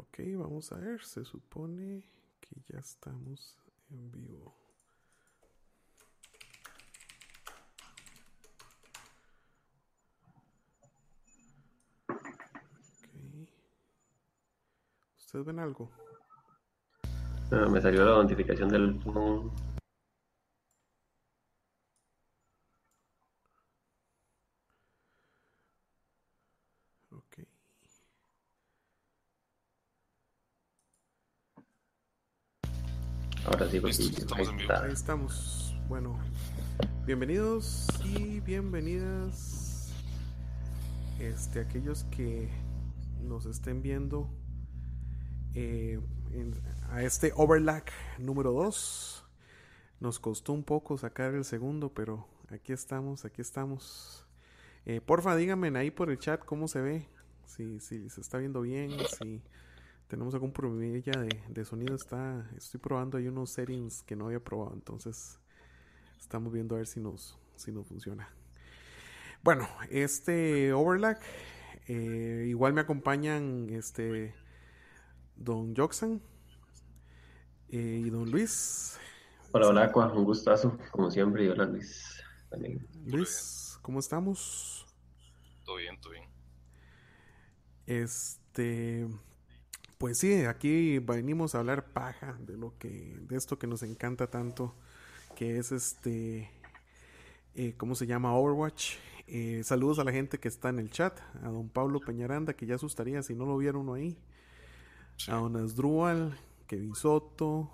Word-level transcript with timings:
Ok, 0.00 0.20
vamos 0.34 0.72
a 0.72 0.76
ver. 0.76 1.04
Se 1.04 1.24
supone 1.26 2.02
que 2.40 2.56
ya 2.68 2.78
estamos 2.78 3.58
en 3.90 4.10
vivo. 4.10 4.56
Ok. 12.08 13.48
¿Ustedes 15.18 15.44
ven 15.44 15.58
algo? 15.58 15.90
Ah, 17.52 17.68
me 17.70 17.82
salió 17.82 18.02
la 18.06 18.22
notificación 18.22 18.70
del... 18.70 18.98
Ok. 27.10 27.50
Ahora 33.60 33.70
sí, 33.70 33.80
porque 33.80 33.96
Listo, 33.98 34.20
estamos 34.22 34.38
ahí 34.48 34.52
en 34.52 34.56
vivo. 34.56 34.72
está. 34.72 34.84
Ahí 34.86 34.92
estamos. 34.92 35.76
Bueno, 35.88 36.18
bienvenidos 37.04 37.86
y 38.04 38.40
bienvenidas. 38.40 39.92
Este, 41.18 41.60
aquellos 41.60 42.04
que 42.04 42.48
nos 43.22 43.44
estén 43.44 43.82
viendo 43.82 44.30
eh, 45.54 46.00
en- 46.32 46.54
a 46.90 47.02
este 47.02 47.32
overlack 47.36 47.92
número 48.18 48.52
2. 48.52 49.24
Nos 50.00 50.18
costó 50.18 50.54
un 50.54 50.64
poco 50.64 50.96
sacar 50.96 51.34
el 51.34 51.44
segundo, 51.44 51.92
pero 51.92 52.26
aquí 52.48 52.72
estamos, 52.72 53.26
aquí 53.26 53.42
estamos. 53.42 54.26
Eh, 54.86 55.02
porfa, 55.02 55.36
díganme 55.36 55.76
ahí 55.78 55.90
por 55.90 56.08
el 56.10 56.18
chat 56.18 56.42
cómo 56.46 56.66
se 56.68 56.80
ve. 56.80 57.08
Si, 57.44 57.78
si 57.80 58.08
se 58.08 58.20
está 58.22 58.38
viendo 58.38 58.62
bien, 58.62 58.92
si 59.18 59.42
tenemos 60.10 60.34
algún 60.34 60.52
problemilla 60.52 61.12
de, 61.12 61.42
de 61.48 61.64
sonido. 61.64 61.94
Está, 61.94 62.50
estoy 62.56 62.80
probando 62.80 63.16
ahí 63.16 63.28
unos 63.28 63.52
settings 63.52 64.02
que 64.02 64.16
no 64.16 64.26
había 64.26 64.40
probado, 64.40 64.74
entonces 64.74 65.38
estamos 66.18 66.52
viendo 66.52 66.74
a 66.74 66.78
ver 66.78 66.88
si 66.88 67.00
nos, 67.00 67.38
si 67.54 67.70
nos 67.70 67.86
funciona. 67.86 68.28
Bueno, 69.42 69.68
este 69.88 70.72
overlack, 70.72 71.22
eh, 71.86 72.46
igual 72.48 72.72
me 72.72 72.80
acompañan 72.80 73.68
este 73.70 74.34
Don 75.36 75.74
Joxan 75.76 76.20
eh, 77.68 78.02
y 78.04 78.10
Don 78.10 78.30
Luis. 78.30 78.98
Hola, 79.52 79.68
hola, 79.68 79.84
Aqua, 79.84 80.12
un 80.12 80.24
gustazo, 80.24 80.76
como 80.90 81.10
siempre, 81.10 81.44
y 81.44 81.48
hola, 81.48 81.66
Luis. 81.66 82.20
También. 82.50 82.84
Luis, 83.06 83.78
¿cómo 83.80 84.00
estamos? 84.00 84.86
Todo 85.64 85.76
bien, 85.76 86.00
todo 86.00 86.12
bien. 86.12 86.28
Este, 87.86 89.08
pues 90.00 90.16
sí, 90.16 90.46
aquí 90.46 90.98
venimos 90.98 91.54
a 91.54 91.58
hablar 91.58 91.92
paja 91.92 92.38
de 92.40 92.56
lo 92.56 92.72
que, 92.78 93.18
de 93.20 93.36
esto 93.36 93.58
que 93.58 93.66
nos 93.66 93.82
encanta 93.82 94.28
tanto, 94.28 94.74
que 95.36 95.58
es 95.58 95.72
este, 95.72 96.50
eh, 97.54 97.74
¿cómo 97.76 97.94
se 97.94 98.06
llama? 98.06 98.34
Overwatch. 98.34 98.94
Eh, 99.26 99.60
saludos 99.62 99.98
a 99.98 100.04
la 100.04 100.10
gente 100.10 100.38
que 100.38 100.48
está 100.48 100.70
en 100.70 100.78
el 100.78 100.88
chat, 100.88 101.20
a 101.42 101.50
don 101.50 101.68
Pablo 101.68 102.00
Peñaranda, 102.00 102.54
que 102.54 102.64
ya 102.64 102.76
asustaría 102.76 103.22
si 103.22 103.34
no 103.34 103.44
lo 103.44 103.58
vieron 103.58 103.82
uno 103.82 103.92
ahí, 103.92 104.16
a 105.28 105.34
don 105.34 105.54
Asdrúbal, 105.56 106.34
Kevin 106.66 106.94
Soto, 106.94 107.70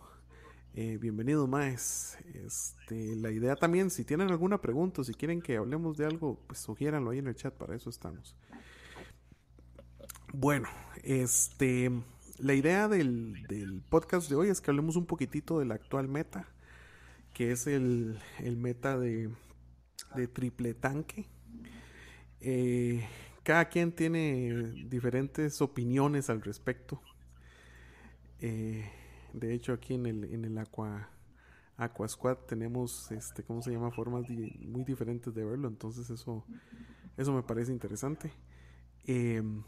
eh, 0.74 0.98
bienvenido 1.00 1.46
más. 1.46 2.18
Este, 2.34 3.14
la 3.14 3.30
idea 3.30 3.54
también, 3.54 3.88
si 3.88 4.04
tienen 4.04 4.32
alguna 4.32 4.60
pregunta, 4.60 5.04
si 5.04 5.14
quieren 5.14 5.40
que 5.40 5.58
hablemos 5.58 5.96
de 5.96 6.06
algo, 6.06 6.40
pues 6.48 6.58
sugiéranlo 6.58 7.12
ahí 7.12 7.18
en 7.18 7.28
el 7.28 7.36
chat, 7.36 7.54
para 7.54 7.76
eso 7.76 7.88
estamos. 7.88 8.34
Bueno, 10.32 10.68
este, 11.04 11.92
la 12.38 12.54
idea 12.54 12.88
del, 12.88 13.46
del 13.48 13.82
podcast 13.82 14.28
de 14.28 14.36
hoy 14.36 14.48
es 14.48 14.60
que 14.60 14.70
hablemos 14.70 14.96
un 14.96 15.06
poquitito 15.06 15.58
del 15.58 15.72
actual 15.72 16.08
meta, 16.08 16.48
que 17.32 17.52
es 17.52 17.66
el, 17.66 18.18
el 18.38 18.56
meta 18.56 18.98
de, 18.98 19.30
de 20.14 20.28
triple 20.28 20.74
tanque. 20.74 21.26
Eh, 22.40 23.06
cada 23.42 23.68
quien 23.68 23.92
tiene 23.92 24.72
diferentes 24.88 25.60
opiniones 25.62 26.30
al 26.30 26.42
respecto. 26.42 27.00
Eh, 28.40 28.90
de 29.32 29.54
hecho, 29.54 29.72
aquí 29.72 29.94
en 29.94 30.06
el, 30.06 30.24
en 30.24 30.44
el 30.44 30.58
Aqua, 30.58 31.10
Aqua 31.76 32.08
Squad 32.08 32.38
tenemos, 32.48 33.10
este, 33.12 33.42
¿cómo 33.42 33.62
se 33.62 33.70
llama? 33.70 33.90
Formas 33.90 34.28
muy 34.28 34.84
diferentes 34.84 35.34
de 35.34 35.44
verlo. 35.44 35.68
Entonces 35.68 36.10
eso, 36.10 36.44
eso 37.16 37.32
me 37.32 37.42
parece 37.42 37.72
interesante. 37.72 38.32
Em, 39.04 39.62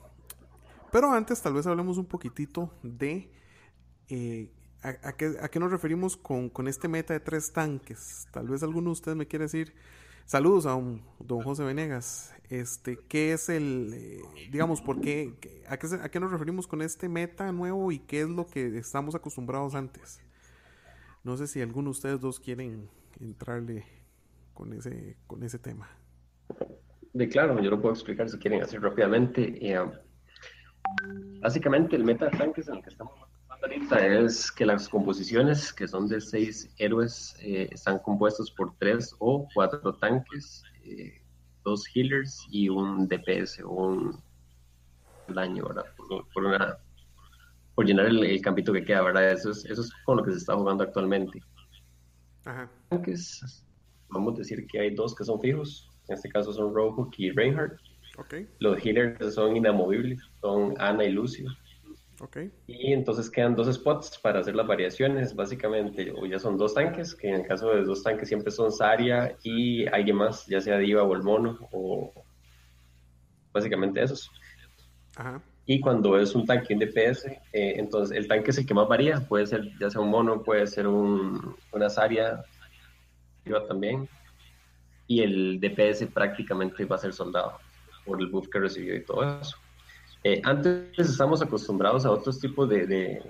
pero 0.91 1.13
antes 1.13 1.41
tal 1.41 1.55
vez 1.55 1.67
hablemos 1.67 1.99
un 1.99 2.07
poquitito 2.07 2.73
de 2.83 3.31
eh, 4.09 4.51
a, 4.83 5.13
qué, 5.13 5.37
a 5.41 5.49
qué 5.49 5.59
nos 5.59 5.71
referimos 5.71 6.17
con, 6.17 6.49
con 6.49 6.69
este 6.69 6.89
meta 6.89 7.13
de 7.13 7.21
tres 7.21 7.53
tanques. 7.53 8.27
Tal 8.33 8.49
vez 8.49 8.63
alguno 8.63 8.91
de 8.91 8.93
ustedes 8.93 9.17
me 9.17 9.27
quiere 9.27 9.45
decir, 9.45 9.75
saludos 10.25 10.67
a 10.67 10.71
don 10.71 11.43
José 11.43 11.65
Venegas, 11.65 12.35
este, 12.49 12.99
¿qué 13.09 13.33
es 13.33 13.49
el, 13.49 13.93
eh, 13.95 14.21
digamos, 14.51 14.81
por 14.81 15.01
qué, 15.01 15.35
a, 15.69 15.77
qué, 15.77 15.87
a 16.01 16.09
qué 16.09 16.21
nos 16.21 16.31
referimos 16.31 16.67
con 16.67 16.83
este 16.83 17.09
meta 17.09 17.51
nuevo 17.53 17.93
y 17.93 17.99
qué 17.99 18.23
es 18.23 18.29
lo 18.29 18.47
que 18.47 18.79
estamos 18.79 19.15
acostumbrados 19.15 19.75
antes? 19.75 20.21
No 21.25 21.37
sé 21.37 21.47
si 21.47 21.61
alguno 21.61 21.87
de 21.87 21.91
ustedes 21.91 22.21
dos 22.21 22.41
quieren 22.41 22.89
entrarle 23.21 23.85
con 24.55 24.73
ese, 24.73 25.17
con 25.27 25.43
ese 25.43 25.59
tema. 25.59 25.89
De 27.13 27.29
claro, 27.29 27.61
yo 27.61 27.71
lo 27.71 27.81
puedo 27.81 27.95
explicar 27.95 28.29
si 28.31 28.39
quieren 28.39 28.63
así 28.63 28.77
rápidamente. 28.79 29.59
Eh, 29.61 29.79
básicamente, 31.41 31.97
el 31.97 32.05
meta 32.05 32.27
de 32.27 32.37
tanques 32.37 32.69
en 32.69 32.77
el 32.77 32.83
que 32.83 32.91
estamos 32.91 33.13
ahorita 33.63 34.07
es 34.07 34.53
que 34.53 34.67
las 34.67 34.89
composiciones, 34.89 35.73
que 35.73 35.89
son 35.89 36.09
de 36.09 36.21
seis 36.21 36.71
héroes, 36.79 37.37
eh, 37.41 37.69
están 37.73 37.99
compuestas 37.99 38.51
por 38.51 38.75
tres 38.79 39.15
o 39.19 39.49
cuatro 39.55 39.95
tanques, 39.95 40.63
eh, 40.85 41.21
dos 41.65 41.85
healers 41.95 42.47
y 42.51 42.69
un 42.69 43.09
DPS 43.09 43.61
o 43.65 43.71
un 43.71 44.23
daño, 45.29 45.67
¿verdad? 45.67 45.85
Por, 45.97 46.29
por 46.29 46.45
una, 46.45 46.79
por 47.75 47.87
llenar 47.87 48.07
el, 48.07 48.25
el 48.25 48.41
campito 48.41 48.73
que 48.73 48.85
queda, 48.85 49.03
¿verdad? 49.03 49.33
Eso 49.33 49.51
es, 49.51 49.65
eso 49.65 49.83
es 49.83 49.93
con 50.05 50.19
lo 50.19 50.25
que 50.25 50.33
se 50.33 50.39
está 50.39 50.55
jugando 50.55 50.85
actualmente. 50.85 51.41
Ajá. 52.45 52.71
Tanques, 52.89 53.65
vamos 54.09 54.35
a 54.35 54.39
decir 54.39 54.67
que 54.67 54.81
hay 54.81 54.95
dos 54.95 55.15
que 55.15 55.25
son 55.25 55.41
fijos, 55.41 55.91
en 56.09 56.15
este 56.15 56.29
caso 56.31 56.53
son 56.53 56.75
Roadhog 56.75 57.11
y 57.19 57.31
Reinhardt. 57.31 57.79
Los 58.59 58.85
healers 58.85 59.35
son 59.35 59.57
inamovibles, 59.57 60.21
son 60.41 60.75
Ana 60.79 61.05
y 61.05 61.13
Lucio. 61.13 61.51
ok. 62.21 62.39
Y 62.67 62.93
entonces 62.93 63.31
quedan 63.31 63.55
dos 63.55 63.73
spots 63.73 64.19
para 64.19 64.41
hacer 64.41 64.57
las 64.57 64.67
variaciones, 64.67 65.35
básicamente. 65.35 66.13
O 66.17 66.27
ya 66.27 66.39
son 66.39 66.57
dos 66.59 66.75
tanques, 66.75 67.15
que 67.15 67.29
en 67.29 67.35
el 67.37 67.47
caso 67.47 67.71
de 67.71 67.85
dos 67.85 68.03
tanques 68.03 68.29
siempre 68.29 68.51
son 68.51 68.73
Saria 68.73 69.37
y 69.43 69.87
alguien 69.87 70.17
más, 70.17 70.47
ya 70.47 70.61
sea 70.61 70.79
Diva 70.79 71.05
o 71.05 71.15
el 71.15 71.23
mono, 71.23 71.59
o 71.71 72.13
básicamente 73.53 74.03
esos. 74.03 74.31
Ajá. 75.17 75.41
Y 75.67 75.81
cuando 75.81 76.19
es 76.19 76.35
un 76.35 76.47
tanque 76.47 76.73
un 76.73 76.81
DPS, 76.81 77.27
eh, 77.27 77.75
entonces 77.77 78.17
el 78.17 78.27
tanque 78.27 78.51
es 78.51 78.59
el 78.59 78.67
que 78.67 78.75
más 78.75 78.89
varía. 78.89 79.21
Puede 79.21 79.47
ser 79.47 79.69
ya 79.79 79.91
sea 79.91 80.01
un 80.01 80.09
mono, 80.11 80.43
puede 80.43 80.67
ser 80.67 80.87
un, 80.87 81.55
una 81.73 81.91
Saria, 81.91 82.43
Diva 83.45 83.65
también. 83.67 84.09
Y 85.07 85.21
el 85.21 85.61
DPS 85.61 86.07
prácticamente 86.07 86.85
va 86.85 86.97
a 86.97 86.99
ser 86.99 87.13
soldado 87.13 87.59
por 88.09 88.21
el 88.21 88.29
buff 88.29 88.49
que 88.51 88.59
recibió 88.59 88.97
y 88.97 89.05
todo 89.05 89.41
eso. 89.41 89.57
Eh, 90.25 90.41
antes 90.45 90.99
estamos 90.99 91.41
acostumbrados 91.43 92.05
a 92.05 92.11
otros 92.11 92.41
tipos 92.41 92.69
de, 92.69 92.87
de- 92.87 93.23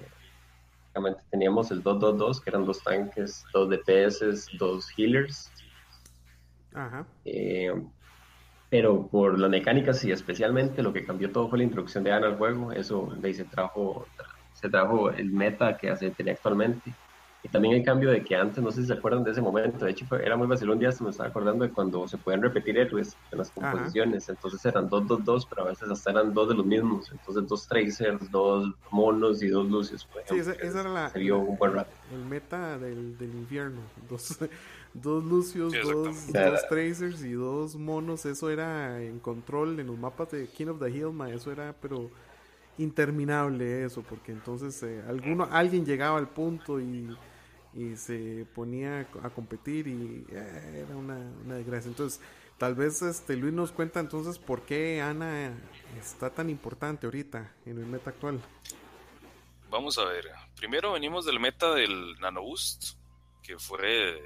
teníamos 1.30 1.70
el 1.70 1.82
2-2-2, 1.82 2.40
que 2.42 2.50
eran 2.50 2.64
dos 2.64 2.82
tanques, 2.82 3.44
dos 3.52 3.68
DPS, 3.68 4.56
dos 4.58 4.86
healers. 4.96 5.52
Ajá. 6.72 7.06
Eh, 7.24 7.72
pero 8.70 9.08
por 9.08 9.38
las 9.38 9.50
mecánicas 9.50 10.04
y 10.04 10.12
especialmente 10.12 10.82
lo 10.82 10.92
que 10.92 11.04
cambió 11.04 11.30
todo 11.32 11.48
fue 11.48 11.58
la 11.58 11.64
introducción 11.64 12.04
de 12.04 12.12
Ana 12.12 12.28
al 12.28 12.36
juego. 12.36 12.72
Eso 12.72 13.08
de 13.18 13.28
ahí 13.28 13.34
se 13.34 13.44
trajo, 13.44 14.06
se 14.52 14.68
trajo 14.68 15.10
el 15.10 15.30
meta 15.30 15.76
que 15.76 15.94
se 15.96 16.10
tenía 16.10 16.34
actualmente. 16.34 16.94
Y 17.42 17.48
también 17.50 17.74
el 17.74 17.84
cambio 17.84 18.10
de 18.10 18.24
que 18.24 18.34
antes, 18.36 18.62
no 18.62 18.70
sé 18.70 18.82
si 18.82 18.88
se 18.88 18.94
acuerdan 18.94 19.22
de 19.24 19.30
ese 19.30 19.40
momento, 19.42 19.84
de 19.84 19.92
hecho 19.92 20.06
fue- 20.06 20.24
era 20.24 20.36
muy 20.36 20.46
vacilón, 20.48 20.74
un 20.74 20.80
día 20.80 20.92
se 20.92 21.04
me 21.04 21.10
estaba 21.10 21.28
acordando 21.30 21.64
de 21.64 21.72
cuando 21.72 22.06
se 22.08 22.18
pueden 22.18 22.42
repetir 22.42 22.76
héroes 22.78 23.18
en 23.30 23.38
las 23.38 23.50
Ajá. 23.60 23.92
composiciones, 23.92 24.28
entonces 24.28 24.64
eran 24.64 24.88
2-2-2, 24.88 25.46
pero 25.48 25.62
a 25.62 25.66
veces 25.68 25.88
hasta 25.90 26.10
eran 26.10 26.34
dos 26.34 26.48
de 26.48 26.54
los 26.56 26.66
mismos, 26.66 27.10
entonces 27.12 27.46
dos 27.46 27.66
Tracers, 27.68 28.30
dos 28.30 28.68
Monos 28.90 29.42
y 29.42 29.48
dos 29.48 29.68
Lucios, 29.68 30.04
por 30.06 30.22
Sí, 30.24 30.36
esa, 30.38 30.52
esa 30.52 30.80
era 30.80 30.90
la, 30.90 31.12
Se 31.12 31.18
vio 31.20 31.38
un 31.40 31.56
buen 31.56 31.72
rato. 31.72 31.96
el 32.10 32.24
meta 32.24 32.78
del, 32.78 33.16
del 33.16 33.34
infierno. 33.34 33.82
Dos, 34.08 34.38
dos 34.94 35.24
Lucios, 35.24 35.72
Sí, 35.72 35.78
dos, 35.80 36.36
dos 36.42 36.66
Tracers 36.66 37.22
y 37.24 37.32
dos 37.32 37.76
monos. 37.76 38.26
Eso 38.26 38.50
era 38.50 39.02
en 39.02 39.20
control 39.20 39.80
en 39.80 39.86
los 39.86 39.98
mapas 39.98 40.30
de 40.30 40.48
King 40.50 40.66
of 40.68 40.80
the 40.80 40.90
Hill, 40.90 41.12
ma, 41.12 41.30
Eso 41.32 41.50
era, 41.52 41.74
pero 41.80 42.10
interminable 42.78 43.84
eso, 43.84 44.02
porque 44.04 44.32
entonces 44.32 44.82
eh, 44.84 45.02
alguno, 45.08 45.48
alguien 45.50 45.84
llegaba 45.86 46.18
al 46.18 46.30
punto 46.30 46.80
y, 46.80 47.18
y 47.74 47.96
se 47.96 48.46
ponía 48.54 49.08
a 49.22 49.30
competir 49.30 49.86
y 49.86 50.26
eh, 50.30 50.84
era 50.86 50.96
una, 50.96 51.16
una 51.44 51.54
desgracia. 51.56 51.88
Entonces, 51.88 52.20
tal 52.58 52.74
vez 52.74 53.02
este 53.02 53.36
Luis 53.36 53.52
nos 53.52 53.72
cuenta 53.72 54.00
entonces 54.00 54.38
por 54.38 54.62
qué 54.62 55.00
Ana 55.00 55.52
está 55.98 56.30
tan 56.30 56.50
importante 56.50 57.06
ahorita 57.06 57.54
en 57.66 57.78
el 57.78 57.86
meta 57.86 58.10
actual. 58.10 58.40
Vamos 59.70 59.98
a 59.98 60.04
ver. 60.04 60.26
Primero 60.56 60.92
venimos 60.92 61.26
del 61.26 61.40
meta 61.40 61.74
del 61.74 62.18
Nano 62.20 62.42
Boost, 62.42 62.94
que 63.42 63.58
fue 63.58 64.20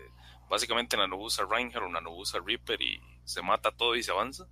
básicamente 0.48 0.96
Nano 0.96 1.16
Boost 1.16 1.40
a 1.40 1.46
Reinhardt 1.46 1.86
o 1.86 1.88
Nano 1.88 2.10
Boost 2.10 2.36
a 2.36 2.40
Reaper 2.40 2.80
y 2.80 3.00
se 3.24 3.42
mata 3.42 3.72
todo 3.72 3.96
y 3.96 4.02
se 4.02 4.12
avanza. 4.12 4.46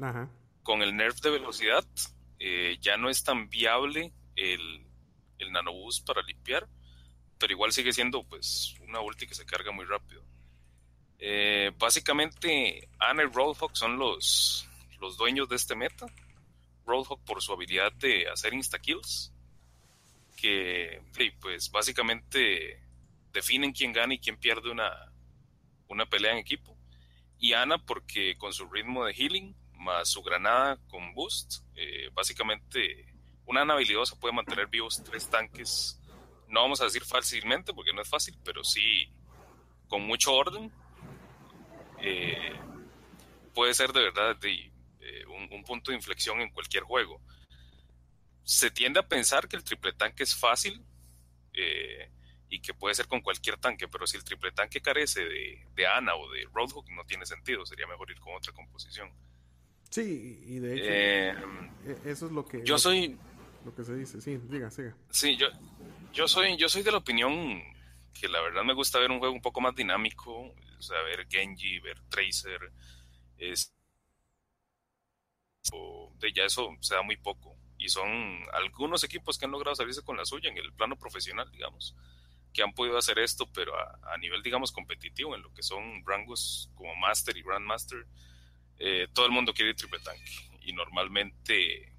Ajá. 0.00 0.30
Con 0.62 0.82
el 0.82 0.96
nerf 0.96 1.20
de 1.20 1.30
velocidad, 1.30 1.84
eh, 2.38 2.78
ya 2.80 2.96
no 2.96 3.08
es 3.08 3.24
tan 3.24 3.48
viable 3.48 4.12
el, 4.36 4.86
el 5.38 5.52
Nano 5.52 5.72
Boost 5.72 6.06
para 6.06 6.22
limpiar, 6.22 6.68
pero 7.38 7.52
igual 7.52 7.72
sigue 7.72 7.92
siendo 7.92 8.22
pues 8.24 8.74
una 8.86 9.00
ulti 9.00 9.26
que 9.26 9.34
se 9.34 9.46
carga 9.46 9.72
muy 9.72 9.84
rápido. 9.84 10.22
Eh, 11.18 11.72
básicamente, 11.76 12.88
Ana 12.98 13.24
y 13.24 13.26
Roadhog 13.26 13.76
son 13.76 13.98
los, 13.98 14.68
los 15.00 15.16
dueños 15.16 15.48
de 15.48 15.56
este 15.56 15.74
meta. 15.74 16.06
Roadhog 16.86 17.22
por 17.24 17.42
su 17.42 17.52
habilidad 17.52 17.92
de 17.92 18.28
hacer 18.28 18.54
insta-kills, 18.54 19.32
que 20.36 21.02
pues 21.40 21.70
básicamente 21.70 22.80
definen 23.32 23.72
quién 23.72 23.92
gana 23.92 24.14
y 24.14 24.18
quién 24.18 24.36
pierde 24.36 24.70
una, 24.70 25.12
una 25.88 26.06
pelea 26.06 26.32
en 26.32 26.38
equipo. 26.38 26.76
Y 27.38 27.52
Ana 27.52 27.78
porque 27.78 28.36
con 28.36 28.52
su 28.52 28.68
ritmo 28.68 29.04
de 29.04 29.14
healing, 29.14 29.54
más 29.72 30.08
su 30.08 30.22
granada 30.22 30.78
con 30.88 31.14
boost, 31.14 31.62
eh, 31.76 32.10
básicamente 32.12 33.12
una 33.46 33.62
Ana 33.62 33.74
habilidosa 33.74 34.18
puede 34.18 34.34
mantener 34.34 34.66
vivos 34.66 35.02
tres 35.04 35.28
tanques. 35.28 35.97
No 36.48 36.62
vamos 36.62 36.80
a 36.80 36.84
decir 36.84 37.04
fácilmente 37.04 37.74
porque 37.74 37.92
no 37.92 38.02
es 38.02 38.08
fácil, 38.08 38.36
pero 38.44 38.64
sí 38.64 39.10
con 39.88 40.06
mucho 40.06 40.34
orden. 40.34 40.70
Eh, 42.00 42.52
puede 43.54 43.74
ser 43.74 43.92
de 43.92 44.02
verdad 44.02 44.36
de, 44.36 44.70
eh, 45.00 45.26
un, 45.26 45.52
un, 45.52 45.64
punto 45.64 45.90
de 45.90 45.96
inflexión 45.96 46.40
en 46.40 46.50
cualquier 46.50 46.84
juego. 46.84 47.20
Se 48.44 48.70
tiende 48.70 49.00
a 49.00 49.08
pensar 49.08 49.48
que 49.48 49.56
el 49.56 49.64
triple 49.64 49.92
tanque 49.92 50.22
es 50.22 50.34
fácil 50.34 50.82
eh, 51.52 52.10
y 52.48 52.60
que 52.60 52.72
puede 52.72 52.94
ser 52.94 53.08
con 53.08 53.20
cualquier 53.20 53.58
tanque, 53.58 53.88
pero 53.88 54.06
si 54.06 54.16
el 54.16 54.24
triple 54.24 54.52
tanque 54.52 54.80
carece 54.80 55.24
de, 55.24 55.66
de 55.74 55.86
Ana 55.86 56.14
o 56.14 56.30
de 56.30 56.46
Roadhog, 56.52 56.88
no 56.92 57.04
tiene 57.04 57.26
sentido, 57.26 57.66
sería 57.66 57.86
mejor 57.86 58.10
ir 58.10 58.20
con 58.20 58.34
otra 58.34 58.52
composición. 58.52 59.10
Sí, 59.90 60.44
y 60.46 60.58
de 60.58 60.74
hecho, 60.74 62.00
eso 62.04 62.26
es 62.26 62.32
lo 62.32 62.46
que. 62.46 62.62
Yo 62.64 62.78
soy. 62.78 63.18
Lo 63.64 63.74
que 63.74 63.84
se 63.84 63.94
dice, 63.96 64.20
sí, 64.20 64.38
diga, 64.48 64.70
siga. 64.70 64.94
Sí, 65.10 65.36
yo, 65.36 65.48
yo, 66.12 66.28
soy, 66.28 66.56
yo 66.56 66.68
soy 66.68 66.82
de 66.82 66.92
la 66.92 66.98
opinión 66.98 67.62
que 68.18 68.28
la 68.28 68.40
verdad 68.40 68.64
me 68.64 68.74
gusta 68.74 68.98
ver 68.98 69.10
un 69.10 69.18
juego 69.18 69.34
un 69.34 69.40
poco 69.40 69.60
más 69.60 69.74
dinámico, 69.74 70.54
o 70.78 70.82
sea, 70.82 71.00
ver 71.02 71.26
Genji, 71.28 71.78
ver 71.78 72.00
Tracer, 72.08 72.72
es, 73.36 73.72
o 75.72 76.12
de 76.18 76.32
ya 76.32 76.44
eso 76.44 76.70
se 76.80 76.94
da 76.94 77.02
muy 77.02 77.16
poco. 77.16 77.56
Y 77.78 77.88
son 77.88 78.42
algunos 78.52 79.04
equipos 79.04 79.38
que 79.38 79.44
han 79.44 79.52
logrado 79.52 79.76
salirse 79.76 80.02
con 80.02 80.16
la 80.16 80.24
suya 80.24 80.50
en 80.50 80.58
el 80.58 80.72
plano 80.72 80.96
profesional, 80.96 81.48
digamos, 81.52 81.94
que 82.52 82.62
han 82.62 82.72
podido 82.72 82.98
hacer 82.98 83.20
esto, 83.20 83.46
pero 83.54 83.72
a, 83.76 84.16
nivel, 84.18 84.42
digamos, 84.42 84.72
competitivo, 84.72 85.36
en 85.36 85.42
lo 85.42 85.52
que 85.54 85.62
son 85.62 86.04
rangos 86.04 86.70
como 86.74 86.94
Master 86.96 87.36
y 87.36 87.42
Grandmaster, 87.42 88.04
eh, 88.78 89.06
todo 89.12 89.26
el 89.26 89.32
mundo 89.32 89.54
quiere 89.54 89.74
triple 89.74 90.00
tanque. 90.00 90.32
Y 90.62 90.72
normalmente, 90.72 91.92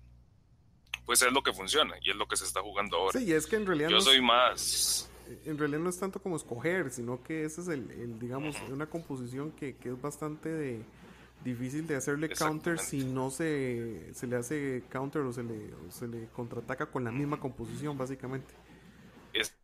pues 1.06 1.21
es 1.21 1.31
lo 1.31 1.41
que 1.41 1.53
funciona 1.53 1.95
y 2.01 2.12
es 2.12 2.15
lo 2.15 2.27
que 2.27 2.38
se 2.38 2.45
está 2.45 2.62
jugando 2.62 2.97
ahora. 2.97 3.19
Sí, 3.19 3.25
y 3.25 3.33
es 3.33 3.47
que 3.47 3.56
en 3.56 3.65
realidad. 3.65 3.89
Yo 3.89 3.95
no 3.95 4.01
soy 4.01 4.18
es, 4.18 4.21
más. 4.21 5.09
En 5.45 5.57
realidad 5.57 5.80
no 5.80 5.89
es 5.89 6.00
tanto 6.00 6.21
como 6.21 6.36
escoger, 6.36 6.91
sino 6.91 7.24
que 7.24 7.45
ese 7.45 7.62
es 7.62 7.68
el, 7.68 7.89
el 7.91 8.19
digamos, 8.19 8.56
una 8.69 8.88
composición 8.88 9.51
que, 9.51 9.75
que 9.75 9.89
es 9.89 10.01
bastante 10.01 10.50
de, 10.50 10.83
difícil 11.44 11.88
de 11.88 11.95
hacerle 11.95 12.30
counter 12.30 12.80
si 12.80 13.03
no 13.03 13.31
se, 13.31 14.13
se 14.13 14.27
le 14.27 14.36
hace 14.36 14.83
counter 14.89 15.21
o 15.21 15.33
se 15.33 15.44
le, 15.44 15.74
o 15.74 15.91
se 15.91 16.07
le 16.07 16.27
contraataca 16.27 16.88
con 16.88 17.03
la 17.03 17.12
misma 17.12 17.39
composición, 17.39 17.97
básicamente. 17.97 18.53
Es 19.33 19.56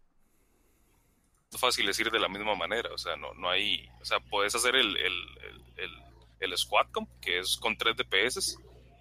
fácil 1.58 1.86
decir 1.86 2.12
de 2.12 2.20
la 2.20 2.28
misma 2.28 2.56
manera, 2.56 2.90
o 2.94 2.98
sea, 2.98 3.16
no, 3.16 3.34
no 3.34 3.50
hay, 3.50 3.88
o 4.02 4.06
sea, 4.06 4.20
puedes 4.20 4.56
hacer 4.56 4.76
el, 4.76 4.98
el, 4.98 5.14
el, 5.78 5.92
el 6.40 6.58
squad 6.58 6.88
comp, 6.92 7.10
que 7.22 7.40
es 7.40 7.58
con 7.58 7.78
3 7.78 7.96
DPS, 7.98 8.58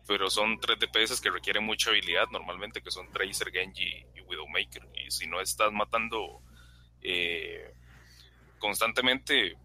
pero 0.06 0.30
son 0.30 0.58
3 0.60 0.78
DPS 0.78 1.20
que 1.20 1.30
requieren 1.30 1.64
mucha 1.64 1.90
habilidad 1.90 2.28
normalmente, 2.30 2.82
que 2.82 2.90
son 2.90 3.10
Tracer, 3.10 3.50
Genji 3.50 4.06
y 4.14 4.20
Widowmaker, 4.20 4.86
y 4.94 5.10
si 5.10 5.26
no 5.26 5.40
estás 5.40 5.72
matando 5.72 6.42
eh, 7.02 7.74
constantemente, 8.58 9.56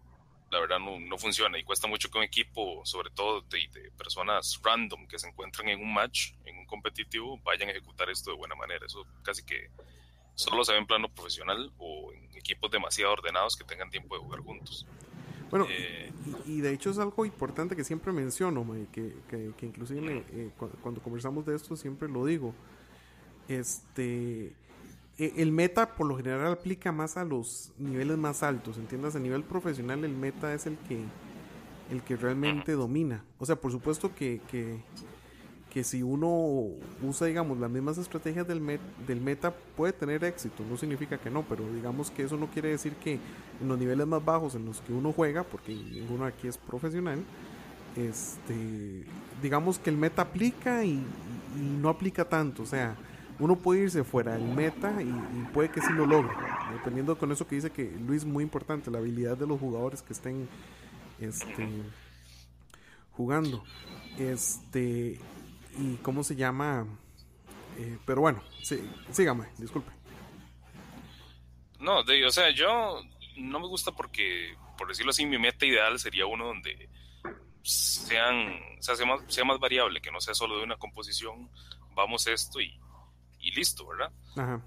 la 0.50 0.60
verdad 0.60 0.78
no, 0.78 0.98
no, 0.98 1.16
funciona 1.16 1.58
y 1.58 1.64
cuesta 1.64 1.86
mucho 1.86 2.10
que 2.10 2.18
un 2.18 2.24
equipo, 2.24 2.84
sobre 2.84 3.10
todo 3.10 3.40
de, 3.42 3.90
personas 3.96 4.60
random 4.62 5.06
que 5.06 5.18
se 5.18 5.28
encuentran 5.28 5.68
en 5.68 5.80
un 5.80 5.92
match, 5.92 6.32
en 6.44 6.58
un 6.58 6.66
competitivo, 6.66 7.38
vayan 7.44 7.68
a 7.68 7.72
ejecutar 7.72 8.10
esto 8.10 8.32
de 8.32 8.36
buena 8.36 8.56
manera. 8.56 8.84
Eso 8.84 9.06
casi 9.22 9.44
que 9.44 9.70
solo 10.34 10.64
se 10.64 10.72
ve 10.72 10.78
en 10.78 10.86
plano 10.86 11.08
profesional 11.08 11.72
o 11.78 12.12
en 12.12 12.36
equipos 12.36 12.70
demasiado 12.70 13.12
ordenados 13.12 13.56
que 13.56 13.64
tengan 13.64 13.90
tiempo 13.90 14.16
de 14.16 14.22
jugar 14.22 14.40
juntos. 14.40 14.86
Bueno, 15.50 15.66
eh, 15.68 16.12
y, 16.46 16.52
y, 16.52 16.60
de 16.60 16.72
hecho 16.72 16.90
es 16.90 16.98
algo 16.98 17.24
importante 17.24 17.74
que 17.74 17.84
siempre 17.84 18.12
menciono, 18.12 18.62
May, 18.64 18.86
que, 18.92 19.14
que, 19.28 19.52
que, 19.56 19.66
inclusive 19.66 20.24
eh, 20.32 20.50
cuando, 20.56 20.78
cuando 20.78 21.02
conversamos 21.02 21.44
de 21.44 21.56
esto 21.56 21.76
siempre 21.76 22.08
lo 22.08 22.24
digo. 22.24 22.54
Este 23.48 24.52
el 25.18 25.52
meta 25.52 25.96
por 25.96 26.06
lo 26.06 26.16
general 26.16 26.52
aplica 26.52 26.92
más 26.92 27.18
a 27.18 27.24
los 27.24 27.72
niveles 27.78 28.16
más 28.16 28.42
altos, 28.42 28.78
entiendas, 28.78 29.16
a 29.16 29.18
nivel 29.18 29.42
profesional 29.42 30.02
el 30.04 30.16
meta 30.16 30.54
es 30.54 30.64
el 30.64 30.78
que 30.78 31.04
el 31.90 32.02
que 32.02 32.16
realmente 32.16 32.72
domina. 32.72 33.24
O 33.38 33.44
sea, 33.44 33.56
por 33.56 33.72
supuesto 33.72 34.14
que, 34.14 34.40
que, 34.50 34.80
que 35.72 35.84
si 35.84 36.02
uno 36.02 36.28
usa, 37.02 37.26
digamos, 37.26 37.58
las 37.58 37.70
mismas 37.70 37.96
estrategias 37.96 38.46
del, 38.46 38.60
met, 38.60 38.80
del 39.06 39.20
meta 39.20 39.54
puede 39.76 39.92
tener 39.92 40.24
éxito, 40.24 40.64
no 40.68 40.76
significa 40.76 41.18
que 41.18 41.30
no, 41.30 41.44
pero 41.48 41.64
digamos 41.72 42.10
que 42.10 42.24
eso 42.24 42.36
no 42.36 42.48
quiere 42.48 42.70
decir 42.70 42.94
que 42.94 43.14
en 43.60 43.68
los 43.68 43.78
niveles 43.78 44.06
más 44.06 44.24
bajos 44.24 44.54
en 44.56 44.64
los 44.66 44.80
que 44.80 44.92
uno 44.92 45.12
juega, 45.12 45.44
porque 45.44 45.72
ninguno 45.74 46.24
aquí 46.24 46.48
es 46.48 46.58
profesional, 46.58 47.22
este, 47.96 49.04
digamos 49.40 49.78
que 49.78 49.90
el 49.90 49.96
meta 49.96 50.22
aplica 50.22 50.84
y, 50.84 51.04
no 51.56 51.88
aplica 51.88 52.24
tanto, 52.24 52.62
o 52.62 52.66
sea, 52.66 52.96
uno 53.38 53.56
puede 53.56 53.82
irse 53.82 54.04
fuera 54.04 54.32
del 54.32 54.54
meta 54.54 55.02
y, 55.02 55.08
y, 55.08 55.48
puede 55.52 55.70
que 55.70 55.80
sí 55.80 55.92
lo 55.92 56.06
logre. 56.06 56.32
Dependiendo 56.72 57.18
con 57.18 57.32
eso 57.32 57.46
que 57.46 57.56
dice 57.56 57.70
que 57.70 57.90
Luis, 58.06 58.24
muy 58.24 58.44
importante, 58.44 58.90
la 58.90 58.98
habilidad 58.98 59.36
de 59.36 59.46
los 59.46 59.58
jugadores 59.58 60.02
que 60.02 60.12
estén 60.12 60.46
este, 61.20 61.68
jugando. 63.12 63.62
Este, 64.18 65.18
y 65.78 65.96
cómo 65.96 66.22
se 66.24 66.36
llama. 66.36 66.86
Eh, 67.78 67.98
pero 68.04 68.20
bueno, 68.20 68.42
sí, 68.62 68.80
sígame, 69.10 69.48
disculpe. 69.58 69.92
No, 71.78 72.02
de, 72.02 72.26
o 72.26 72.30
sea, 72.30 72.50
yo 72.50 73.00
no 73.36 73.60
me 73.60 73.66
gusta 73.66 73.92
porque, 73.92 74.54
por 74.76 74.88
decirlo 74.88 75.10
así, 75.10 75.24
mi 75.24 75.38
meta 75.38 75.64
ideal 75.64 75.98
sería 75.98 76.26
uno 76.26 76.46
donde 76.46 76.88
sean, 77.62 78.60
o 78.78 78.82
sea, 78.82 78.96
sea 78.96 79.06
más, 79.06 79.20
sea 79.28 79.44
más 79.44 79.58
variable, 79.58 80.00
que 80.00 80.10
no 80.10 80.20
sea 80.20 80.34
solo 80.34 80.58
de 80.58 80.64
una 80.64 80.76
composición, 80.76 81.48
vamos 81.94 82.26
esto 82.26 82.60
y 82.60 82.78
y 83.42 83.52
listo, 83.52 83.86
¿verdad? 83.86 84.12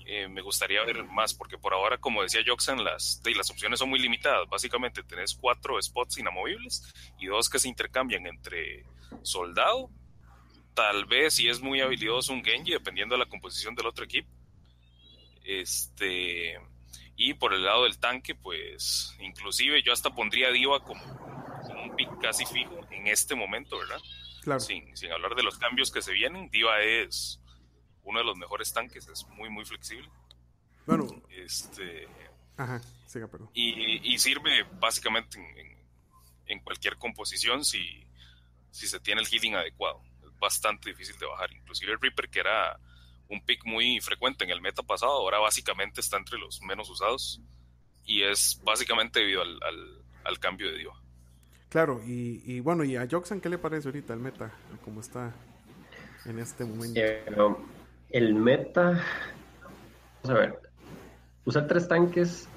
Eh, 0.05 0.27
me 0.27 0.41
gustaría 0.41 0.83
ver 0.83 1.03
más, 1.03 1.33
porque 1.33 1.57
por 1.57 1.73
ahora, 1.73 1.99
como 1.99 2.23
decía 2.23 2.41
Joxan, 2.45 2.83
las, 2.83 3.21
las 3.23 3.49
opciones 3.51 3.79
son 3.79 3.89
muy 3.89 3.99
limitadas. 3.99 4.49
Básicamente 4.49 5.03
tenés 5.03 5.35
cuatro 5.35 5.81
spots 5.81 6.17
inamovibles 6.17 6.91
y 7.19 7.27
dos 7.27 7.49
que 7.49 7.59
se 7.59 7.69
intercambian 7.69 8.25
entre 8.25 8.85
soldado, 9.21 9.89
tal 10.73 11.05
vez 11.05 11.35
si 11.35 11.47
es 11.47 11.61
muy 11.61 11.81
habilidoso 11.81 12.33
un 12.33 12.43
Genji, 12.43 12.71
dependiendo 12.71 13.15
de 13.15 13.19
la 13.19 13.29
composición 13.29 13.75
del 13.75 13.87
otro 13.87 14.05
equipo. 14.05 14.29
Este, 15.43 16.59
y 17.15 17.33
por 17.33 17.53
el 17.53 17.63
lado 17.63 17.83
del 17.83 17.99
tanque, 17.99 18.35
pues 18.35 19.15
inclusive 19.19 19.81
yo 19.83 19.93
hasta 19.93 20.13
pondría 20.13 20.47
a 20.47 20.51
Diva 20.51 20.83
como, 20.83 21.03
como 21.67 21.83
un 21.83 21.95
pick 21.95 22.09
casi 22.21 22.45
fijo 22.45 22.79
en 22.91 23.07
este 23.07 23.35
momento, 23.35 23.77
¿verdad? 23.77 23.99
Claro. 24.41 24.59
Sin, 24.59 24.95
sin 24.97 25.11
hablar 25.11 25.35
de 25.35 25.43
los 25.43 25.57
cambios 25.57 25.91
que 25.91 26.01
se 26.01 26.11
vienen, 26.11 26.49
Diva 26.49 26.81
es 26.81 27.39
uno 28.03 28.19
de 28.19 28.25
los 28.25 28.37
mejores 28.37 28.73
tanques, 28.73 29.07
es 29.07 29.25
muy, 29.29 29.49
muy 29.49 29.65
flexible. 29.65 30.09
Bueno. 30.85 31.07
Este, 31.29 32.07
Ajá, 32.57 32.81
siga, 33.07 33.27
perdón. 33.27 33.49
Y, 33.53 34.13
y 34.13 34.17
sirve 34.19 34.63
básicamente 34.79 35.39
en, 35.39 35.57
en, 35.57 35.77
en, 36.47 36.59
cualquier 36.59 36.97
composición 36.97 37.63
si, 37.63 38.05
si 38.71 38.87
se 38.87 38.99
tiene 38.99 39.21
el 39.21 39.27
healing 39.27 39.55
adecuado. 39.55 40.01
Bastante 40.43 40.89
difícil 40.89 41.17
de 41.17 41.25
bajar. 41.25 41.51
Inclusive 41.53 41.93
el 41.93 41.99
Reaper, 42.01 42.29
que 42.29 42.41
era 42.41 42.77
un 43.29 43.39
pick 43.45 43.65
muy 43.65 44.01
frecuente 44.01 44.43
en 44.43 44.49
el 44.49 44.59
meta 44.59 44.83
pasado, 44.83 45.13
ahora 45.13 45.39
básicamente 45.39 46.01
está 46.01 46.17
entre 46.17 46.37
los 46.37 46.61
menos 46.61 46.89
usados. 46.89 47.39
Y 48.05 48.23
es 48.23 48.59
básicamente 48.63 49.21
debido 49.21 49.41
al, 49.41 49.57
al, 49.63 50.03
al 50.25 50.39
cambio 50.39 50.69
de 50.69 50.79
Diva. 50.79 51.01
Claro, 51.69 52.01
y, 52.05 52.43
y, 52.45 52.59
bueno, 52.59 52.83
¿y 52.83 52.97
a 52.97 53.07
Joxan 53.09 53.39
qué 53.39 53.47
le 53.47 53.57
parece 53.57 53.87
ahorita 53.87 54.13
el 54.13 54.19
meta? 54.19 54.51
¿Cómo 54.83 54.99
está 54.99 55.33
en 56.25 56.39
este 56.39 56.65
momento? 56.65 56.99
Eh, 56.99 57.23
no 57.35 57.57
el 58.13 58.35
meta, 58.35 59.03
vamos 60.21 60.29
a 60.29 60.33
ver, 60.33 60.59
usar 61.45 61.67
tres 61.67 61.87
tanques 61.87 62.47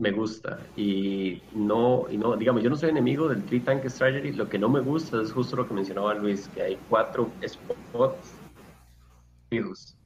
me 0.00 0.10
gusta 0.10 0.58
y 0.76 1.42
no, 1.52 2.06
y 2.10 2.16
no, 2.16 2.36
digamos, 2.36 2.62
yo 2.62 2.70
no 2.70 2.76
soy 2.76 2.88
enemigo 2.88 3.28
del 3.28 3.44
three 3.44 3.60
tank 3.60 3.84
strategy, 3.86 4.32
lo 4.32 4.48
que 4.48 4.58
no 4.58 4.68
me 4.68 4.80
gusta 4.80 5.20
es 5.20 5.30
justo 5.30 5.56
lo 5.56 5.68
que 5.68 5.74
mencionaba 5.74 6.14
Luis, 6.14 6.48
que 6.54 6.62
hay 6.62 6.78
cuatro 6.88 7.30
spots 7.46 8.34
fijos. 9.50 9.96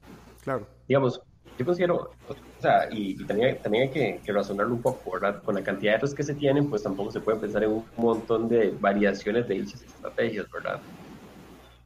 Claro. 0.43 0.67
Digamos, 0.89 1.21
yo 1.57 1.65
considero, 1.65 2.11
o 2.29 2.35
sea, 2.61 2.89
y, 2.91 3.15
también, 3.25 3.63
también 3.63 3.85
hay 3.85 3.91
que, 3.91 4.21
que, 4.25 4.33
razonarlo 4.33 4.75
un 4.75 4.83
poco, 4.83 5.13
¿verdad? 5.13 5.43
Con 5.43 5.55
la 5.55 5.63
cantidad 5.63 5.93
de 5.93 5.99
datos 5.99 6.15
que 6.15 6.25
se 6.25 6.35
tienen, 6.35 6.69
pues 6.69 6.83
tampoco 6.83 7.13
se 7.13 7.21
puede 7.21 7.39
pensar 7.39 7.63
en 7.63 7.71
un 7.71 7.85
montón 7.97 8.49
de 8.49 8.71
variaciones 8.81 9.47
de 9.47 9.55
dichas 9.55 9.83
estrategias, 9.83 10.51
¿verdad? 10.51 10.81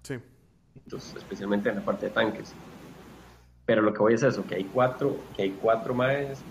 Sí. 0.02 0.14
Entonces, 0.74 1.14
especialmente 1.16 1.68
en 1.68 1.76
la 1.76 1.82
parte 1.82 2.06
de 2.06 2.12
tanques. 2.12 2.54
Pero 3.66 3.82
lo 3.82 3.92
que 3.92 3.98
voy 3.98 4.14
es 4.14 4.22
eso, 4.22 4.42
que 4.46 4.54
hay 4.54 4.64
cuatro, 4.64 5.18
que 5.36 5.42
hay 5.42 5.50
cuatro 5.60 5.92
más 5.92 6.42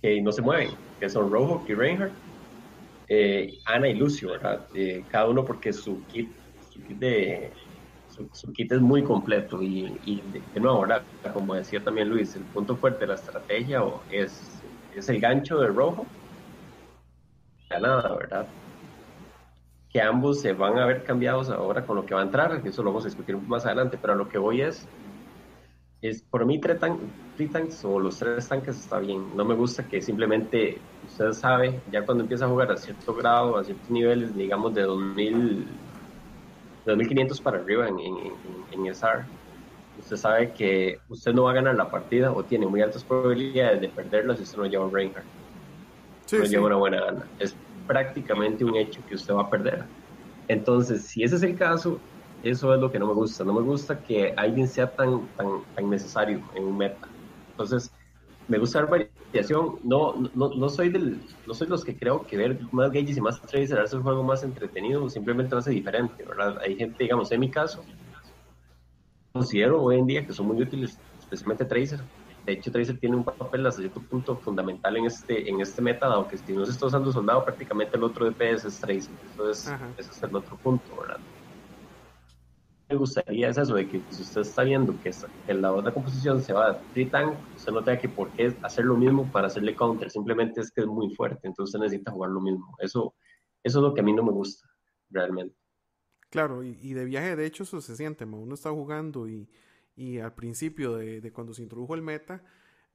que 0.00 0.20
no 0.22 0.32
se 0.32 0.42
mueven, 0.42 0.70
que 1.00 1.08
son 1.08 1.30
Rojo 1.30 1.64
y 1.68 1.74
Reinhardt, 1.74 2.14
eh, 3.08 3.58
Ana 3.66 3.88
y 3.88 3.94
Lucio, 3.94 4.30
¿verdad? 4.30 4.66
Eh, 4.74 5.04
cada 5.08 5.28
uno 5.28 5.44
porque 5.44 5.72
su 5.72 6.04
kit, 6.06 6.28
su 8.32 8.52
kit 8.52 8.72
es 8.72 8.80
muy 8.80 9.02
completo 9.04 9.62
y, 9.62 9.86
y 10.04 10.22
de, 10.30 10.60
nuevo, 10.60 10.82
¿verdad? 10.82 11.06
como 11.32 11.54
decía 11.54 11.82
también 11.82 12.08
Luis, 12.08 12.34
el 12.36 12.46
punto 12.46 12.76
fuerte 12.76 13.00
de 13.00 13.08
la 13.08 13.14
estrategia 13.14 13.80
es, 14.08 14.60
es 14.90 15.08
el 15.08 15.20
gancho 15.20 15.58
de 15.58 15.68
rojo. 15.68 16.06
Ya 17.70 17.78
nada, 17.80 18.16
¿verdad? 18.16 18.46
Que 19.88 20.00
ambos 20.00 20.40
se 20.40 20.52
van 20.52 20.78
a 20.78 20.86
ver 20.86 21.02
cambiados 21.04 21.48
ahora 21.50 21.84
con 21.86 21.96
lo 21.96 22.04
que 22.06 22.14
va 22.14 22.20
a 22.20 22.24
entrar, 22.24 22.62
eso 22.64 22.82
lo 22.82 22.90
vamos 22.90 23.04
a 23.04 23.08
discutir 23.08 23.36
más 23.36 23.66
adelante, 23.66 23.98
pero 23.98 24.14
lo 24.14 24.28
que 24.28 24.38
voy 24.38 24.60
es, 24.62 24.90
es 26.08 26.22
por 26.22 26.44
mí 26.46 26.60
tres, 26.60 26.78
tanques 26.80 27.84
o 27.84 27.98
los 27.98 28.18
tres 28.18 28.48
tanques 28.48 28.78
está 28.78 28.98
bien. 28.98 29.36
No 29.36 29.44
me 29.44 29.54
gusta 29.54 29.86
que 29.86 30.00
simplemente, 30.00 30.78
usted 31.06 31.32
sabe, 31.32 31.80
ya 31.90 32.04
cuando 32.04 32.24
empieza 32.24 32.44
a 32.44 32.48
jugar 32.48 32.72
a 32.72 32.76
cierto 32.76 33.14
grado, 33.14 33.56
a 33.56 33.64
ciertos 33.64 33.90
niveles, 33.90 34.34
digamos 34.34 34.74
de 34.74 34.82
2000 34.82 35.66
2500 36.86 37.40
para 37.40 37.58
arriba 37.58 37.88
en, 37.88 37.98
en, 37.98 38.16
en 38.72 38.86
SR, 38.86 39.24
usted 39.98 40.16
sabe 40.16 40.52
que 40.52 41.00
usted 41.08 41.32
no 41.32 41.44
va 41.44 41.50
a 41.50 41.54
ganar 41.54 41.74
la 41.74 41.90
partida 41.90 42.32
o 42.32 42.44
tiene 42.44 42.66
muy 42.66 42.80
altas 42.80 43.02
probabilidades 43.02 43.80
de 43.80 43.88
perderla 43.88 44.36
si 44.36 44.44
usted 44.44 44.58
no 44.58 44.66
lleva 44.66 44.84
un 44.84 44.94
Reinhardt. 44.94 45.26
no 46.32 46.44
lleva 46.44 46.66
una 46.66 46.76
buena 46.76 47.00
gana. 47.00 47.26
Es 47.38 47.56
prácticamente 47.86 48.64
un 48.64 48.76
hecho 48.76 49.00
que 49.08 49.16
usted 49.16 49.34
va 49.34 49.42
a 49.42 49.50
perder. 49.50 49.84
Entonces, 50.48 51.02
si 51.02 51.22
ese 51.22 51.36
es 51.36 51.42
el 51.42 51.56
caso, 51.56 51.98
eso 52.50 52.74
es 52.74 52.80
lo 52.80 52.90
que 52.90 52.98
no 52.98 53.06
me 53.06 53.14
gusta. 53.14 53.44
No 53.44 53.52
me 53.52 53.62
gusta 53.62 54.00
que 54.00 54.32
alguien 54.36 54.68
sea 54.68 54.90
tan, 54.94 55.26
tan, 55.36 55.62
tan 55.74 55.90
necesario 55.90 56.42
en 56.54 56.64
un 56.64 56.78
meta. 56.78 57.08
Entonces, 57.50 57.92
me 58.48 58.58
gusta 58.58 58.80
dar 58.80 58.90
variación. 58.90 59.78
No, 59.82 60.14
no, 60.34 60.54
no 60.54 60.68
soy 60.68 60.90
del, 60.90 61.20
no 61.46 61.54
soy 61.54 61.68
los 61.68 61.84
que 61.84 61.96
creo 61.96 62.26
que 62.26 62.36
ver 62.36 62.58
más 62.72 62.90
gauges 62.90 63.16
y 63.16 63.20
más 63.20 63.40
tracers 63.42 63.80
hace 63.80 63.96
un 63.96 64.02
juego 64.02 64.22
más 64.22 64.42
entretenido, 64.42 65.08
simplemente 65.08 65.52
lo 65.52 65.58
hace 65.58 65.70
diferente, 65.70 66.24
¿verdad? 66.24 66.58
Hay 66.60 66.76
gente, 66.76 67.04
digamos, 67.04 67.30
en 67.32 67.40
mi 67.40 67.50
caso, 67.50 67.82
considero 69.32 69.82
hoy 69.82 69.98
en 69.98 70.06
día 70.06 70.26
que 70.26 70.32
son 70.32 70.46
muy 70.46 70.62
útiles, 70.62 70.98
especialmente 71.18 71.64
Tracer. 71.64 72.00
De 72.44 72.52
hecho, 72.52 72.70
Tracer 72.70 72.96
tiene 72.98 73.16
un 73.16 73.24
papel 73.24 73.66
hasta 73.66 73.80
cierto 73.80 74.00
punto 74.00 74.36
fundamental 74.36 74.96
en 74.96 75.06
este, 75.06 75.48
en 75.50 75.60
este 75.60 75.82
meta, 75.82 76.06
dado 76.06 76.28
que 76.28 76.38
si 76.38 76.52
no 76.52 76.64
se 76.64 76.70
está 76.70 76.86
usando 76.86 77.12
soldado, 77.12 77.44
prácticamente 77.44 77.96
el 77.96 78.04
otro 78.04 78.30
DPS 78.30 78.64
es 78.66 78.80
Tracer. 78.80 79.12
Entonces, 79.32 79.72
ese 79.98 80.10
es 80.10 80.22
el 80.22 80.36
otro 80.36 80.56
punto, 80.56 80.84
¿verdad? 81.00 81.18
Me 82.88 82.96
gustaría 82.96 83.48
es 83.48 83.58
eso, 83.58 83.74
de 83.74 83.88
que 83.88 84.00
si 84.10 84.22
usted 84.22 84.42
está 84.42 84.62
viendo 84.62 84.94
que, 85.02 85.10
en 85.48 85.62
la 85.62 85.72
otra 85.72 85.92
composición 85.92 86.42
se 86.42 86.52
va 86.52 86.70
a 86.70 86.80
Titan, 86.94 87.36
usted 87.56 87.72
no 87.72 87.82
tenga 87.82 87.98
que 87.98 88.08
por 88.08 88.30
qué 88.30 88.54
hacer 88.62 88.84
lo 88.84 88.96
mismo 88.96 89.30
para 89.32 89.48
hacerle 89.48 89.74
counter, 89.74 90.10
simplemente 90.10 90.60
es 90.60 90.70
que 90.70 90.82
es 90.82 90.86
muy 90.86 91.14
fuerte, 91.14 91.48
entonces 91.48 91.74
usted 91.74 91.84
necesita 91.84 92.12
jugar 92.12 92.30
lo 92.30 92.40
mismo. 92.40 92.76
Eso, 92.80 93.14
eso 93.62 93.78
es 93.78 93.82
lo 93.82 93.92
que 93.92 94.00
a 94.00 94.04
mí 94.04 94.12
no 94.12 94.22
me 94.22 94.32
gusta, 94.32 94.68
realmente. 95.10 95.56
Claro, 96.30 96.62
y, 96.62 96.92
de 96.92 97.04
viaje, 97.04 97.36
de 97.36 97.46
hecho, 97.46 97.62
eso 97.62 97.80
se 97.80 97.96
siente, 97.96 98.24
uno 98.24 98.54
está 98.54 98.70
jugando 98.70 99.28
y, 99.28 99.48
y 99.94 100.18
al 100.18 100.34
principio 100.34 100.96
de, 100.96 101.20
de, 101.20 101.32
cuando 101.32 101.54
se 101.54 101.62
introdujo 101.62 101.94
el 101.94 102.02
meta, 102.02 102.42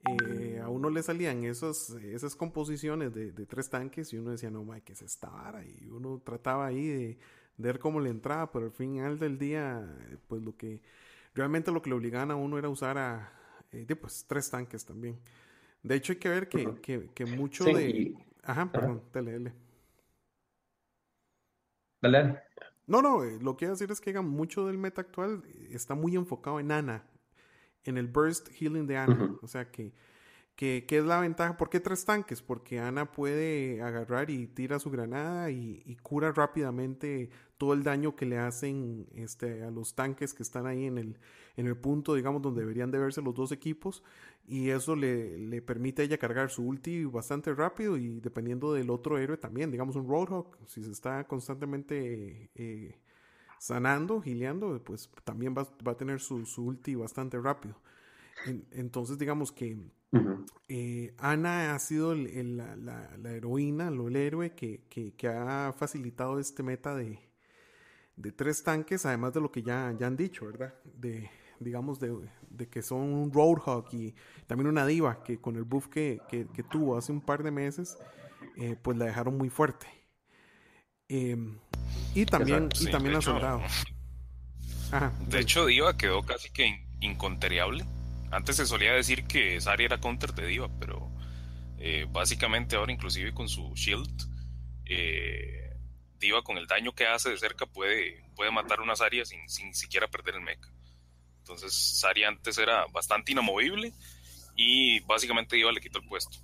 eh, 0.04 0.60
a 0.64 0.70
uno 0.70 0.90
le 0.90 1.04
salían 1.04 1.44
esos, 1.44 1.92
esas 1.92 2.36
composiciones 2.36 3.14
de, 3.14 3.32
tres 3.46 3.70
tanques 3.70 4.12
y 4.14 4.18
uno 4.18 4.32
decía, 4.32 4.50
no, 4.50 4.64
ma, 4.64 4.80
que 4.82 4.94
es 4.94 5.02
esta 5.02 5.30
vara? 5.30 5.64
Y 5.66 5.88
uno 5.90 6.22
trataba 6.24 6.68
ahí 6.68 6.88
de 6.88 7.18
ver 7.62 7.80
cómo 7.80 8.00
le 8.00 8.10
entraba, 8.10 8.52
pero 8.52 8.66
al 8.66 8.72
final 8.72 9.20
del 9.20 9.38
día, 9.38 9.88
pues 10.28 10.42
lo 10.42 10.56
que 10.56 10.82
realmente 11.34 11.72
lo 11.72 11.82
que 11.82 11.90
le 11.90 11.96
obligaban 11.96 12.32
a 12.32 12.36
uno 12.36 12.58
era 12.58 12.70
usar 12.70 12.98
a 12.98 13.32
eh, 13.72 13.86
pues 13.96 14.26
tres 14.28 14.50
tanques 14.50 14.86
también. 14.86 15.20
De 15.84 15.96
hecho, 15.96 16.14
hay 16.14 16.20
que 16.20 16.30
ver 16.30 16.50
que, 16.50 16.76
que, 16.82 17.10
que 17.14 17.26
mucho 17.26 17.64
de. 17.64 18.14
Ajá, 18.44 18.72
perdón, 18.72 19.02
dale, 19.14 19.32
dale. 19.32 19.54
Dale. 22.02 22.40
No, 22.88 23.02
no, 23.02 23.24
eh, 23.24 23.38
lo 23.42 23.54
que 23.54 23.60
quiero 23.60 23.74
decir 23.74 23.92
es 23.92 24.02
que 24.02 24.20
mucho 24.20 24.66
del 24.66 24.78
meta 24.78 25.02
actual 25.02 25.44
está 25.70 25.96
muy 25.96 26.16
enfocado 26.16 26.60
en 26.60 26.72
Ana, 26.72 27.04
en 27.84 27.98
el 27.98 28.08
burst 28.08 28.50
healing 28.50 28.88
de 28.88 28.98
Ana. 28.98 29.36
O 29.42 29.48
sea 29.48 29.72
que 29.72 29.94
¿Qué, 30.62 30.86
es 30.88 31.04
la 31.04 31.20
ventaja? 31.20 31.58
¿Por 31.58 31.72
qué 31.72 31.80
tres 31.80 32.06
tanques? 32.06 32.44
Porque 32.44 32.80
Ana 32.80 33.12
puede 33.12 33.82
agarrar 33.82 34.30
y 34.30 34.46
tira 34.46 34.78
su 34.78 34.92
granada 34.92 35.50
y, 35.50 35.98
cura 36.04 36.32
rápidamente 36.32 37.32
todo 37.62 37.74
el 37.74 37.84
daño 37.84 38.16
que 38.16 38.26
le 38.26 38.40
hacen 38.40 39.06
este, 39.14 39.62
a 39.62 39.70
los 39.70 39.94
tanques 39.94 40.34
que 40.34 40.42
están 40.42 40.66
ahí 40.66 40.86
en 40.86 40.98
el, 40.98 41.20
en 41.56 41.68
el 41.68 41.78
punto, 41.78 42.16
digamos, 42.16 42.42
donde 42.42 42.62
deberían 42.62 42.90
de 42.90 42.98
verse 42.98 43.22
los 43.22 43.36
dos 43.36 43.52
equipos. 43.52 44.02
Y 44.48 44.70
eso 44.70 44.96
le, 44.96 45.62
permite 45.62 46.02
a 46.02 46.06
ella 46.06 46.18
cargar 46.18 46.50
su 46.50 46.64
ulti 46.64 47.06
bastante 47.06 47.54
rápido 47.54 47.98
y 47.98 48.20
dependiendo 48.20 48.74
del 48.74 48.90
otro 48.90 49.20
héroe 49.20 49.38
también, 49.38 49.70
digamos 49.70 49.96
un 49.96 50.08
Roadhog, 50.08 50.58
si 50.66 50.84
se 50.84 50.90
está 50.90 51.28
constantemente 51.28 52.50
eh, 52.56 52.98
sanando, 53.60 54.22
gileando, 54.22 54.84
pues 54.84 55.12
también 55.24 55.54
va, 55.56 55.68
a 55.86 55.96
tener 55.96 56.20
su, 56.20 56.48
su 56.48 56.66
ulti 56.66 56.96
bastante 56.96 57.40
rápido. 57.40 57.76
entonces, 58.72 59.20
digamos 59.20 59.52
que 59.52 59.78
eh, 60.68 61.14
Ana 61.20 61.76
ha 61.76 61.80
sido 61.80 62.16
la, 62.16 63.10
heroína, 63.24 63.90
el 63.90 64.16
héroe 64.16 64.56
que, 64.56 65.14
ha 65.30 65.72
facilitado 65.78 66.40
este 66.40 66.64
meta 66.64 66.96
de, 66.96 67.20
tres 68.36 68.64
tanques, 68.64 69.06
además 69.06 69.34
de 69.34 69.42
lo 69.42 69.52
que 69.52 69.64
ya, 69.64 69.94
ya 69.98 70.08
han 70.08 70.18
dicho, 70.18 70.46
¿verdad? 70.46 70.74
De, 70.84 71.30
digamos, 71.60 72.00
de, 72.00 72.70
que 72.70 72.82
son 72.82 73.02
un 73.02 73.32
Roadhog 73.32 73.88
y 73.94 74.14
también 74.48 74.68
una 74.68 74.86
diva 74.86 75.24
que 75.24 75.40
con 75.40 75.56
el 75.56 75.64
buff 75.64 75.88
que, 75.88 76.20
tuvo 76.70 76.98
hace 76.98 77.12
un 77.12 77.22
par 77.22 77.44
de 77.44 77.52
meses, 77.52 77.98
eh, 78.58 78.76
pues 78.82 78.98
la 78.98 79.06
dejaron 79.06 79.38
muy 79.38 79.50
fuerte. 79.50 79.88
Em, 81.08 81.58
y 82.16 82.26
también, 82.26 82.70
y 82.80 82.90
también 82.90 83.16
ha 83.16 83.22
soldado. 83.22 83.62
de 85.28 85.40
hecho, 85.40 85.66
Diva 85.66 85.98
quedó 85.98 86.24
casi 86.24 86.50
que 86.52 86.86
inconteriable 87.00 87.86
antes 88.32 88.56
se 88.56 88.66
solía 88.66 88.94
decir 88.94 89.26
que 89.26 89.60
Sari 89.60 89.84
era 89.84 90.00
counter 90.00 90.34
de 90.34 90.48
Diva, 90.48 90.70
pero 90.80 91.12
eh, 91.78 92.08
básicamente 92.10 92.78
ahora 92.78 92.94
inclusive 92.94 93.34
con 93.34 93.50
su 93.50 93.74
shield, 93.76 94.10
eh, 94.86 95.61
Con 96.44 96.58
el 96.58 96.68
daño 96.68 96.94
que 96.94 97.08
hace 97.08 97.30
de 97.30 97.38
cerca 97.38 97.66
puede, 97.66 98.24
puede 98.36 98.52
matar 98.52 98.80
una 98.80 98.96
Zarya 98.96 99.26
sin, 99.26 99.48
sin 99.50 99.74
siquiera 99.74 100.08
perder 100.08 100.36
el 100.36 100.42
mecha. 100.42 100.70
Entonces 101.40 101.74
Sari 101.74 102.24
antes 102.24 102.58
era 102.58 102.86
bastante 102.94 103.32
inamovible 103.32 103.94
y 104.56 105.00
básicamente 105.02 105.56
Diva 105.56 105.72
le 105.72 105.82
quitó 105.82 106.00
el 106.00 106.08
puesto. 106.08 106.38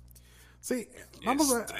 Sí, 0.60 0.88
vamos 1.24 1.54
a, 1.54 1.60
este, 1.60 1.74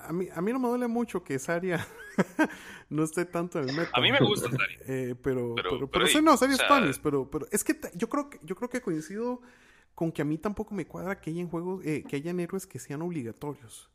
a 0.00 0.12
mí, 0.12 0.28
a 0.34 0.40
mí 0.40 0.52
no 0.52 0.58
me 0.58 0.68
duele 0.68 0.88
mucho 0.88 1.22
que 1.22 1.38
Saria 1.38 1.86
no 2.90 3.04
esté 3.04 3.24
tanto 3.24 3.60
en 3.60 3.68
el 3.68 3.76
meta. 3.76 3.90
A 3.94 4.00
mí 4.00 4.10
me 4.10 4.18
gusta 4.26 4.50
Saria. 4.50 4.78
Eh, 4.86 5.14
pero, 5.22 5.54
pero, 5.54 5.90
pero, 5.90 6.06
sí, 6.06 6.20
no, 6.20 6.36
Saria 6.36 6.56
es 6.90 6.98
pero, 6.98 7.30
pero 7.30 7.46
es 7.50 7.62
que 7.62 7.78
yo 7.94 8.08
creo 8.08 8.28
que 8.28 8.40
yo 8.42 8.56
creo 8.56 8.68
que 8.68 8.80
coincido 8.80 9.40
con 9.94 10.12
que 10.12 10.22
a 10.22 10.24
mí 10.24 10.38
tampoco 10.38 10.74
me 10.74 10.86
cuadra 10.86 11.20
que 11.20 11.30
hayan 11.30 11.48
juegos, 11.48 11.84
eh, 11.84 12.04
que 12.06 12.16
hayan 12.16 12.40
héroes 12.40 12.66
que 12.66 12.78
sean 12.78 13.02
obligatorios. 13.02 13.88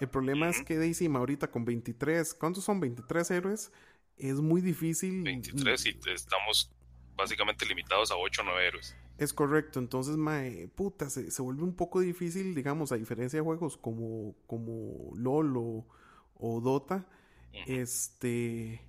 El 0.00 0.08
problema 0.08 0.48
es 0.48 0.62
que 0.62 0.76
Daisy 0.76 1.06
ahorita 1.06 1.50
con 1.50 1.64
23, 1.64 2.34
¿cuántos 2.34 2.64
son 2.64 2.80
23 2.80 3.30
héroes? 3.30 3.72
Es 4.16 4.40
muy 4.40 4.60
difícil. 4.60 5.22
23 5.22 5.86
y 5.86 5.98
estamos 6.12 6.72
básicamente 7.16 7.66
limitados 7.66 8.10
a 8.10 8.16
8 8.16 8.42
o 8.42 8.44
9 8.44 8.66
héroes. 8.66 8.96
Es 9.18 9.32
correcto, 9.32 9.78
entonces, 9.78 10.16
mae, 10.16 10.68
puta, 10.74 11.08
se, 11.10 11.42
vuelve 11.42 11.62
un 11.62 11.76
poco 11.76 12.00
difícil, 12.00 12.54
digamos, 12.54 12.90
a 12.92 12.96
diferencia 12.96 13.38
de 13.38 13.44
juegos 13.44 13.76
como, 13.76 14.34
como 14.46 15.12
LOL 15.16 15.56
o, 15.56 16.60
Dota, 16.60 17.06
este, 17.66 18.80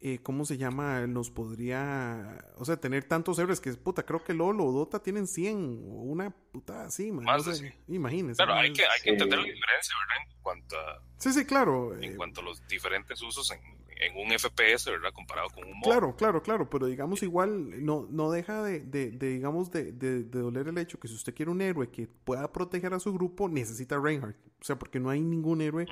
eh, 0.00 0.18
¿cómo 0.22 0.44
se 0.44 0.58
llama? 0.58 1.06
Nos 1.06 1.30
podría, 1.30 2.44
o 2.56 2.64
sea, 2.64 2.76
tener 2.76 3.04
tantos 3.04 3.38
héroes 3.38 3.60
que, 3.60 3.72
puta, 3.72 4.04
creo 4.04 4.22
que 4.22 4.34
LOL 4.34 4.60
o 4.60 4.72
Dota 4.72 5.02
tienen 5.02 5.26
100 5.26 5.56
o 5.88 6.02
una 6.02 6.30
puta 6.30 6.84
así, 6.84 7.10
mae, 7.10 7.24
Más 7.24 7.62
imagínese. 7.88 8.36
Claro, 8.36 8.54
hay 8.54 8.72
que, 8.72 8.82
hay 8.82 9.00
que 9.02 9.10
entender 9.10 9.38
la 9.38 9.44
diferencia, 9.46 9.94
¿verdad? 10.00 10.26
En 10.30 10.42
cuanto 10.42 10.76
a... 10.78 11.02
Sí, 11.16 11.32
sí, 11.32 11.44
claro. 11.46 11.94
En 11.94 12.12
eh, 12.12 12.16
cuanto 12.16 12.42
a 12.42 12.44
los 12.44 12.66
diferentes 12.68 13.22
usos 13.22 13.50
en, 13.52 13.60
en 13.98 14.16
un 14.16 14.38
FPS, 14.38 14.90
¿verdad? 14.90 15.12
Comparado 15.14 15.48
con 15.48 15.64
un 15.64 15.78
modo. 15.78 15.90
Claro, 15.90 16.16
claro, 16.16 16.42
claro, 16.42 16.70
pero 16.70 16.86
digamos 16.86 17.22
igual 17.22 17.84
no, 17.84 18.06
no 18.10 18.30
deja 18.30 18.62
de, 18.62 18.80
de, 18.80 19.10
digamos, 19.10 19.70
de, 19.70 19.92
de, 19.92 20.24
doler 20.24 20.68
el 20.68 20.78
hecho 20.78 21.00
que 21.00 21.08
si 21.08 21.14
usted 21.14 21.34
quiere 21.34 21.50
un 21.50 21.62
héroe 21.62 21.90
que 21.90 22.06
pueda 22.06 22.52
proteger 22.52 22.92
a 22.92 23.00
su 23.00 23.14
grupo, 23.14 23.48
necesita 23.48 23.98
Reinhardt. 23.98 24.36
O 24.60 24.64
sea, 24.64 24.78
porque 24.78 25.00
no 25.00 25.08
hay 25.08 25.20
ningún 25.20 25.62
héroe 25.62 25.86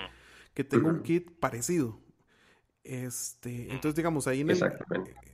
que 0.52 0.62
tenga 0.62 0.88
un 0.88 1.02
kit 1.02 1.30
parecido. 1.38 2.03
Este, 2.85 3.73
entonces 3.73 3.95
digamos, 3.95 4.26
ahí 4.26 4.43
en 4.43 4.50
el, 4.50 4.62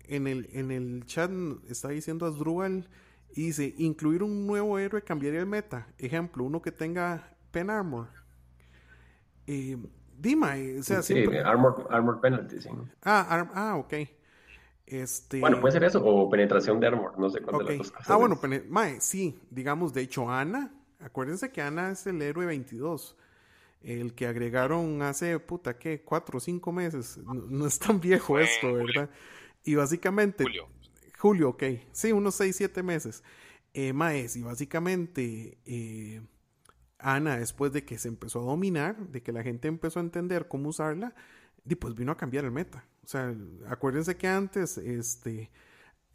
en 0.06 0.26
el, 0.28 0.48
en 0.52 0.70
el 0.70 1.04
chat 1.04 1.30
está 1.68 1.88
diciendo 1.88 2.24
Asdrúbal 2.24 2.88
Y 3.34 3.46
dice, 3.46 3.74
incluir 3.76 4.22
un 4.22 4.46
nuevo 4.46 4.78
héroe 4.78 5.02
cambiaría 5.02 5.40
el 5.40 5.46
meta. 5.46 5.88
Ejemplo, 5.98 6.44
uno 6.44 6.62
que 6.62 6.70
tenga 6.70 7.36
Pen 7.50 7.70
Armor. 7.70 8.08
Eh, 9.46 9.76
Dima, 10.16 10.54
o 10.78 10.82
sea, 10.82 11.02
sí, 11.02 11.24
armor, 11.44 11.88
armor 11.90 12.20
penalty, 12.20 12.60
sí. 12.60 12.68
Ah, 13.02 13.48
ah, 13.54 13.76
ok. 13.76 13.94
Este... 14.86 15.40
Bueno, 15.40 15.60
puede 15.60 15.72
ser 15.72 15.84
eso 15.84 16.04
o 16.04 16.28
penetración 16.28 16.78
de 16.78 16.88
armor, 16.88 17.18
no 17.18 17.30
sé 17.30 17.40
cuál 17.40 17.64
de 17.64 17.64
las 17.64 17.78
dos 17.78 17.90
cosas. 17.90 18.10
Ah, 18.10 18.16
bueno, 18.16 18.38
mae, 18.68 19.00
sí, 19.00 19.40
digamos, 19.50 19.94
de 19.94 20.02
hecho, 20.02 20.28
Ana, 20.28 20.74
acuérdense 20.98 21.50
que 21.50 21.62
Ana 21.62 21.92
es 21.92 22.06
el 22.06 22.20
héroe 22.20 22.44
22 22.44 23.16
el 23.82 24.14
que 24.14 24.26
agregaron 24.26 25.02
hace, 25.02 25.38
puta, 25.38 25.78
¿qué? 25.78 26.02
Cuatro 26.02 26.38
o 26.38 26.40
cinco 26.40 26.72
meses. 26.72 27.18
No, 27.18 27.66
es 27.66 27.78
tan 27.78 28.00
viejo 28.00 28.38
esto, 28.38 28.72
¿verdad? 28.74 29.10
Y 29.64 29.74
básicamente... 29.74 30.44
Julio. 30.44 30.68
Julio, 31.18 31.48
ok. 31.50 31.64
Sí, 31.92 32.12
unos 32.12 32.34
seis, 32.34 32.56
siete 32.56 32.82
meses. 32.82 33.22
Eh, 33.72 33.92
Maes, 33.92 34.36
y 34.36 34.42
básicamente 34.42 35.58
eh, 35.64 36.22
Ana, 36.98 37.38
después 37.38 37.72
de 37.72 37.84
que 37.84 37.98
se 37.98 38.08
empezó 38.08 38.40
a 38.40 38.44
dominar, 38.44 38.96
de 39.08 39.22
que 39.22 39.32
la 39.32 39.42
gente 39.42 39.68
empezó 39.68 40.00
a 40.00 40.02
entender 40.02 40.48
cómo 40.48 40.70
usarla, 40.70 41.14
y 41.68 41.74
pues 41.74 41.94
vino 41.94 42.12
a 42.12 42.16
cambiar 42.16 42.44
el 42.44 42.50
meta. 42.50 42.84
O 43.04 43.06
sea, 43.06 43.34
acuérdense 43.68 44.16
que 44.16 44.28
antes, 44.28 44.78
este... 44.78 45.50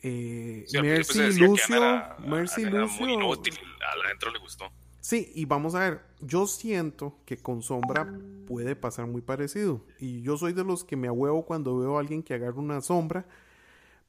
Eh, 0.02 0.66
Mercy 0.82 1.40
Lucio, 1.40 1.80
Mercy 2.28 2.66
Lucio, 2.66 3.00
muy 3.00 3.14
inútil, 3.14 3.56
a 3.56 3.98
la 3.98 4.10
gente 4.10 4.30
le 4.32 4.40
gustó. 4.40 4.72
Sí, 5.06 5.32
y 5.36 5.46
vamos 5.46 5.76
a 5.76 5.82
ver, 5.82 6.02
yo 6.20 6.48
siento 6.48 7.20
que 7.26 7.38
con 7.38 7.62
sombra 7.62 8.12
puede 8.48 8.76
pasar 8.76 9.06
muy 9.06 9.22
parecido. 9.22 9.86
Y 10.00 10.24
yo 10.24 10.36
soy 10.36 10.52
de 10.52 10.64
los 10.64 10.84
que 10.84 10.96
me 10.96 11.08
ahuevo 11.08 11.46
cuando 11.46 11.78
veo 11.78 11.98
a 11.98 12.00
alguien 12.00 12.24
que 12.24 12.34
agarra 12.34 12.56
una 12.56 12.82
sombra. 12.82 13.24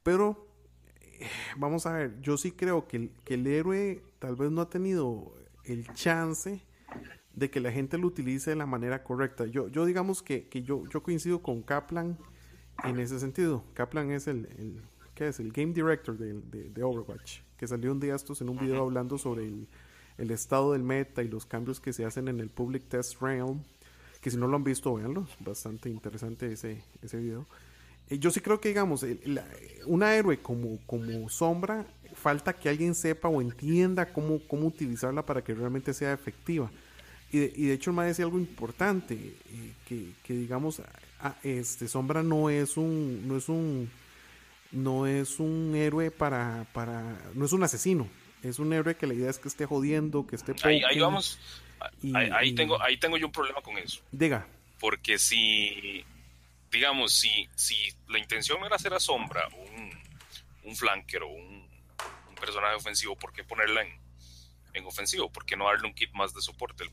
Pero, 0.01 0.47
eh, 1.19 1.27
vamos 1.55 1.85
a 1.85 1.93
ver, 1.93 2.19
yo 2.21 2.35
sí 2.35 2.51
creo 2.51 2.87
que 2.87 3.11
el, 3.27 3.45
héroe 3.45 4.01
tal 4.17 4.35
vez 4.37 4.49
no 4.49 4.59
ha 4.59 4.71
tenido 4.71 5.35
el 5.65 5.87
chance 5.93 6.63
de 7.35 7.51
que 7.51 7.59
la 7.59 7.71
gente 7.71 7.99
lo 7.99 8.07
utilice 8.07 8.49
de 8.49 8.55
la 8.55 8.65
manera 8.65 9.03
correcta. 9.03 9.45
Yo, 9.45 9.67
yo 9.67 9.85
digamos 9.85 10.23
que, 10.23 10.49
yo, 10.65 10.83
yo 10.89 11.03
coincido 11.03 11.43
con 11.43 11.61
Kaplan 11.61 12.17
en 12.83 12.99
ese 12.99 13.19
sentido. 13.19 13.63
Kaplan 13.75 14.09
es 14.09 14.25
el, 14.25 14.47
el 14.57 14.81
¿qué 15.13 15.27
es? 15.27 15.39
El 15.39 15.51
Game 15.51 15.73
Director 15.73 16.17
de, 16.17 16.41
de 16.41 16.83
Overwatch, 16.83 17.41
que 17.55 17.67
salió 17.67 17.91
un 17.91 17.99
día 17.99 18.15
estos 18.15 18.41
en 18.41 18.49
un 18.49 18.57
video 18.57 18.81
hablando 18.81 19.19
sobre 19.19 19.45
el 19.45 19.67
el 20.17 20.31
estado 20.31 20.73
del 20.73 20.83
meta 20.83 21.23
y 21.23 21.27
los 21.27 21.45
cambios 21.45 21.79
que 21.79 21.93
se 21.93 22.05
hacen 22.05 22.27
en 22.27 22.39
el 22.39 22.49
Public 22.49 22.87
Test 22.89 23.21
Realm. 23.21 23.61
Que 24.21 24.31
si 24.31 24.37
no 24.37 24.47
lo 24.47 24.55
han 24.55 24.63
visto, 24.63 24.93
véanlo. 24.93 25.27
Bastante 25.39 25.89
interesante 25.89 26.51
ese, 26.51 26.83
ese 27.01 27.17
video. 27.17 27.45
Eh, 28.09 28.19
yo 28.19 28.31
sí 28.31 28.41
creo 28.41 28.59
que, 28.59 28.69
digamos, 28.69 29.05
una 29.85 30.15
héroe 30.15 30.39
como, 30.39 30.79
como 30.85 31.29
sombra, 31.29 31.85
falta 32.15 32.53
que 32.53 32.69
alguien 32.69 32.95
sepa 32.95 33.27
o 33.27 33.41
entienda 33.41 34.11
cómo, 34.11 34.39
cómo 34.47 34.67
utilizarla 34.67 35.25
para 35.25 35.43
que 35.43 35.53
realmente 35.53 35.93
sea 35.93 36.13
efectiva. 36.13 36.71
Y 37.31 37.39
de, 37.39 37.53
y 37.55 37.65
de 37.65 37.73
hecho, 37.73 37.91
el 37.91 38.07
decía 38.07 38.25
algo 38.25 38.39
importante, 38.39 39.15
eh, 39.15 39.73
que, 39.87 40.13
que, 40.23 40.33
digamos, 40.33 40.81
este 41.43 41.87
Sombra 41.87 42.23
no 42.23 42.49
es 42.49 42.77
un, 42.77 43.27
no 43.27 43.37
es 43.37 43.49
un, 43.49 43.89
no 44.71 45.07
es 45.07 45.39
un 45.39 45.73
héroe 45.75 46.11
para, 46.11 46.65
para, 46.73 47.19
no 47.33 47.45
es 47.45 47.51
un 47.51 47.63
asesino, 47.63 48.07
es 48.43 48.59
un 48.59 48.73
héroe 48.73 48.95
que 48.95 49.07
la 49.07 49.13
idea 49.13 49.29
es 49.29 49.39
que 49.39 49.47
esté 49.47 49.65
jodiendo, 49.65 50.27
que 50.27 50.35
esté... 50.35 50.53
Ahí, 50.63 50.81
ahí, 50.89 50.99
vamos. 50.99 51.39
ahí, 52.13 52.53
tengo, 52.53 52.81
ahí 52.81 52.97
tengo 52.97 53.17
yo 53.17 53.27
un 53.27 53.31
problema 53.31 53.61
con 53.61 53.77
eso. 53.77 54.01
Diga. 54.11 54.47
Porque 54.79 55.17
si, 55.17 56.05
digamos, 56.71 57.13
si, 57.13 57.49
si 57.55 57.75
la 58.07 58.19
intención 58.19 58.63
era 58.63 58.75
hacer 58.75 58.93
a 58.93 58.99
Sombra 58.99 59.47
un, 59.49 59.91
un 60.63 60.75
flanker 60.75 61.23
o 61.23 61.29
un, 61.29 61.67
personaje 62.39 62.75
ofensivo, 62.75 63.15
¿por 63.15 63.33
qué 63.33 63.43
ponerla 63.43 63.81
en, 63.81 63.99
en 64.73 64.85
ofensivo? 64.85 65.27
¿Por 65.31 65.43
qué 65.43 65.57
no 65.57 65.65
darle 65.65 65.87
un 65.87 65.95
kit 65.95 66.11
más 66.13 66.35
de 66.35 66.41
soporte? 66.41 66.85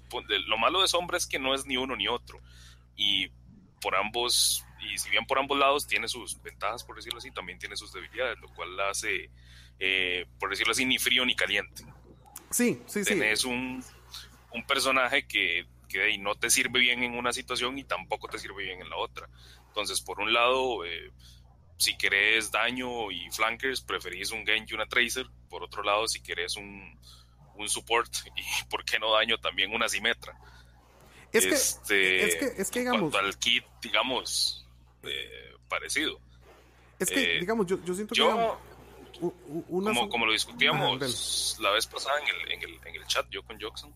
lo 0.46 0.56
malo 0.56 0.80
de 0.80 0.88
Sombra 0.88 1.18
es 1.18 1.26
que 1.26 1.38
no 1.38 1.54
es 1.54 1.66
ni 1.66 1.76
uno 1.76 1.94
ni 1.96 2.08
otro. 2.08 2.40
Y 2.96 3.28
por 3.82 3.94
ambos, 3.94 4.64
y 4.80 4.96
si 4.96 5.10
bien 5.10 5.26
por 5.26 5.38
ambos 5.38 5.58
lados 5.58 5.86
tiene 5.86 6.08
sus 6.08 6.40
ventajas, 6.40 6.82
por 6.82 6.96
decirlo 6.96 7.18
así, 7.18 7.30
también 7.30 7.58
tiene 7.58 7.76
sus 7.76 7.92
debilidades, 7.92 8.38
lo 8.40 8.48
cual 8.54 8.74
la 8.74 8.88
hace 8.88 9.28
eh, 9.78 10.26
por 10.38 10.50
decirlo 10.50 10.72
así, 10.72 10.84
ni 10.84 10.98
frío 10.98 11.24
ni 11.24 11.34
caliente. 11.34 11.84
Sí, 12.50 12.80
sí, 12.86 13.04
sí. 13.04 13.14
Un, 13.46 13.84
un 14.52 14.66
personaje 14.66 15.26
que, 15.26 15.66
que 15.88 16.16
no 16.18 16.34
te 16.34 16.50
sirve 16.50 16.80
bien 16.80 17.02
en 17.02 17.16
una 17.16 17.32
situación 17.32 17.78
y 17.78 17.84
tampoco 17.84 18.28
te 18.28 18.38
sirve 18.38 18.64
bien 18.64 18.80
en 18.80 18.90
la 18.90 18.96
otra. 18.96 19.28
Entonces, 19.68 20.00
por 20.00 20.20
un 20.20 20.32
lado, 20.32 20.84
eh, 20.84 21.10
si 21.76 21.96
querés 21.96 22.50
daño 22.50 23.10
y 23.10 23.28
flankers, 23.30 23.80
preferís 23.82 24.30
un 24.30 24.46
Genji 24.46 24.72
y 24.72 24.74
una 24.74 24.86
Tracer. 24.86 25.26
Por 25.50 25.62
otro 25.62 25.82
lado, 25.82 26.06
si 26.06 26.20
querés 26.20 26.56
un, 26.56 26.98
un 27.56 27.68
support 27.68 28.10
y, 28.36 28.64
¿por 28.68 28.84
qué 28.84 28.98
no 28.98 29.12
daño? 29.12 29.38
También 29.38 29.72
una 29.72 29.88
Simetra. 29.88 30.38
Es, 31.32 31.46
que, 31.46 31.54
este, 31.54 32.24
es 32.24 32.36
que, 32.36 32.62
es 32.62 32.70
que, 32.70 32.78
digamos... 32.80 33.12
al 33.16 33.36
kit, 33.38 33.64
digamos, 33.82 34.64
eh, 35.02 35.54
parecido. 35.68 36.20
Es 37.00 37.10
que, 37.10 37.40
digamos, 37.40 37.66
yo, 37.66 37.82
yo 37.84 37.92
siento 37.92 38.14
que 38.14 38.22
como, 39.20 40.08
como, 40.08 40.26
lo 40.26 40.32
discutíamos 40.32 41.56
la 41.60 41.70
vez 41.70 41.86
pasada 41.86 42.18
en 42.20 42.28
el, 42.28 42.52
en, 42.52 42.62
el, 42.62 42.80
en 42.86 42.94
el, 42.96 43.06
chat, 43.06 43.26
yo 43.30 43.42
con 43.44 43.58
Jackson, 43.58 43.94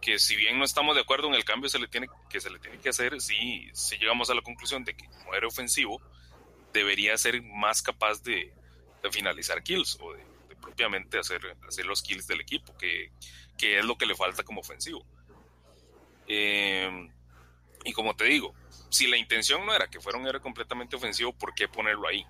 que 0.00 0.18
si 0.18 0.36
bien 0.36 0.58
no 0.58 0.64
estamos 0.64 0.94
de 0.94 1.02
acuerdo 1.02 1.28
en 1.28 1.34
el 1.34 1.44
cambio 1.44 1.68
se 1.68 1.78
le 1.78 1.88
tiene, 1.88 2.08
que 2.28 2.40
se 2.40 2.50
le 2.50 2.58
tiene 2.58 2.78
que 2.78 2.88
hacer, 2.88 3.20
sí, 3.20 3.68
si 3.72 3.96
llegamos 3.96 4.30
a 4.30 4.34
la 4.34 4.42
conclusión 4.42 4.84
de 4.84 4.94
que 4.94 5.08
como 5.08 5.34
era 5.34 5.46
ofensivo, 5.46 6.00
debería 6.72 7.16
ser 7.16 7.42
más 7.42 7.82
capaz 7.82 8.22
de, 8.22 8.52
de 9.02 9.10
finalizar 9.10 9.62
kills 9.62 9.98
o 10.00 10.12
de, 10.12 10.24
propiamente 10.60 11.18
hacer, 11.18 11.56
hacer 11.68 11.84
los 11.86 12.02
kills 12.02 12.26
del 12.26 12.40
equipo, 12.40 12.76
que, 12.76 13.12
que, 13.56 13.78
es 13.78 13.84
lo 13.84 13.96
que 13.96 14.06
le 14.06 14.14
falta 14.14 14.42
como 14.42 14.60
ofensivo. 14.60 15.04
Eh, 16.26 17.10
y 17.84 17.92
como 17.92 18.16
te 18.16 18.24
digo, 18.24 18.54
si 18.88 19.06
la 19.06 19.16
intención 19.16 19.64
no 19.66 19.74
era 19.74 19.88
que 19.88 20.00
fuera 20.00 20.18
un 20.18 20.26
héroe 20.26 20.40
completamente 20.40 20.96
ofensivo, 20.96 21.32
¿por 21.32 21.54
qué 21.54 21.68
ponerlo 21.68 22.08
ahí? 22.08 22.24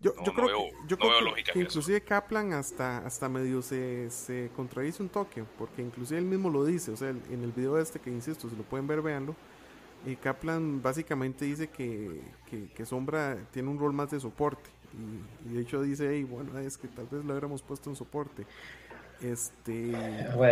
Yo, 0.00 0.12
yo 0.24 0.32
creo, 0.32 0.46
que, 0.46 0.72
yo 0.86 0.96
creo 0.96 1.34
que, 1.52 1.58
inclusive 1.58 2.00
Kaplan 2.00 2.52
hasta, 2.52 2.98
hasta 2.98 3.28
medio 3.28 3.62
se, 3.62 4.08
se 4.10 4.48
contradice 4.54 5.02
un 5.02 5.08
toque, 5.08 5.42
porque 5.58 5.82
inclusive 5.82 6.20
él 6.20 6.24
mismo 6.24 6.50
lo 6.50 6.64
dice, 6.64 6.92
o 6.92 6.96
sea, 6.96 7.08
en 7.08 7.42
el 7.42 7.50
video 7.50 7.78
este 7.80 7.98
que 7.98 8.08
insisto, 8.08 8.48
si 8.48 8.54
lo 8.54 8.62
pueden 8.62 8.86
ver, 8.86 9.02
véanlo, 9.02 9.34
y 10.06 10.14
Kaplan 10.14 10.80
básicamente 10.80 11.44
dice 11.46 11.68
que, 11.68 12.20
que, 12.48 12.86
Sombra 12.86 13.36
tiene 13.52 13.70
un 13.70 13.78
rol 13.78 13.92
más 13.92 14.12
de 14.12 14.20
soporte, 14.20 14.70
y, 15.44 15.54
de 15.54 15.62
hecho 15.62 15.82
dice, 15.82 16.08
hey, 16.12 16.22
bueno, 16.22 16.56
es 16.60 16.78
que 16.78 16.86
tal 16.86 17.06
vez 17.06 17.24
lo 17.24 17.32
hubiéramos 17.32 17.62
puesto 17.62 17.90
en 17.90 17.96
soporte. 17.96 18.46
Este... 19.20 19.92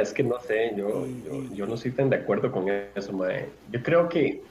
es 0.00 0.12
que 0.12 0.24
no 0.24 0.40
sé, 0.40 0.74
yo, 0.76 1.06
yo, 1.06 1.54
yo, 1.54 1.66
no 1.66 1.74
estoy 1.74 1.92
tan 1.92 2.11
de 2.11 2.16
acuerdo 2.16 2.50
con 2.50 2.68
eso, 2.68 3.12
mae. 3.12 3.48
Yo 3.70 3.80
creo 3.80 4.09
que 4.09 4.42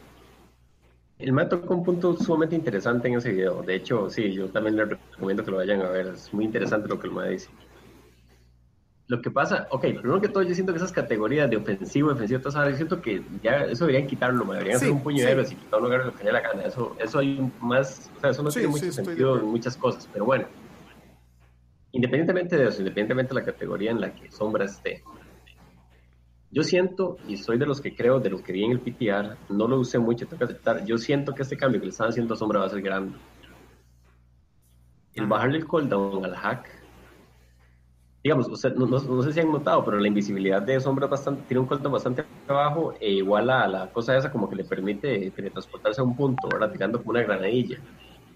el 1.18 1.32
me 1.32 1.46
tocó 1.46 1.76
un 1.76 1.84
punto 1.84 2.16
sumamente 2.18 2.56
interesante 2.56 3.08
en 3.08 3.16
ese 3.16 3.32
video. 3.32 3.62
De 3.62 3.76
hecho, 3.76 4.10
sí, 4.10 4.34
yo 4.34 4.50
también 4.50 4.76
les 4.76 4.90
recomiendo 4.90 5.44
que 5.44 5.52
lo 5.52 5.58
vayan 5.58 5.82
a 5.82 5.90
ver. 5.90 6.08
Es 6.08 6.34
muy 6.34 6.46
interesante 6.46 6.90
lo 6.90 7.00
que 7.00 7.08
el 7.08 7.14
MAE 7.14 7.32
dice. 7.32 7.50
Lo 9.08 9.22
que 9.22 9.30
pasa, 9.30 9.68
ok, 9.70 9.82
primero 9.82 10.20
que 10.20 10.30
todo, 10.30 10.42
yo 10.42 10.56
siento 10.56 10.74
que 10.74 10.78
esas 10.78 10.92
categorías 10.92 11.48
de 11.48 11.58
ofensivo, 11.58 12.10
defensivo, 12.10 12.42
todo 12.42 12.50
eso, 12.50 12.76
siento 12.76 13.02
que 13.02 13.22
ya 13.44 13.66
eso 13.66 13.86
deberían 13.86 14.10
quitarlo, 14.10 14.44
deberían 14.46 14.78
hacer 14.78 14.90
un 14.90 15.04
puño 15.04 15.24
de 15.24 15.32
héroes 15.32 15.52
y 15.52 15.56
quitar 15.56 15.80
un 15.80 15.86
lugar 15.86 16.06
lo 16.08 16.16
que 16.16 16.24
le 16.24 16.32
la 16.32 16.42
gana. 16.42 16.64
Eso, 16.64 16.96
eso 17.00 17.20
hay 17.20 17.52
más, 17.62 18.12
o 18.18 18.20
sea, 18.20 18.32
eso 18.32 18.42
no 18.42 18.50
tiene 18.50 18.68
mucho 18.68 18.92
sentido 18.92 19.38
en 19.38 19.46
muchas 19.46 19.78
cosas, 19.78 20.10
pero 20.12 20.26
bueno. 20.26 20.48
Independientemente 21.92 22.58
de 22.58 22.68
eso, 22.68 22.80
independientemente 22.80 23.34
de 23.36 23.40
la 23.42 23.46
categoría 23.46 23.92
en 23.92 24.02
la 24.02 24.12
que 24.12 24.32
Sombra 24.32 24.66
esté, 24.66 25.04
yo 26.56 26.64
siento, 26.64 27.18
y 27.28 27.36
soy 27.36 27.58
de 27.58 27.66
los 27.66 27.82
que 27.82 27.94
creo, 27.94 28.22
de 28.22 28.30
lo 28.30 28.42
que 28.42 28.54
vi 28.54 28.64
en 28.64 28.72
el 28.72 28.80
PTR, 28.80 29.36
no 29.50 29.68
lo 29.68 29.78
usé 29.78 30.00
mucho, 30.00 30.26
tengo 30.26 30.38
que 30.38 30.46
aceptar, 30.46 30.86
yo 30.86 30.98
siento 30.98 31.36
que 31.36 31.42
este 31.42 31.58
cambio 31.58 31.82
que 31.82 31.88
le 31.88 31.92
están 31.92 32.08
haciendo 32.08 32.34
a 32.34 32.38
Sombra 32.38 32.62
va 32.62 32.68
a 32.68 32.70
ser 32.70 32.82
grande. 32.82 33.18
El 35.16 35.28
bajarle 35.28 35.58
el 35.58 35.68
cooldown 35.68 36.24
al 36.24 36.34
hack, 36.34 36.70
digamos, 38.24 38.48
no, 38.48 39.22
sé 39.22 39.34
si 39.34 39.40
han 39.42 39.52
notado, 39.52 39.84
pero 39.84 40.00
la 40.00 40.08
invisibilidad 40.08 40.62
de 40.62 40.80
Sombra 40.80 41.08
bastante, 41.08 41.44
tiene 41.46 41.60
un 41.60 41.68
cooldown 41.68 41.92
bastante 41.92 42.24
bajo, 42.48 42.94
e 43.02 43.12
igual 43.12 43.50
a 43.50 43.68
la 43.68 43.92
cosa 43.92 44.16
esa 44.16 44.32
como 44.32 44.50
que 44.50 44.56
le 44.56 44.64
permite 44.64 45.30
teletransportarse 45.32 46.00
a 46.00 46.06
un 46.06 46.16
punto, 46.16 46.48
¿verdad? 46.48 46.72
Tirando 46.72 47.00
como 47.00 47.12
una 47.12 47.24
granadilla. 47.24 47.80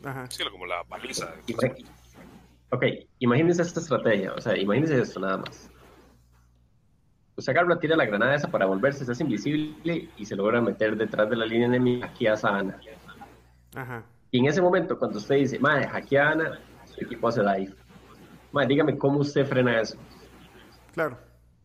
Ajá. 0.03 0.29
Sí, 0.29 0.43
como 0.51 0.65
la 0.65 0.83
paliza. 0.83 1.33
Ok, 2.71 2.83
imagínense 3.19 3.61
esta 3.61 3.79
estrategia, 3.79 4.33
o 4.33 4.41
sea, 4.41 4.57
imagínense 4.57 4.99
esto 4.99 5.21
nada 5.21 5.37
más 5.37 5.71
Usted 7.39 7.55
agarra, 7.55 7.79
tira 7.79 7.95
la 7.95 8.05
granada 8.05 8.35
esa 8.35 8.49
para 8.49 8.65
volverse, 8.65 9.05
se 9.05 9.13
hace 9.13 9.23
invisible 9.23 10.09
y 10.17 10.25
se 10.25 10.35
logra 10.35 10.59
meter 10.59 10.97
detrás 10.97 11.29
de 11.29 11.37
la 11.37 11.45
línea 11.45 11.67
enemiga, 11.67 12.07
aquí 12.07 12.27
a 12.27 12.33
Ana. 12.33 12.77
Ajá. 13.73 14.03
Y 14.29 14.39
en 14.39 14.47
ese 14.47 14.61
momento, 14.61 14.99
cuando 14.99 15.19
usted 15.19 15.35
dice, 15.35 15.57
madre, 15.57 15.87
hackea 15.87 16.27
a 16.27 16.31
Ana, 16.31 16.59
su 16.83 17.01
equipo 17.01 17.29
hace 17.29 17.39
dive. 17.39 17.73
Madre, 18.51 18.67
dígame 18.67 18.97
cómo 18.97 19.19
usted 19.19 19.45
frena 19.47 19.79
eso. 19.79 19.97
Claro. 20.93 21.17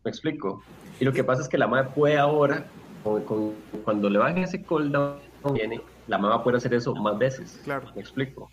¿Me 0.05 0.11
explico? 0.11 0.63
Y 0.97 1.03
lo 1.03 1.11
que 1.11 1.25
pasa 1.25 1.41
es 1.41 1.49
que 1.49 1.57
la 1.57 1.67
madre 1.67 1.89
puede 1.93 2.17
ahora, 2.17 2.65
cuando 3.83 4.09
le 4.09 4.17
bajen 4.17 4.43
ese 4.43 4.63
cooldown, 4.63 5.19
viene, 5.51 5.81
la 6.07 6.17
madre 6.17 6.41
puede 6.41 6.55
hacer 6.55 6.73
eso 6.73 6.95
más 6.95 7.17
veces. 7.17 7.59
Claro. 7.65 7.91
¿Me 7.93 7.99
explico? 7.99 8.49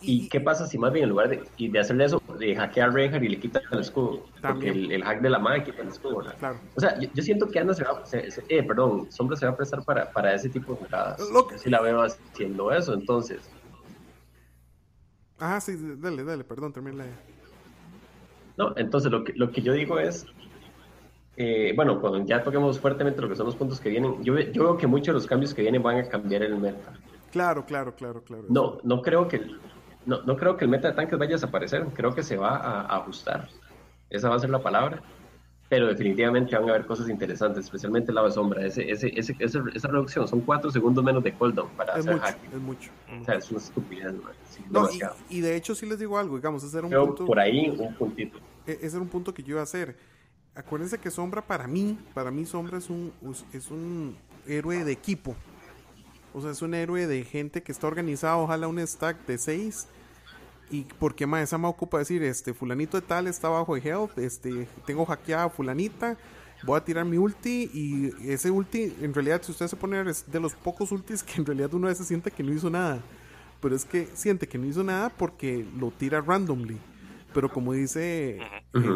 y, 0.00 0.28
qué 0.28 0.40
pasa 0.40 0.64
si 0.68 0.78
más 0.78 0.92
bien 0.92 1.04
en 1.04 1.10
lugar 1.10 1.28
de, 1.28 1.42
de 1.58 1.78
hacerle 1.80 2.04
eso, 2.04 2.17
de 2.38 2.56
hackear 2.56 2.90
a 2.90 2.92
Reinhardt 2.92 3.24
y 3.24 3.28
le 3.28 3.38
quita 3.38 3.60
el 3.70 3.80
escudo. 3.80 4.24
Porque 4.40 4.70
el, 4.70 5.02
hack 5.02 5.20
de 5.20 5.30
la 5.30 5.38
madre 5.38 5.64
quita 5.64 5.82
el 5.82 5.88
escudo, 5.88 6.24
Claro. 6.38 6.58
O 6.76 6.80
sea, 6.80 6.98
yo, 6.98 7.22
siento 7.22 7.48
que 7.48 7.58
Ana 7.58 7.74
se 7.74 7.84
va, 7.84 8.02
eh, 8.48 8.62
perdón, 8.62 9.10
Sombra 9.10 9.36
se 9.36 9.46
va 9.46 9.52
a 9.52 9.56
prestar 9.56 9.84
para, 9.84 10.10
para 10.10 10.34
ese 10.34 10.48
tipo 10.48 10.72
de 10.72 10.78
jugadas. 10.78 11.20
Lo 11.32 11.48
si 11.56 11.70
la 11.70 11.80
veo 11.80 12.02
haciendo 12.02 12.72
eso, 12.72 12.94
entonces. 12.94 13.50
Ah, 15.38 15.60
sí, 15.60 15.76
dale, 15.98 16.24
dale, 16.24 16.44
perdón, 16.44 16.72
termina. 16.72 17.04
No, 18.56 18.74
entonces 18.76 19.10
lo 19.10 19.22
que, 19.22 19.32
lo 19.34 19.52
que 19.52 19.62
yo 19.62 19.72
digo 19.72 19.98
es, 19.98 20.26
eh, 21.36 21.72
bueno, 21.76 22.00
cuando 22.00 22.24
ya 22.24 22.42
toquemos 22.42 22.80
fuertemente 22.80 23.20
lo 23.20 23.28
que 23.28 23.36
son 23.36 23.46
los 23.46 23.54
puntos 23.54 23.78
que 23.78 23.88
vienen, 23.88 24.22
yo, 24.24 24.38
yo 24.38 24.62
veo 24.64 24.76
que 24.76 24.88
muchos 24.88 25.06
de 25.08 25.12
los 25.12 25.26
cambios 25.26 25.54
que 25.54 25.62
vienen 25.62 25.82
van 25.82 25.98
a 25.98 26.08
cambiar 26.08 26.42
el 26.42 26.56
meta. 26.56 26.92
Claro, 27.30 27.64
claro, 27.64 27.94
claro, 27.94 28.22
claro. 28.24 28.44
No, 28.48 28.78
no 28.82 29.02
creo 29.02 29.28
que 29.28 29.40
no, 30.08 30.22
no 30.22 30.36
creo 30.36 30.56
que 30.56 30.64
el 30.64 30.70
meta 30.70 30.88
de 30.88 30.94
tanques 30.94 31.18
vaya 31.18 31.32
a 31.32 31.38
desaparecer, 31.38 31.86
creo 31.94 32.14
que 32.14 32.22
se 32.22 32.36
va 32.36 32.56
a, 32.56 32.96
ajustar. 32.96 33.48
Esa 34.10 34.28
va 34.28 34.36
a 34.36 34.38
ser 34.38 34.50
la 34.50 34.60
palabra. 34.60 35.02
Pero 35.68 35.86
definitivamente 35.86 36.56
van 36.56 36.66
a 36.66 36.72
haber 36.72 36.86
cosas 36.86 37.10
interesantes, 37.10 37.66
especialmente 37.66 38.10
el 38.10 38.14
lado 38.14 38.28
de 38.28 38.32
sombra. 38.32 38.64
Ese, 38.64 38.90
ese, 38.90 39.12
ese, 39.14 39.36
esa, 39.38 39.88
reducción 39.88 40.26
son 40.26 40.40
cuatro 40.40 40.70
segundos 40.70 41.04
menos 41.04 41.22
de 41.22 41.34
cooldown 41.34 41.68
para 41.76 41.92
hacer 41.92 42.14
mucho, 42.14 42.26
Es 42.26 42.60
mucho. 42.60 42.90
O 43.20 43.24
sea, 43.26 43.34
es 43.34 43.50
una 43.50 43.60
estupidez. 43.60 44.14
no, 44.70 44.88
y, 45.28 45.40
de 45.42 45.56
hecho, 45.56 45.74
sí 45.74 45.84
les 45.84 45.98
digo 45.98 46.16
algo, 46.16 46.36
digamos, 46.36 46.64
ese 46.64 46.78
era 46.78 46.86
un 46.86 46.92
punto. 46.92 47.26
Por 47.26 47.38
ahí, 47.38 47.68
un 47.68 47.94
puntito. 47.96 48.38
E, 48.66 48.78
ese 48.80 48.96
era 48.96 49.00
un 49.00 49.08
punto 49.08 49.34
que 49.34 49.42
yo 49.42 49.50
iba 49.50 49.60
a 49.60 49.64
hacer 49.64 49.94
acuérdense 50.58 50.98
que 50.98 51.10
Sombra 51.10 51.40
para 51.40 51.68
mí, 51.68 51.96
para 52.14 52.32
mí 52.32 52.44
Sombra 52.44 52.78
es 52.78 52.90
un, 52.90 53.12
es 53.52 53.70
un 53.70 54.16
héroe 54.46 54.84
de 54.84 54.92
equipo. 54.92 55.36
O 56.34 56.42
sea, 56.42 56.50
es 56.50 56.62
un 56.62 56.74
héroe 56.74 57.06
de 57.06 57.24
gente 57.24 57.62
que 57.62 57.72
está 57.72 57.86
organizado, 57.86 58.40
ojalá 58.40 58.68
un 58.68 58.84
stack 58.84 59.24
de 59.26 59.38
6. 59.38 59.88
Y 60.70 60.86
porque 60.98 61.26
más 61.26 61.42
esa 61.42 61.58
me 61.58 61.66
ocupa 61.66 61.98
decir, 61.98 62.22
este, 62.22 62.52
fulanito 62.52 63.00
de 63.00 63.06
tal 63.06 63.26
está 63.26 63.48
bajo 63.48 63.74
de 63.74 63.88
health, 63.88 64.18
este, 64.18 64.68
tengo 64.86 65.06
hackeada 65.06 65.44
a 65.44 65.50
fulanita, 65.50 66.16
voy 66.62 66.76
a 66.76 66.84
tirar 66.84 67.04
mi 67.04 67.16
ulti 67.16 67.70
y 67.72 68.30
ese 68.30 68.50
ulti, 68.50 68.94
en 69.00 69.14
realidad, 69.14 69.40
si 69.42 69.52
usted 69.52 69.68
se 69.68 69.76
pone 69.76 70.00
es 70.10 70.30
de 70.30 70.40
los 70.40 70.54
pocos 70.54 70.92
ultis 70.92 71.22
que 71.22 71.40
en 71.40 71.46
realidad 71.46 71.72
uno 71.72 71.86
a 71.86 71.90
veces 71.90 72.06
siente 72.06 72.30
que 72.30 72.42
no 72.42 72.52
hizo 72.52 72.68
nada. 72.70 73.00
Pero 73.60 73.74
es 73.74 73.84
que 73.84 74.08
siente 74.14 74.46
que 74.46 74.58
no 74.58 74.66
hizo 74.66 74.84
nada 74.84 75.08
porque 75.08 75.66
lo 75.78 75.90
tira 75.90 76.20
randomly. 76.20 76.78
Pero 77.34 77.50
como 77.50 77.72
dice 77.72 78.38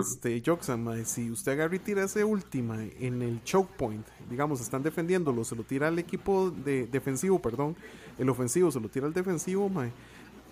este 0.00 0.42
Joxan, 0.44 1.04
si 1.04 1.30
usted 1.30 1.52
agarra 1.52 1.76
y 1.76 1.78
tira 1.78 2.04
ese 2.04 2.24
última 2.24 2.82
en 2.82 3.22
el 3.22 3.42
choke 3.44 3.70
point, 3.76 4.06
digamos, 4.30 4.60
están 4.60 4.82
defendiéndolo, 4.82 5.44
se 5.44 5.54
lo 5.54 5.64
tira 5.64 5.88
al 5.88 5.98
equipo 5.98 6.50
de, 6.50 6.86
defensivo, 6.86 7.40
perdón, 7.40 7.76
el 8.18 8.28
ofensivo 8.30 8.70
se 8.70 8.80
lo 8.80 8.88
tira 8.88 9.06
al 9.06 9.12
defensivo, 9.12 9.70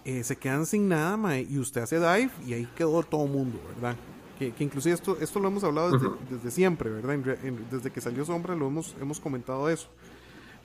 eh, 0.04 0.24
se 0.24 0.36
quedan 0.36 0.66
sin 0.66 0.88
nada, 0.88 1.38
y 1.38 1.58
usted 1.58 1.82
hace 1.82 1.98
dive 1.98 2.30
y 2.46 2.54
ahí 2.54 2.68
quedó 2.74 3.02
todo 3.02 3.24
el 3.24 3.30
mundo, 3.30 3.60
¿verdad? 3.74 3.96
Que, 4.38 4.54
inclusive 4.60 4.94
esto, 4.94 5.18
esto 5.20 5.38
lo 5.38 5.48
hemos 5.48 5.62
hablado 5.64 5.98
desde, 6.30 6.50
siempre, 6.50 6.88
¿verdad? 6.88 7.18
desde 7.70 7.90
que 7.90 8.00
salió 8.00 8.24
Sombra 8.24 8.54
lo 8.54 8.68
hemos, 8.68 8.96
hemos 8.98 9.20
comentado 9.20 9.68
eso. 9.68 9.88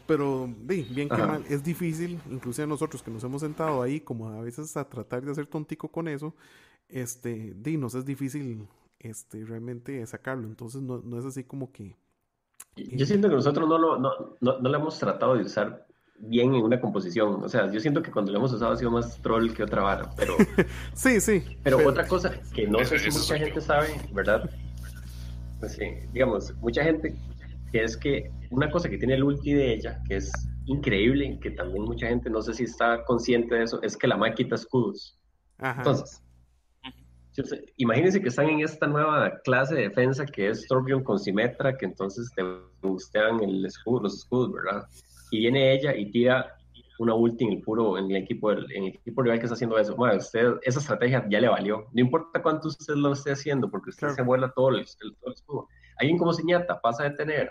Pero 0.08 0.48
bien 0.60 1.10
que 1.10 1.18
mal, 1.18 1.44
es 1.50 1.64
difícil, 1.64 2.22
inclusive 2.30 2.68
nosotros 2.68 3.02
que 3.02 3.12
nos 3.12 3.24
hemos 3.24 3.42
sentado 3.42 3.82
ahí 3.82 4.00
como 4.00 4.30
a 4.30 4.42
veces 4.42 4.78
a 4.78 4.88
tratar 4.88 5.26
de 5.26 5.32
hacer 5.32 5.48
tontico 5.48 5.90
con 5.90 6.08
eso, 6.08 6.34
este, 6.88 7.54
dinos, 7.58 7.96
es 7.96 8.06
difícil 8.06 8.68
este, 9.00 9.44
realmente 9.44 10.06
sacarlo. 10.06 10.48
Entonces 10.48 10.82
no, 10.82 11.02
no 11.04 11.20
es 11.20 11.26
así 11.26 11.44
como 11.44 11.72
que... 11.72 11.98
Yo 12.76 13.04
eh, 13.04 13.08
siento 13.08 13.30
que 13.30 13.36
nosotros 13.36 13.68
no 13.68 13.78
lo, 13.78 13.98
no, 13.98 14.12
no, 14.42 14.60
lo 14.60 14.76
hemos 14.76 15.00
tratado 15.00 15.36
de 15.36 15.44
usar 15.44 15.88
bien 16.20 16.56
en 16.56 16.64
una 16.64 16.80
composición. 16.80 17.44
O 17.44 17.50
sea, 17.50 17.72
yo 17.72 17.80
siento 17.80 18.02
que 18.02 18.12
cuando 18.12 18.32
lo 18.32 18.40
hemos 18.40 18.54
usado 18.54 18.74
ha 18.74 18.78
sido 18.78 18.92
más 18.92 19.22
troll 19.22 19.54
que 19.54 19.64
otra 19.64 19.82
vara, 19.82 20.10
pero... 20.16 20.36
sí, 20.94 21.20
sí. 21.20 21.44
Pero, 21.64 21.88
otra 21.88 22.08
cosa 22.08 22.32
que 22.54 22.68
no 22.68 22.84
sé 22.86 23.00
si 23.00 23.12
mucha 23.12 23.38
gente 23.38 23.62
sabe, 23.62 23.88
¿verdad? 24.14 24.50
Pues 25.60 25.74
sí, 25.74 25.86
digamos, 26.14 26.54
mucha 26.58 26.84
gente 26.84 27.16
que 27.72 27.84
es 27.84 27.98
que 27.98 28.32
una 28.52 28.70
cosa 28.70 28.90
que 28.90 28.98
tiene 28.98 29.16
el 29.16 29.24
ulti 29.24 29.54
de 29.54 29.74
ella, 29.74 30.02
que 30.08 30.18
es 30.18 30.32
increíble, 30.66 31.40
que 31.42 31.52
también 31.52 31.84
mucha 31.84 32.08
gente 32.08 32.30
no 32.30 32.42
sé 32.42 32.54
si 32.54 32.64
está 32.64 33.04
consciente 33.06 33.56
de 33.56 33.64
eso, 33.64 33.82
es 33.82 33.98
que 33.98 34.08
la 34.08 34.18
máquina 34.18 34.56
escudos. 34.56 35.18
Entonces, 35.60 36.22
imagínense 37.78 38.22
que 38.22 38.30
están 38.30 38.50
en 38.50 38.62
esta 38.62 38.88
nueva 38.88 39.40
clase 39.44 39.76
de 39.76 39.82
defensa 39.82 40.26
que 40.26 40.50
es 40.50 40.66
Torbjorn 40.68 41.04
con 41.04 41.20
Simetra, 41.20 41.78
que 41.78 41.86
entonces 41.86 42.32
te 42.36 42.44
gustean 42.82 43.44
el 43.44 43.66
escudo, 43.66 44.04
los 44.04 44.16
escudos, 44.16 44.54
¿verdad? 44.54 44.88
Y 45.32 45.40
viene 45.40 45.74
ella 45.74 45.96
y 45.96 46.12
tira 46.12 46.56
una 47.00 47.14
ulti 47.14 47.44
en 47.46 47.54
el 47.54 47.62
puro, 47.62 47.98
en 47.98 48.06
el 48.06 48.18
equipo, 48.18 48.52
en 48.52 48.84
el 48.84 48.88
equipo 48.88 49.22
rival 49.22 49.40
que 49.40 49.46
está 49.46 49.56
haciendo 49.56 49.78
eso. 49.78 49.96
Bueno, 49.96 50.18
usted, 50.18 50.54
esa 50.62 50.80
estrategia 50.80 51.26
ya 51.30 51.42
le 51.42 51.50
valió. 51.50 51.88
No 51.94 52.02
importa 52.02 52.42
cuánto 52.42 52.70
usted 52.70 52.96
lo 52.96 53.12
esté 53.14 53.32
haciendo, 53.32 53.70
porque 53.70 53.90
usted 53.90 54.10
se 54.10 54.22
vuela 54.22 54.52
todo 54.52 54.70
el, 54.70 54.86
todo 54.86 55.28
el 55.28 55.34
escudo. 55.34 55.68
Alguien 55.98 56.18
como 56.18 56.34
Señata 56.34 56.80
pasa 56.80 57.04
de 57.04 57.12
tener 57.12 57.50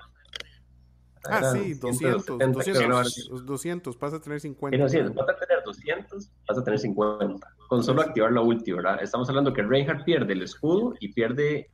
Ah, 1.27 1.53
sí, 1.53 1.75
200, 1.75 2.27
200, 2.27 3.47
200, 3.47 3.97
pasa 3.97 4.17
a 4.17 4.21
tener 4.21 4.41
50. 4.41 4.77
200, 4.77 5.15
vas 5.15 5.29
a 5.29 5.39
tener 5.39 5.65
200, 5.65 6.31
vas 6.47 6.59
a 6.59 6.65
tener 6.65 6.79
50. 6.79 7.49
Con 7.69 7.83
solo 7.83 8.03
activar 8.03 8.33
la 8.33 8.43
ulti, 8.43 8.73
¿verdad? 8.73 9.03
Estamos 9.03 9.29
hablando 9.29 9.53
que 9.53 9.63
Reinhardt 9.63 10.05
pierde 10.05 10.35
el 10.35 10.43
escudo 10.43 10.95
y 11.01 11.13
pierde 11.13 11.71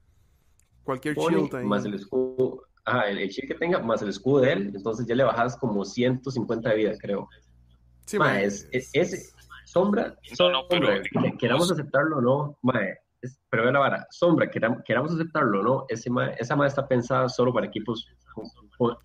cualquier 0.85 1.17
shield 1.17 1.55
ahí. 1.55 1.67
Más 1.67 1.85
el 1.85 1.95
escudo, 1.95 2.63
ajá, 2.91 3.09
el, 3.09 3.29
shield 3.29 3.49
que 3.49 3.55
tenga, 3.55 3.79
más 3.81 4.03
el 4.03 4.09
escudo 4.09 4.41
de 4.41 4.53
él, 4.53 4.73
entonces 4.75 5.07
ya 5.07 5.15
le 5.15 5.25
bajas 5.25 5.57
como 5.57 5.85
150 5.85 6.69
de 6.69 6.77
vida, 6.77 6.93
creo. 6.99 7.29
Sí, 8.07 8.19
ma, 8.19 8.41
es, 8.41 8.69
es, 8.73 9.35
sombra, 9.65 10.17
sombra 10.23 10.61
pero, 10.69 10.89
queramos 11.39 11.71
aceptarlo 11.71 12.19
o 12.19 12.21
no, 12.21 12.59
ma, 12.63 12.81
pero 13.51 13.65
ve 13.65 13.73
la 13.73 13.79
vara, 13.79 14.07
sombra, 14.11 14.51
queramos, 14.51 14.83
queramos 14.85 15.15
aceptarlo 15.15 15.61
o 15.61 15.63
no, 15.63 15.85
ese 15.89 16.11
esa 16.39 16.57
ma 16.57 16.67
está 16.67 16.89
pensada 16.89 17.29
solo 17.29 17.53
para 17.53 17.67
equipos 17.67 18.07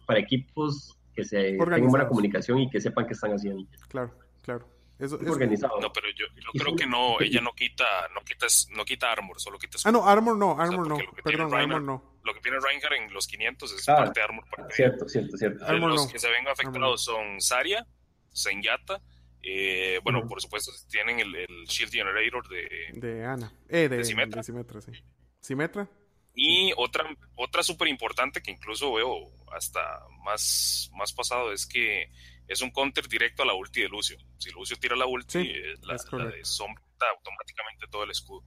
para 0.07 0.19
equipos 0.19 0.97
que 1.13 1.23
se 1.23 1.57
tengan 1.57 1.87
buena 1.87 2.07
comunicación 2.07 2.59
y 2.59 2.69
que 2.69 2.81
sepan 2.81 3.05
qué 3.05 3.13
están 3.13 3.31
haciendo. 3.31 3.63
Claro, 3.89 4.11
claro. 4.41 4.65
Eso, 4.97 5.15
organizado. 5.15 5.79
No, 5.81 5.91
pero 5.91 6.07
yo, 6.11 6.25
yo 6.35 6.51
creo 6.53 6.75
que 6.75 6.85
no, 6.85 7.19
ella 7.19 7.41
no 7.41 7.51
quita, 7.53 8.07
no 8.13 8.21
quita, 8.21 8.47
no 8.75 8.85
quita 8.85 9.11
armor, 9.11 9.39
solo 9.39 9.59
quita 9.59 9.77
Ah, 9.83 9.91
no, 9.91 10.07
armor 10.07 10.37
no, 10.37 10.59
armor 10.59 10.87
no. 10.87 10.97
Perdón, 11.23 11.53
armor 11.53 11.81
no. 11.81 12.15
Lo 12.23 12.33
que 12.33 12.39
tiene 12.39 12.57
Reinhardt 12.59 12.95
en 12.95 13.13
los 13.13 13.27
500 13.27 13.73
es 13.73 13.89
ah, 13.89 13.97
parte 13.97 14.19
de 14.19 14.23
armor. 14.23 14.45
cierto, 14.71 15.07
cierto, 15.07 15.37
cierto. 15.37 15.73
los 15.73 16.07
que 16.11 16.17
se 16.17 16.29
ven 16.29 16.47
afectados 16.47 17.03
son 17.03 17.41
Saria, 17.41 17.85
Senyata, 18.31 19.01
eh, 19.47 19.99
bueno, 20.03 20.27
por 20.27 20.41
supuesto, 20.41 20.71
tienen 20.89 21.19
el, 21.19 21.35
el, 21.35 21.65
Shield 21.67 21.91
Generator 21.91 22.47
de... 22.47 22.89
De 22.93 23.25
Ana. 23.25 23.53
Eh, 23.69 23.87
de, 23.87 23.97
de 23.97 24.03
Simetra. 24.03 24.39
De 24.39 24.43
Simetra, 24.43 24.81
sí. 24.81 24.91
¿Simetra? 25.39 25.87
Y 26.33 26.73
otra, 26.77 27.05
otra 27.35 27.61
súper 27.61 27.87
importante 27.87 28.41
que 28.41 28.51
incluso 28.51 28.93
veo 28.93 29.31
hasta 29.51 29.81
más, 30.23 30.89
más 30.95 31.13
pasado 31.13 31.53
es 31.53 31.67
que 31.67 32.09
es 32.47 32.61
un 32.61 32.71
counter 32.71 33.07
directo 33.07 33.43
a 33.43 33.45
la 33.45 33.53
ulti 33.53 33.81
de 33.81 33.89
Lucio. 33.89 34.17
Si 34.37 34.51
Lucio 34.51 34.77
tira 34.77 34.95
la 34.95 35.05
ulti, 35.05 35.39
eh, 35.39 35.75
la, 35.83 35.95
de 36.25 36.45
sombra 36.45 36.83
automáticamente 37.15 37.87
todo 37.89 38.03
el 38.03 38.11
escudo. 38.11 38.43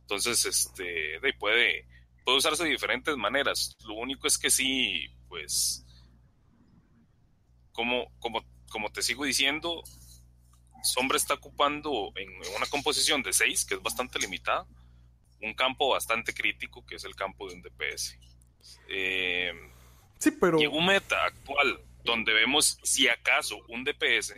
Entonces, 0.00 0.44
este, 0.44 1.18
puede, 1.38 1.86
puede 2.24 2.38
usarse 2.38 2.64
de 2.64 2.70
diferentes 2.70 3.16
maneras. 3.16 3.76
Lo 3.86 3.94
único 3.94 4.26
es 4.26 4.38
que 4.38 4.50
sí, 4.50 5.06
pues, 5.28 5.84
como, 7.72 8.10
como, 8.18 8.44
como 8.70 8.90
te 8.90 9.02
sigo 9.02 9.24
diciendo, 9.24 9.82
Sombra 10.82 11.16
está 11.16 11.34
ocupando 11.34 12.12
en 12.16 12.28
una 12.56 12.66
composición 12.66 13.22
de 13.22 13.32
6, 13.32 13.64
que 13.64 13.74
es 13.74 13.82
bastante 13.82 14.18
limitada 14.18 14.66
un 15.44 15.54
campo 15.54 15.90
bastante 15.90 16.32
crítico 16.32 16.84
que 16.86 16.96
es 16.96 17.04
el 17.04 17.14
campo 17.14 17.48
de 17.48 17.54
un 17.54 17.62
DPS. 17.62 18.18
Eh, 18.88 19.52
sí, 20.18 20.30
pero... 20.32 20.60
Y 20.60 20.66
un 20.66 20.86
meta 20.86 21.24
actual 21.24 21.80
donde 22.04 22.32
vemos 22.32 22.78
si 22.82 23.08
acaso 23.08 23.58
un 23.68 23.82
DPS, 23.82 24.34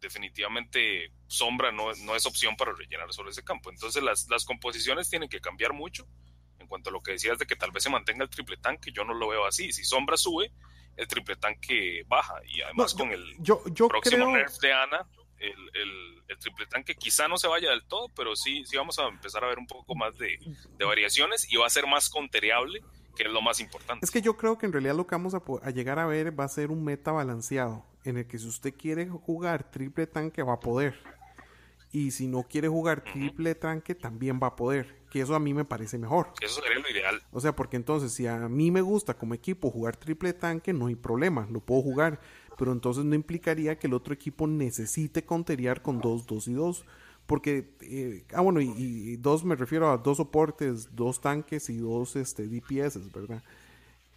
definitivamente 0.00 1.12
sombra 1.26 1.72
no, 1.72 1.90
es 1.90 2.26
opción 2.26 2.56
para 2.56 2.72
rellenar 2.72 3.12
solo 3.12 3.30
ese 3.30 3.42
campo. 3.42 3.70
Entonces 3.70 4.02
las, 4.02 4.28
las 4.28 4.44
composiciones 4.44 5.08
tienen 5.08 5.28
que 5.28 5.40
cambiar 5.40 5.72
mucho. 5.72 6.06
En 6.58 6.68
cuanto 6.68 6.90
a 6.90 6.92
lo 6.92 7.02
que 7.02 7.12
decías 7.12 7.38
de 7.38 7.46
que 7.46 7.56
tal 7.56 7.70
vez 7.70 7.82
se 7.82 7.90
mantenga 7.90 8.24
el 8.24 8.30
triple 8.30 8.56
tanque, 8.56 8.90
yo 8.92 9.04
no 9.04 9.14
lo 9.14 9.28
veo 9.28 9.46
así. 9.46 9.72
Si 9.72 9.84
sombra 9.84 10.16
sube, 10.16 10.52
el 10.96 11.06
triple 11.06 11.36
tanque 11.36 12.02
baja. 12.06 12.34
Y 12.46 12.62
además 12.62 12.94
con 12.94 13.10
el 13.10 13.36
yo, 13.38 13.62
yo 13.72 13.88
próximo 13.88 14.30
nerf 14.30 14.58
de 14.58 14.72
Ana, 14.72 15.06
el, 15.38 15.70
el, 16.28 16.38
triple 16.38 16.66
tanque 16.66 16.94
quizá 16.94 17.28
no 17.28 17.38
se 17.38 17.48
vaya 17.48 17.70
del 17.70 17.86
todo, 17.86 18.08
pero 18.10 18.36
sí, 18.36 18.64
sí 18.66 18.76
vamos 18.76 18.98
a 18.98 19.08
empezar 19.08 19.44
a 19.44 19.48
ver 19.48 19.58
un 19.58 19.66
poco 19.66 19.94
más 19.94 20.16
de, 20.18 20.38
variaciones 20.78 21.50
y 21.50 21.56
va 21.56 21.66
a 21.66 21.70
ser 21.70 21.86
más 21.86 22.08
conteriable, 22.08 22.82
que 23.16 23.24
es 23.24 23.30
lo 23.30 23.42
más 23.42 23.58
importante. 23.60 24.04
Es 24.04 24.10
que 24.10 24.22
yo 24.22 24.36
creo 24.36 24.56
que 24.58 24.66
en 24.66 24.72
realidad 24.72 24.94
lo 24.94 25.06
que 25.06 25.14
vamos 25.14 25.34
a, 25.34 25.70
llegar 25.70 25.98
a 25.98 26.06
ver 26.06 26.38
va 26.38 26.44
a 26.44 26.48
ser 26.48 26.70
un 26.70 26.84
meta 26.84 27.10
balanceado, 27.10 27.84
en 28.04 28.18
el 28.18 28.26
que 28.26 28.38
si 28.38 28.46
usted 28.46 28.74
quiere 28.76 29.08
jugar 29.08 29.70
triple 29.70 30.06
tanque 30.06 30.42
va 30.42 30.54
a 30.54 30.60
poder. 30.60 30.94
Y 31.92 32.10
si 32.10 32.26
no 32.26 32.42
quiere 32.42 32.68
jugar 32.68 33.02
triple 33.02 33.54
tanque 33.54 33.94
también 33.94 34.38
va 34.42 34.48
a 34.48 34.56
poder. 34.56 34.94
Que 35.10 35.22
eso 35.22 35.34
a 35.34 35.40
mí 35.40 35.54
me 35.54 35.64
parece 35.64 35.98
mejor. 35.98 36.32
Eso 36.42 36.60
sería 36.60 36.78
lo 36.78 36.90
ideal. 36.90 37.22
O 37.32 37.40
sea, 37.40 37.56
porque 37.56 37.76
entonces 37.76 38.12
si 38.12 38.26
a 38.26 38.48
mí 38.48 38.70
me 38.70 38.82
gusta 38.82 39.14
como 39.14 39.34
equipo 39.34 39.70
jugar 39.70 39.96
triple 39.96 40.32
tanque, 40.32 40.72
no 40.72 40.88
hay 40.88 40.94
problema, 40.94 41.46
lo 41.50 41.60
puedo 41.60 41.82
jugar 41.82 42.20
pero 42.56 42.72
entonces 42.72 43.04
no 43.04 43.14
implicaría 43.14 43.78
que 43.78 43.86
el 43.86 43.94
otro 43.94 44.14
equipo 44.14 44.46
necesite 44.46 45.24
conteriar 45.24 45.82
con 45.82 46.00
2, 46.00 46.26
2 46.26 46.48
y 46.48 46.52
2, 46.54 46.84
porque, 47.26 47.76
eh, 47.82 48.24
ah, 48.32 48.40
bueno, 48.40 48.60
y, 48.60 49.16
dos 49.16 49.44
me 49.44 49.56
refiero 49.56 49.90
a 49.90 49.98
dos 49.98 50.18
soportes, 50.18 50.94
dos 50.94 51.20
tanques 51.20 51.68
y 51.70 51.78
dos 51.78 52.16
este, 52.16 52.46
DPS, 52.46 53.12
¿verdad? 53.12 53.42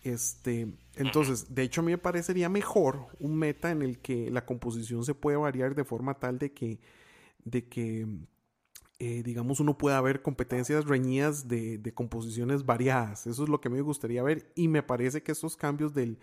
Este, 0.04 0.68
entonces, 0.96 1.54
de 1.54 1.64
hecho, 1.64 1.82
a 1.82 1.84
mí 1.84 1.92
me 1.92 1.98
parecería 1.98 2.50
mejor 2.50 3.08
un 3.20 3.36
meta 3.38 3.72
en 3.72 3.82
el 3.82 4.00
que 4.00 4.30
la 4.30 4.46
composición 4.46 5.04
se 5.04 5.16
puede 5.16 5.38
variar 5.38 5.76
de 5.76 5.84
forma 5.84 6.14
tal 6.14 6.38
de 6.40 6.54
que, 6.54 6.80
de 7.44 7.68
que 7.68 8.08
eh, 9.00 9.24
digamos, 9.24 9.60
uno 9.60 9.78
pueda 9.78 10.00
ver 10.02 10.22
competencias 10.22 10.86
reñidas 10.86 11.48
de, 11.48 11.78
de, 11.78 11.94
composiciones 11.94 12.66
variadas. 12.66 13.28
Eso 13.28 13.44
es 13.44 13.50
lo 13.50 13.62
que 13.62 13.70
me 13.70 13.82
gustaría 13.82 14.22
ver 14.24 14.52
y 14.56 14.68
me 14.68 14.84
parece 14.84 15.24
que 15.24 15.32
estos 15.32 15.56
cambios 15.56 15.94
del, 15.94 16.20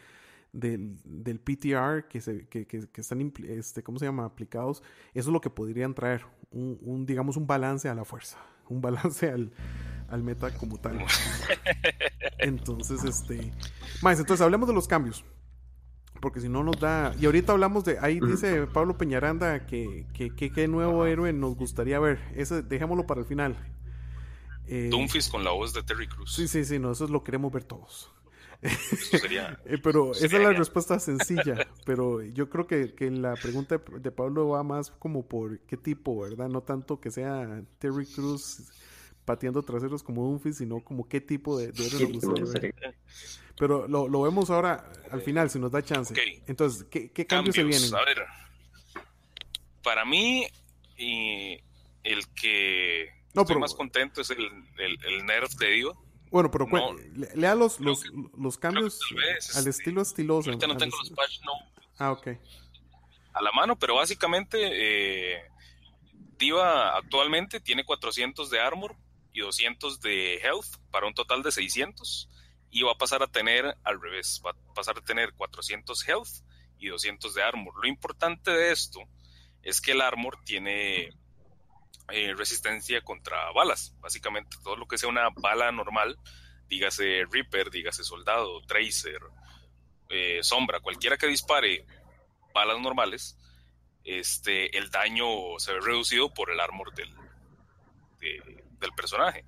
del, 0.52 0.96
del 1.04 1.40
PTR 1.40 2.08
que, 2.08 2.20
se, 2.20 2.46
que, 2.48 2.66
que, 2.66 2.88
están, 3.00 3.32
este, 3.48 3.82
¿cómo 3.82 3.98
se 3.98 4.06
llama?, 4.06 4.24
aplicados, 4.24 4.82
eso 5.14 5.28
es 5.30 5.32
lo 5.32 5.40
que 5.40 5.50
podrían 5.50 5.94
traer, 5.94 6.24
un, 6.50 6.78
un 6.82 7.06
digamos, 7.06 7.36
un 7.36 7.46
balance 7.46 7.88
a 7.88 7.94
la 7.94 8.04
fuerza, 8.04 8.38
un 8.68 8.80
balance 8.80 9.30
al, 9.30 9.52
al 10.08 10.22
meta 10.22 10.54
como 10.56 10.78
tal. 10.78 11.04
Entonces, 12.38 13.04
este... 13.04 13.52
Más, 14.02 14.18
entonces 14.18 14.42
hablemos 14.42 14.68
de 14.68 14.74
los 14.74 14.88
cambios. 14.88 15.24
Porque 16.20 16.40
si 16.40 16.48
no 16.48 16.64
nos 16.64 16.80
da... 16.80 17.14
Y 17.20 17.26
ahorita 17.26 17.52
hablamos 17.52 17.84
de... 17.84 17.98
Ahí 18.00 18.20
dice 18.20 18.66
Pablo 18.66 18.96
Peñaranda 18.96 19.66
que 19.66 20.06
qué 20.14 20.68
nuevo 20.68 21.04
héroe 21.04 21.32
nos 21.32 21.56
gustaría 21.56 21.98
ver. 21.98 22.18
Ese, 22.34 22.62
dejémoslo 22.62 23.06
para 23.06 23.20
el 23.20 23.26
final. 23.26 23.56
Eh, 24.68 24.90
con 25.30 25.44
la 25.44 25.50
voz 25.52 25.72
de 25.72 25.82
Terry 25.82 26.08
Cruz. 26.08 26.34
Sí, 26.34 26.48
sí, 26.48 26.64
sí, 26.64 26.78
no, 26.78 26.92
eso 26.92 27.06
lo 27.06 27.22
queremos 27.22 27.52
ver 27.52 27.64
todos. 27.64 28.10
Eh, 29.66 29.78
pero 29.82 30.12
esa 30.12 30.24
es 30.26 30.32
la 30.32 30.52
respuesta 30.52 30.98
sencilla. 30.98 31.66
Pero 31.84 32.22
yo 32.22 32.48
creo 32.48 32.66
que, 32.66 32.94
que, 32.94 33.10
la 33.10 33.34
pregunta 33.34 33.80
de 34.00 34.10
Pablo 34.10 34.48
va 34.48 34.62
más 34.62 34.90
como 34.90 35.26
por 35.26 35.58
qué 35.60 35.76
tipo, 35.76 36.20
¿verdad? 36.20 36.48
No 36.48 36.62
tanto 36.62 37.00
que 37.00 37.10
sea 37.10 37.62
Terry 37.78 38.06
Cruz 38.06 38.68
pateando 39.24 39.62
traseros 39.62 40.02
como 40.02 40.22
Dumfries, 40.22 40.58
sino 40.58 40.80
como 40.80 41.08
qué 41.08 41.20
tipo 41.20 41.58
de, 41.58 41.72
de 41.72 42.74
Pero 43.58 43.88
lo, 43.88 44.08
lo, 44.08 44.22
vemos 44.22 44.50
ahora 44.50 44.90
al 45.10 45.20
final, 45.20 45.50
si 45.50 45.58
nos 45.58 45.72
da 45.72 45.82
chance. 45.82 46.14
Entonces, 46.46 46.86
¿qué, 46.90 47.10
qué 47.10 47.26
cambios, 47.26 47.56
se 47.56 47.64
vienen? 47.64 47.94
A 47.94 48.04
ver, 48.04 48.24
para 49.82 50.04
mí, 50.04 50.46
y 50.96 51.58
el 52.04 52.26
que 52.34 53.10
no, 53.34 53.42
estoy 53.42 53.58
más 53.58 53.74
contento 53.74 54.20
es 54.20 54.30
el, 54.30 54.44
el, 54.78 54.98
el 55.04 55.26
nerf 55.26 55.52
de 55.54 55.70
Diva. 55.70 55.92
Bueno, 56.36 56.50
pero 56.50 56.68
lea 57.34 57.54
los, 57.54 57.80
los, 57.80 58.04
los 58.36 58.58
cambios 58.58 59.00
al 59.54 59.66
este, 59.66 59.70
estilo 59.70 60.02
estiloso. 60.02 60.50
Ahorita 60.50 60.66
no 60.66 60.76
tengo 60.76 60.94
los 60.98 61.08
patch 61.08 61.40
no. 61.46 61.52
Ah, 61.96 62.12
ok. 62.12 62.28
A 63.32 63.40
la 63.40 63.52
mano, 63.52 63.78
pero 63.78 63.94
básicamente 63.94 64.58
eh, 64.60 65.42
Diva 66.36 66.94
actualmente 66.94 67.58
tiene 67.60 67.86
400 67.86 68.50
de 68.50 68.60
armor 68.60 68.96
y 69.32 69.40
200 69.40 69.98
de 70.02 70.34
health 70.34 70.76
para 70.90 71.06
un 71.06 71.14
total 71.14 71.42
de 71.42 71.52
600 71.52 72.28
y 72.70 72.82
va 72.82 72.92
a 72.92 72.98
pasar 72.98 73.22
a 73.22 73.28
tener 73.28 73.74
al 73.82 73.98
revés, 73.98 74.42
va 74.44 74.50
a 74.50 74.74
pasar 74.74 74.98
a 74.98 75.00
tener 75.00 75.32
400 75.32 76.06
health 76.06 76.44
y 76.78 76.88
200 76.88 77.32
de 77.32 77.42
armor. 77.42 77.72
Lo 77.80 77.88
importante 77.88 78.50
de 78.50 78.72
esto 78.72 79.00
es 79.62 79.80
que 79.80 79.92
el 79.92 80.02
armor 80.02 80.36
tiene 80.44 81.14
eh, 82.10 82.34
resistencia 82.36 83.02
contra 83.02 83.50
balas. 83.52 83.94
Básicamente 84.00 84.56
todo 84.62 84.76
lo 84.76 84.86
que 84.86 84.98
sea 84.98 85.08
una 85.08 85.28
bala 85.30 85.72
normal, 85.72 86.18
dígase 86.68 87.24
Reaper, 87.30 87.70
dígase 87.70 88.04
soldado, 88.04 88.60
tracer, 88.62 89.20
eh, 90.08 90.40
sombra, 90.42 90.80
cualquiera 90.80 91.16
que 91.16 91.26
dispare 91.26 91.84
balas 92.54 92.80
normales, 92.80 93.36
este, 94.04 94.76
el 94.78 94.90
daño 94.90 95.26
se 95.58 95.72
ve 95.72 95.80
reducido 95.80 96.32
por 96.32 96.50
el 96.50 96.60
armor 96.60 96.94
del, 96.94 97.12
del 98.20 98.92
personaje, 98.96 99.44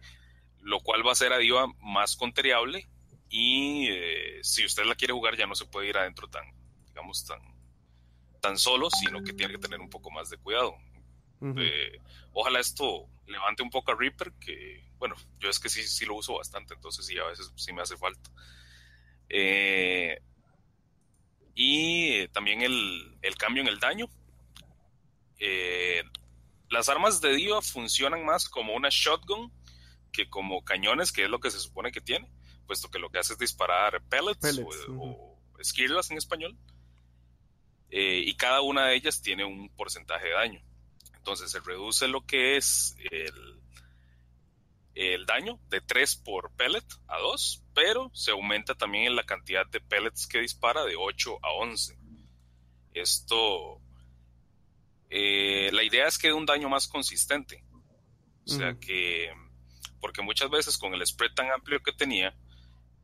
lo 0.60 0.80
cual 0.80 1.04
va 1.04 1.10
a 1.10 1.12
hacer 1.12 1.32
a 1.32 1.38
Diva 1.38 1.66
más 1.80 2.16
conteriable 2.16 2.88
y 3.30 3.88
eh, 3.90 4.40
si 4.42 4.64
usted 4.64 4.84
la 4.84 4.94
quiere 4.94 5.12
jugar 5.12 5.36
ya 5.36 5.46
no 5.46 5.54
se 5.54 5.66
puede 5.66 5.88
ir 5.88 5.98
adentro 5.98 6.28
tan, 6.28 6.44
digamos, 6.86 7.24
tan, 7.24 7.40
tan 8.40 8.58
solo, 8.58 8.88
sino 8.90 9.22
que 9.22 9.32
tiene 9.32 9.52
que 9.52 9.58
tener 9.58 9.80
un 9.80 9.90
poco 9.90 10.10
más 10.10 10.30
de 10.30 10.38
cuidado. 10.38 10.76
Eh, 11.40 12.00
ojalá 12.32 12.60
esto 12.60 13.06
levante 13.26 13.62
un 13.62 13.70
poco 13.70 13.92
a 13.92 13.96
Reaper, 13.96 14.32
que 14.40 14.84
bueno, 14.98 15.14
yo 15.38 15.48
es 15.48 15.58
que 15.58 15.68
sí, 15.68 15.82
sí 15.82 16.04
lo 16.04 16.16
uso 16.16 16.36
bastante, 16.36 16.74
entonces 16.74 17.06
sí, 17.06 17.16
a 17.18 17.24
veces 17.24 17.52
sí 17.56 17.72
me 17.72 17.82
hace 17.82 17.96
falta. 17.96 18.30
Eh, 19.28 20.20
y 21.54 22.26
también 22.28 22.62
el, 22.62 23.18
el, 23.22 23.36
cambio 23.36 23.62
en 23.62 23.68
el 23.68 23.78
daño. 23.78 24.08
Eh, 25.38 26.02
las 26.70 26.88
armas 26.88 27.20
de 27.20 27.34
Diva 27.34 27.62
funcionan 27.62 28.24
más 28.24 28.48
como 28.48 28.74
una 28.74 28.88
shotgun 28.90 29.52
que 30.12 30.28
como 30.28 30.64
cañones, 30.64 31.12
que 31.12 31.24
es 31.24 31.30
lo 31.30 31.40
que 31.40 31.50
se 31.50 31.60
supone 31.60 31.92
que 31.92 32.00
tiene, 32.00 32.30
puesto 32.66 32.90
que 32.90 32.98
lo 32.98 33.10
que 33.10 33.18
hace 33.18 33.34
es 33.34 33.38
disparar 33.38 34.02
pellets, 34.08 34.60
o, 34.96 35.38
esquirlas 35.58 36.10
en 36.10 36.18
español. 36.18 36.56
Eh, 37.90 38.22
y 38.26 38.36
cada 38.36 38.60
una 38.60 38.86
de 38.86 38.96
ellas 38.96 39.22
tiene 39.22 39.44
un 39.44 39.68
porcentaje 39.70 40.26
de 40.28 40.34
daño. 40.34 40.67
Entonces 41.28 41.50
se 41.50 41.60
reduce 41.60 42.08
lo 42.08 42.24
que 42.24 42.56
es 42.56 42.96
el, 43.10 43.60
el 44.94 45.26
daño 45.26 45.60
de 45.68 45.82
3 45.82 46.16
por 46.24 46.50
pellet 46.52 46.86
a 47.06 47.18
2, 47.18 47.64
pero 47.74 48.10
se 48.14 48.30
aumenta 48.30 48.74
también 48.74 49.14
la 49.14 49.24
cantidad 49.24 49.66
de 49.66 49.82
pellets 49.82 50.26
que 50.26 50.40
dispara 50.40 50.86
de 50.86 50.96
8 50.96 51.38
a 51.42 51.52
11. 51.52 51.98
Esto 52.94 53.82
eh, 55.10 55.68
la 55.70 55.82
idea 55.82 56.08
es 56.08 56.16
que 56.16 56.28
dé 56.28 56.32
un 56.32 56.46
daño 56.46 56.70
más 56.70 56.88
consistente. 56.88 57.62
O 58.46 58.50
sea 58.50 58.78
que, 58.80 59.30
porque 60.00 60.22
muchas 60.22 60.48
veces 60.48 60.78
con 60.78 60.94
el 60.94 61.06
spread 61.06 61.34
tan 61.34 61.52
amplio 61.52 61.82
que 61.82 61.92
tenía, 61.92 62.34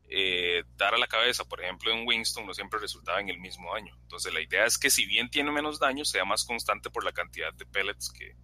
eh, 0.09 0.63
dar 0.75 0.93
a 0.93 0.97
la 0.97 1.07
cabeza, 1.07 1.45
por 1.45 1.61
ejemplo, 1.61 1.91
en 1.91 2.07
Winston 2.07 2.45
no 2.45 2.53
siempre 2.53 2.79
resultaba 2.79 3.19
en 3.19 3.29
el 3.29 3.39
mismo 3.39 3.73
daño. 3.73 3.95
Entonces 4.03 4.33
la 4.33 4.41
idea 4.41 4.65
es 4.65 4.77
que 4.77 4.89
si 4.89 5.05
bien 5.05 5.29
tiene 5.29 5.51
menos 5.51 5.79
daño, 5.79 6.05
sea 6.05 6.25
más 6.25 6.45
constante 6.45 6.89
por 6.89 7.03
la 7.03 7.11
cantidad 7.11 7.53
de 7.53 7.65
pellets 7.65 8.11
que, 8.11 8.35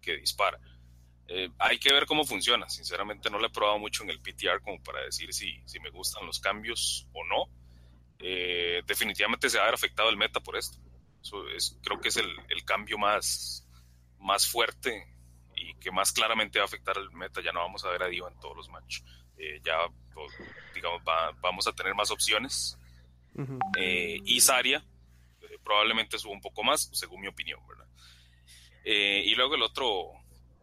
que 0.00 0.16
dispara. 0.16 0.58
Eh, 1.28 1.50
hay 1.58 1.78
que 1.78 1.92
ver 1.92 2.06
cómo 2.06 2.24
funciona. 2.24 2.68
Sinceramente 2.68 3.30
no 3.30 3.38
lo 3.38 3.46
he 3.46 3.50
probado 3.50 3.78
mucho 3.78 4.04
en 4.04 4.10
el 4.10 4.20
PTR 4.20 4.62
como 4.62 4.82
para 4.82 5.02
decir 5.02 5.32
si, 5.32 5.60
si 5.66 5.80
me 5.80 5.90
gustan 5.90 6.24
los 6.24 6.40
cambios 6.40 7.08
o 7.12 7.24
no. 7.24 7.48
definitivamente 8.86 9.50
se 9.50 9.58
va 9.58 9.64
a 9.64 9.66
ver 9.66 9.74
afectado 9.74 10.08
el 10.08 10.16
meta 10.16 10.40
por 10.40 10.56
esto 10.56 10.78
es, 11.54 11.78
creo 11.82 12.00
que 12.00 12.08
es 12.08 12.16
el, 12.16 12.64
cambio 12.64 12.98
más, 12.98 13.66
más 14.18 14.46
fuerte 14.46 15.06
y 15.54 15.74
que 15.74 15.90
más 15.90 16.12
claramente 16.12 16.58
va 16.58 16.64
a 16.64 16.66
afectar 16.66 16.96
al 16.96 17.10
meta. 17.12 17.40
Ya 17.40 17.52
no 17.52 17.60
vamos 17.60 17.84
a 17.84 17.90
ver 17.90 18.02
a 18.02 18.08
Diva 18.08 18.28
en 18.28 18.38
todos 18.38 18.56
los 18.56 18.68
matches. 18.68 19.04
Eh, 19.38 19.60
ya, 19.64 19.76
pues, 20.14 20.32
digamos, 20.74 21.02
vamos 21.40 21.66
a 21.66 21.72
tener 21.72 21.94
más 21.94 22.10
opciones. 22.10 22.78
Eh, 23.78 24.18
y 24.24 24.40
Saria 24.40 24.82
eh, 25.42 25.58
probablemente 25.62 26.18
suba 26.18 26.32
un 26.32 26.40
poco 26.40 26.62
más, 26.62 26.88
según 26.92 27.20
mi 27.20 27.28
opinión, 27.28 27.60
¿verdad? 27.66 27.84
y 28.88 29.34
luego 29.34 29.56
el 29.56 29.62
otro 29.62 30.12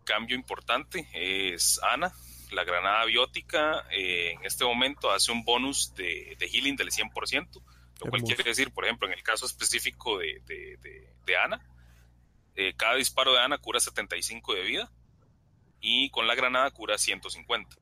cambio 0.06 0.38
importante 0.38 1.10
es 1.14 1.78
Ana, 1.84 2.14
la 2.52 2.64
granada 2.64 3.04
biótica. 3.04 3.86
en 3.92 4.46
este 4.46 4.64
momento 4.64 5.12
hace 5.12 5.34
un 5.34 5.44
bonus 5.44 5.94
de, 5.94 6.38
de 6.40 6.48
healing 6.48 6.78
del 6.78 6.90
100%. 6.90 7.62
Lo 8.04 8.10
cual 8.10 8.24
quiere 8.24 8.44
decir, 8.44 8.72
por 8.72 8.86
ejemplo, 8.86 9.08
en 9.08 9.14
el 9.14 9.24
caso 9.24 9.46
específico 9.46 10.18
de, 10.18 10.42
de, 10.46 11.38
Ana, 11.38 11.62
eh, 12.56 12.74
cada 12.76 12.96
disparo 12.96 13.34
de 13.34 13.40
Ana 13.40 13.58
cura 13.58 13.80
75 13.80 14.54
de 14.54 14.62
vida 14.62 14.92
y 15.80 16.10
con 16.10 16.28
la 16.28 16.36
granada 16.36 16.70
cura 16.72 16.98
150. 16.98 17.76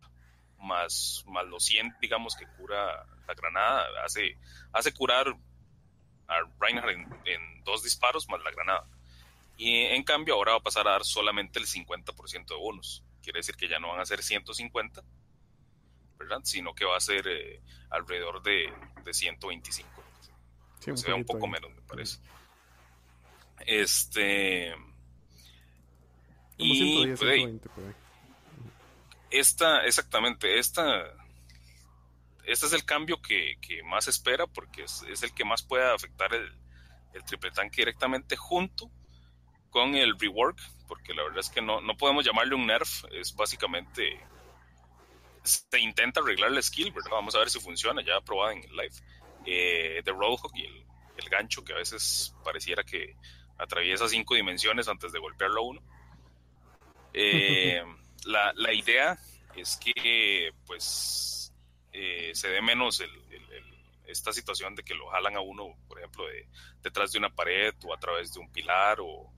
Más, 0.61 1.23
más 1.27 1.45
los 1.47 1.65
100, 1.65 1.95
digamos, 1.99 2.35
que 2.35 2.45
cura 2.57 3.05
la 3.27 3.33
granada, 3.33 3.87
hace, 4.05 4.37
hace 4.71 4.93
curar 4.93 5.35
a 6.27 6.35
Reinhardt 6.59 6.91
en, 7.25 7.63
dos 7.63 7.83
disparos 7.83 8.29
más 8.29 8.41
la 8.43 8.51
granada. 8.51 8.87
Y 9.57 9.81
en 9.85 10.03
cambio 10.03 10.35
ahora 10.35 10.53
va 10.53 10.59
a 10.59 10.63
pasar 10.63 10.87
a 10.87 10.91
dar 10.91 11.03
solamente 11.03 11.59
el 11.59 11.65
50% 11.65 12.47
de 12.47 12.55
bonus. 12.55 13.03
Quiere 13.21 13.39
decir 13.39 13.55
que 13.55 13.67
ya 13.67 13.79
no 13.79 13.89
van 13.89 13.99
a 13.99 14.05
ser 14.05 14.23
150, 14.23 15.03
¿verdad? 16.17 16.39
Sino 16.43 16.73
que 16.73 16.85
va 16.85 16.97
a 16.97 17.01
ser 17.01 17.27
eh, 17.27 17.61
alrededor 17.89 18.41
de, 18.41 18.73
de 19.03 19.13
125 19.13 20.01
se 20.81 21.07
ve 21.07 21.13
un 21.13 21.25
poco 21.25 21.47
menos, 21.47 21.71
me 21.73 21.81
parece. 21.81 22.19
Este. 23.59 24.73
y, 26.57 27.13
Esta, 29.31 29.85
exactamente, 29.85 30.59
esta. 30.59 31.03
Este 32.43 32.65
es 32.65 32.73
el 32.73 32.83
cambio 32.85 33.21
que, 33.21 33.57
más 33.85 34.07
espera 34.07 34.45
porque 34.47 34.83
es, 34.83 35.23
el 35.23 35.33
que 35.33 35.45
más 35.45 35.63
puede 35.63 35.89
afectar 35.89 36.33
el, 36.33 36.51
el 37.13 37.23
triple 37.23 37.51
tanque 37.51 37.81
directamente 37.81 38.35
junto 38.35 38.91
con 39.69 39.95
el 39.95 40.19
rework, 40.19 40.59
porque 40.87 41.13
la 41.13 41.23
verdad 41.23 41.39
es 41.39 41.49
que 41.49 41.61
no, 41.61 41.81
no 41.81 41.95
podemos 41.95 42.25
llamarle 42.25 42.55
un 42.55 42.67
nerf, 42.67 43.05
es 43.11 43.33
básicamente 43.33 44.19
se 45.43 45.79
intenta 45.79 46.19
arreglar 46.19 46.51
la 46.51 46.61
skill, 46.61 46.91
¿verdad? 46.91 47.11
Vamos 47.11 47.35
a 47.35 47.39
ver 47.39 47.49
si 47.49 47.59
funciona, 47.59 48.03
ya 48.03 48.21
probada 48.21 48.53
en 48.53 48.63
el 48.63 48.71
live 48.71 48.95
eh, 49.45 50.01
de 50.03 50.11
Roadhog 50.11 50.51
y 50.55 50.65
el, 50.65 50.85
gancho 51.29 51.63
que 51.63 51.71
a 51.71 51.77
veces 51.77 52.35
pareciera 52.43 52.83
que 52.83 53.15
atraviesa 53.57 54.09
cinco 54.09 54.35
dimensiones 54.35 54.89
antes 54.89 55.11
de 55.11 55.19
golpearlo 55.19 55.61
a 55.61 55.63
uno. 55.63 55.81
Eh, 57.13 57.83
la, 58.25 58.53
la, 58.55 58.73
idea 58.73 59.17
es 59.55 59.77
que 59.77 60.51
pues 60.65 61.53
eh, 61.91 62.31
se 62.33 62.49
dé 62.49 62.61
menos 62.61 63.03
esta 64.05 64.33
situación 64.33 64.75
de 64.75 64.83
que 64.83 64.93
lo 64.93 65.07
jalan 65.07 65.35
a 65.35 65.41
uno, 65.41 65.75
por 65.87 65.99
ejemplo, 65.99 66.25
de, 66.27 66.47
detrás 66.81 67.11
de 67.11 67.19
una 67.19 67.29
pared 67.29 67.73
o 67.85 67.93
a 67.93 67.99
través 67.99 68.33
de 68.33 68.39
un 68.39 68.51
pilar 68.51 68.99
o, 68.99 69.31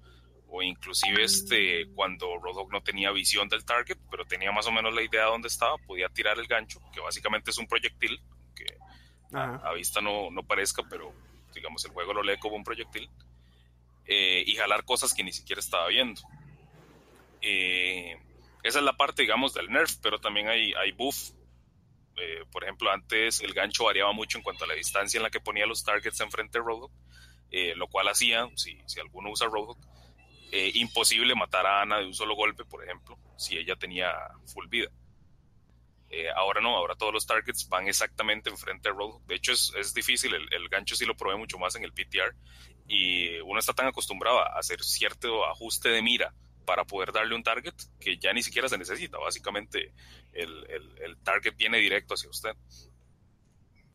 o 0.56 0.62
inclusive 0.62 1.24
este, 1.24 1.88
cuando 1.96 2.38
Roadhog 2.38 2.72
no 2.72 2.84
tenía 2.84 3.12
visión 3.12 3.50
del 3.50 3.66
target, 3.66 3.98
pero 4.12 4.24
tenía 4.24 4.52
más 4.52 4.68
o 4.68 4.72
menos 4.72 4.94
la 4.94 5.02
idea 5.02 5.26
de 5.26 5.32
dónde 5.32 5.48
estaba, 5.48 5.80
podía 5.80 6.10
tirar 6.10 6.38
el 6.38 6.46
gancho, 6.46 6.80
que 6.94 7.00
básicamente 7.00 7.50
es 7.50 7.58
un 7.58 7.68
proyectil, 7.68 8.22
que 8.56 8.66
a, 9.34 9.74
vista 9.74 10.00
no, 10.00 10.30
no, 10.30 10.44
parezca, 10.44 10.84
pero 10.88 11.12
digamos 11.56 11.84
el 11.86 11.92
juego 11.92 12.14
lo 12.14 12.22
lee 12.22 12.38
como 12.38 12.56
un 12.56 12.64
proyectil, 12.64 13.10
eh, 14.06 14.44
y 14.46 14.56
jalar 14.56 14.86
cosas 14.86 15.14
que 15.16 15.24
ni 15.24 15.32
siquiera 15.32 15.60
estaba 15.60 15.88
viendo. 15.88 16.22
Eh, 17.42 18.16
esa 18.64 18.80
es 18.80 18.86
la 18.86 18.94
parte, 18.94 19.22
digamos, 19.22 19.54
del 19.54 19.70
nerf, 19.70 19.98
pero 20.02 20.20
también 20.20 20.48
hay, 20.48 20.74
hay 20.74 20.92
buff. 20.92 21.32
Eh, 22.16 22.46
por 22.52 22.64
ejemplo, 22.64 22.92
antes 22.92 23.42
el 23.42 23.54
gancho 23.54 23.86
variaba 23.86 24.14
mucho 24.14 24.38
en 24.38 24.44
cuanto 24.44 24.64
a 24.64 24.68
la 24.68 24.76
distancia 24.76 25.18
en 25.18 25.24
la 25.24 25.30
que 25.30 25.40
ponía 25.40 25.66
los 25.66 25.84
targets 25.84 26.20
enfrente 26.22 26.60
de 26.60 26.66
Roadhog, 26.66 26.92
lo 27.76 27.88
cual 27.88 28.08
hacía, 28.08 28.48
si, 28.56 28.80
si 28.88 29.00
alguno 29.00 29.30
usa 29.30 29.48
Roadhog, 29.48 29.78
eh, 30.56 30.70
imposible 30.76 31.34
matar 31.34 31.66
a 31.66 31.82
Ana 31.82 31.98
de 31.98 32.06
un 32.06 32.14
solo 32.14 32.36
golpe, 32.36 32.64
por 32.64 32.84
ejemplo, 32.84 33.18
si 33.38 33.58
ella 33.58 33.76
tenía 33.76 34.14
full 34.46 34.68
vida. 34.68 34.88
Eh, 36.12 36.30
ahora 36.30 36.62
no, 36.62 36.78
ahora 36.78 36.94
todos 36.94 37.12
los 37.12 37.26
targets 37.26 37.68
van 37.70 37.88
exactamente 37.88 38.52
enfrente 38.52 38.88
de 38.88 38.94
Roadhog. 38.94 39.26
De 39.26 39.34
hecho, 39.34 39.52
es, 39.52 39.74
es 39.76 39.96
difícil, 39.96 40.32
el, 40.36 40.70
gancho 40.70 40.96
sí 40.96 41.06
lo 41.06 41.18
probé 41.18 41.38
mucho 41.38 41.58
más 41.58 41.74
en 41.74 41.84
el 41.84 41.92
PTR 41.92 42.36
y 42.88 43.40
uno 43.40 43.60
está 43.60 43.74
tan 43.74 43.88
acostumbrado 43.88 44.42
a 44.42 44.60
hacer 44.60 44.84
cierto 44.84 45.44
ajuste 45.44 45.90
de 45.90 46.04
mira 46.04 46.36
para 46.64 46.86
poder 46.86 47.12
darle 47.12 47.36
un 47.36 47.44
target 47.44 47.74
que 48.00 48.18
ya 48.18 48.34
ni 48.34 48.44
siquiera 48.44 48.70
se 48.70 48.78
necesita. 48.78 49.18
Básicamente, 49.18 49.94
el, 50.32 50.66
el 51.02 51.18
target 51.24 51.56
viene 51.56 51.78
directo 51.78 52.14
hacia 52.14 52.30
usted. 52.30 52.56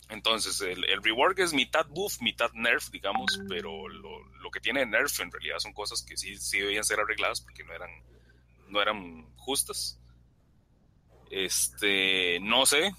Entonces, 0.08 0.60
el, 0.62 0.84
el, 0.86 1.02
rework 1.02 1.38
es 1.38 1.52
mitad 1.52 1.86
buff, 1.88 2.20
mitad 2.22 2.50
nerf, 2.54 2.90
digamos, 2.90 3.40
pero 3.46 3.88
lo, 3.88 4.24
lo, 4.24 4.50
que 4.50 4.60
tiene 4.60 4.86
nerf 4.86 5.20
en 5.20 5.30
realidad 5.30 5.58
son 5.58 5.74
cosas 5.74 6.02
que 6.02 6.16
sí, 6.16 6.36
sí 6.36 6.60
debían 6.60 6.84
ser 6.84 6.98
arregladas 6.98 7.42
porque 7.42 7.62
no 7.62 7.74
eran, 7.74 7.90
no 8.68 8.80
eran 8.80 9.28
justas. 9.36 10.00
Este, 11.30 12.40
no 12.40 12.64
sé, 12.64 12.90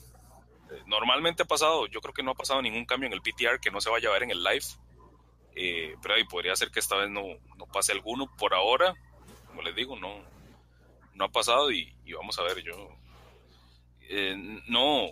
normalmente 0.86 1.44
ha 1.44 1.48
pasado, 1.48 1.88
yo 1.88 2.00
creo 2.00 2.14
que 2.14 2.22
no 2.22 2.32
ha 2.32 2.36
pasado 2.36 2.62
ningún 2.62 2.86
cambio 2.86 3.08
en 3.08 3.14
el 3.14 3.22
PTR 3.22 3.60
que 3.60 3.72
no 3.72 3.82
se 3.82 3.90
vaya 3.90 4.10
a 4.10 4.14
ver 4.14 4.24
en 4.24 4.32
el 4.32 4.44
live, 4.44 4.66
eh, 5.56 5.96
pero 6.04 6.14
ahí 6.14 6.26
podría 6.26 6.56
ser 6.56 6.70
que 6.70 6.80
esta 6.80 6.96
vez 6.96 7.10
no, 7.10 7.24
no, 7.58 7.66
pase 7.66 7.92
alguno. 7.92 8.28
Por 8.38 8.54
ahora, 8.54 8.94
les 9.62 9.76
digo, 9.76 9.98
no, 9.98 10.24
no 11.14 11.26
ha 11.26 11.32
pasado 11.32 11.72
y, 11.72 11.94
vamos 12.14 12.38
a 12.40 12.44
ver, 12.44 12.64
yo 12.64 12.90
eh, 14.02 14.36
no, 14.68 15.08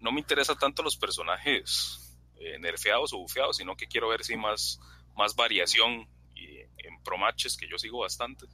no 0.00 0.12
me 0.12 0.20
interesa 0.20 0.54
tanto 0.54 0.82
los 0.82 0.96
personajes 0.96 2.18
eh, 2.36 2.58
nerfeados 2.58 3.12
o 3.12 3.18
bufeados, 3.18 3.56
sino 3.56 3.76
que 3.76 3.86
quiero 3.86 4.08
ver 4.08 4.24
si 4.24 4.36
más, 4.36 4.80
más 5.16 5.34
variación 5.34 6.08
en 6.34 7.02
pro 7.02 7.18
matches, 7.18 7.56
que 7.56 7.68
yo 7.68 7.78
sigo 7.78 8.00
bastante. 8.00 8.46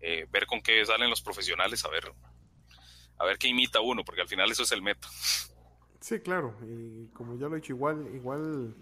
Eh, 0.00 0.26
ver 0.30 0.46
con 0.46 0.60
qué 0.60 0.84
salen 0.84 1.10
los 1.10 1.22
profesionales, 1.22 1.84
a 1.84 1.88
ver, 1.88 2.12
a 3.18 3.24
ver 3.24 3.38
qué 3.38 3.48
imita 3.48 3.80
uno, 3.80 4.04
porque 4.04 4.20
al 4.20 4.28
final 4.28 4.50
eso 4.50 4.64
es 4.64 4.72
el 4.72 4.82
meta. 4.82 5.08
Sí, 6.00 6.18
claro, 6.20 6.56
y 6.66 7.06
como 7.14 7.38
ya 7.38 7.46
lo 7.46 7.54
he 7.54 7.60
dicho, 7.60 7.72
igual, 7.72 8.10
igual 8.12 8.74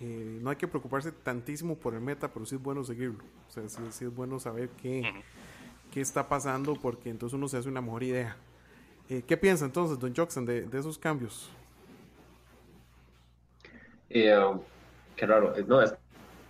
eh, 0.00 0.38
no 0.40 0.50
hay 0.50 0.56
que 0.56 0.68
preocuparse 0.68 1.12
tantísimo 1.12 1.76
por 1.76 1.94
el 1.94 2.00
meta, 2.00 2.32
pero 2.32 2.46
sí 2.46 2.54
es 2.54 2.62
bueno 2.62 2.84
seguirlo. 2.84 3.24
O 3.48 3.50
sea, 3.50 3.68
sí, 3.68 4.04
es 4.04 4.14
bueno 4.14 4.38
saber 4.38 4.68
qué, 4.80 5.02
qué 5.90 6.00
está 6.00 6.28
pasando, 6.28 6.74
porque 6.74 7.10
entonces 7.10 7.34
uno 7.34 7.48
se 7.48 7.56
hace 7.56 7.68
una 7.68 7.80
mejor 7.80 8.02
idea. 8.02 8.36
Eh, 9.08 9.22
¿Qué 9.26 9.36
piensa 9.36 9.64
entonces, 9.64 9.98
Don 9.98 10.12
Jackson, 10.12 10.44
de, 10.44 10.68
esos 10.72 10.98
cambios? 10.98 11.50
Eh, 14.10 14.36
um, 14.36 14.60
qué 15.16 15.26
raro. 15.26 15.56
Eh, 15.56 15.64
no, 15.66 15.80
está 15.80 15.98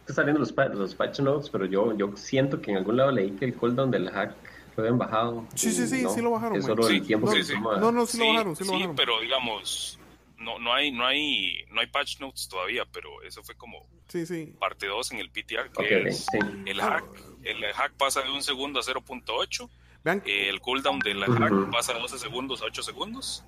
saliendo 0.09 0.41
los, 0.41 0.55
los 0.75 0.95
patch 0.95 1.21
notes, 1.21 1.49
pero 1.51 1.67
yo, 1.67 1.97
yo 1.97 2.17
siento 2.17 2.61
que 2.61 2.73
en 2.73 2.79
algún 2.79 2.97
lado 2.97 3.13
leí 3.13 3.31
que 3.33 3.45
el 3.45 3.55
cooldown 3.55 3.91
del 3.91 4.11
hack 4.11 4.35
lo 4.77 4.83
habían 4.83 4.99
bajado. 4.99 5.45
Sí, 5.55 5.71
sí, 5.71 5.87
sí, 5.87 6.05
sí 6.09 6.21
lo 6.21 6.33
bajaron. 6.33 6.61
solo 6.63 6.83
sí, 6.83 6.97
el 6.97 7.07
tiempo 7.07 7.27
no, 7.27 7.33
que 7.33 7.45
sí, 7.45 7.55
no, 7.61 7.93
no, 7.93 8.07
sí, 8.07 8.19
lo 8.19 8.27
bajaron, 8.27 8.57
sí, 8.57 8.65
lo 8.65 8.73
bajaron. 8.73 8.97
pero 8.97 9.21
digamos, 9.21 9.98
no, 10.39 10.59
no, 10.59 10.73
hay, 10.73 10.91
no, 10.91 11.07
hay, 11.07 11.65
no 11.71 11.81
hay 11.81 11.87
patch 11.89 12.21
notes 12.21 12.49
todavía, 12.49 12.85
pero 12.87 13.23
eso 13.23 13.43
fue 13.43 13.57
como 13.57 13.87
sí, 14.09 14.27
sí. 14.27 14.55
parte 14.59 14.87
2 14.87 15.13
en 15.13 15.19
el 15.19 15.31
PTR, 15.31 15.71
que 15.73 16.09
es 16.09 16.27
el, 16.67 16.81
hack, 16.81 17.05
el 17.43 17.65
hack 17.73 17.93
pasa 17.95 18.23
de 18.23 18.31
un 18.31 18.43
segundo 18.43 18.81
a 18.81 18.83
0.8 18.83 19.69
el 20.05 20.61
cooldown 20.61 21.01
del 21.01 21.25
hack 21.25 21.71
pasa 21.71 21.93
de 21.93 22.01
12 22.01 22.19
segundos 22.19 22.63
a 22.63 22.67
8 22.67 22.83
segundos. 22.83 23.45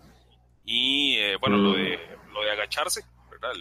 Y 0.65 1.17
eh, 1.17 1.37
bueno, 1.37 1.57
lo, 1.57 1.73
de, 1.73 1.99
lo 2.33 2.43
de 2.43 2.51
agacharse, 2.51 3.05
¿verdad? 3.31 3.53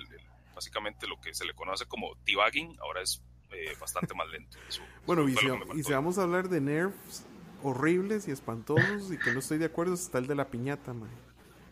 básicamente 0.54 1.08
lo 1.08 1.20
que 1.22 1.34
se 1.34 1.46
le 1.46 1.54
conoce 1.54 1.86
como 1.86 2.16
debugging, 2.26 2.78
ahora 2.82 3.02
es 3.02 3.24
eh, 3.52 3.74
bastante 3.80 4.14
más 4.14 4.28
lento. 4.30 4.58
bueno, 5.06 5.28
y, 5.28 5.36
si, 5.36 5.92
vamos 5.92 6.18
a 6.18 6.24
hablar 6.24 6.50
de 6.50 6.62
nerfs 6.62 7.26
horribles 7.64 8.28
y 8.28 8.32
espantosos 8.32 9.12
y 9.12 9.18
que 9.18 9.32
no 9.32 9.40
estoy 9.40 9.58
de 9.58 9.66
acuerdo, 9.66 9.94
está 9.94 10.18
el 10.18 10.28
de 10.28 10.36
la 10.36 10.50
piñata, 10.50 10.94
man. 10.94 11.10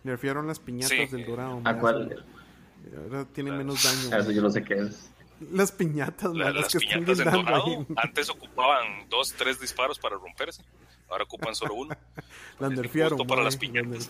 Nerfearon 0.07 0.47
las 0.47 0.59
piñatas 0.59 1.11
del 1.11 1.25
dorado. 1.25 1.61
¿A 1.63 1.77
cuál? 1.77 2.25
Ahora 2.97 3.25
tienen 3.25 3.57
menos 3.57 3.83
daño. 3.83 4.17
Eso 4.17 4.31
yo 4.31 4.41
no 4.41 4.49
sé 4.49 4.63
qué 4.63 4.75
es. 4.75 5.11
Las 5.51 5.71
piñatas, 5.71 6.33
las, 6.33 6.71
que 6.71 6.79
piñatas 6.79 7.19
en 7.19 7.25
dorado, 7.25 7.85
antes 7.95 8.29
ocupaban 8.29 9.07
dos, 9.09 9.33
tres 9.33 9.59
disparos 9.59 9.99
para 9.99 10.15
romperse 10.15 10.63
ahora 11.09 11.23
ocupan 11.23 11.55
solo 11.55 11.73
uno. 11.73 11.95
las 12.59 12.71
nerfearon. 12.71 13.25
para 13.27 13.43
las 13.43 13.57
piñatas. 13.57 14.09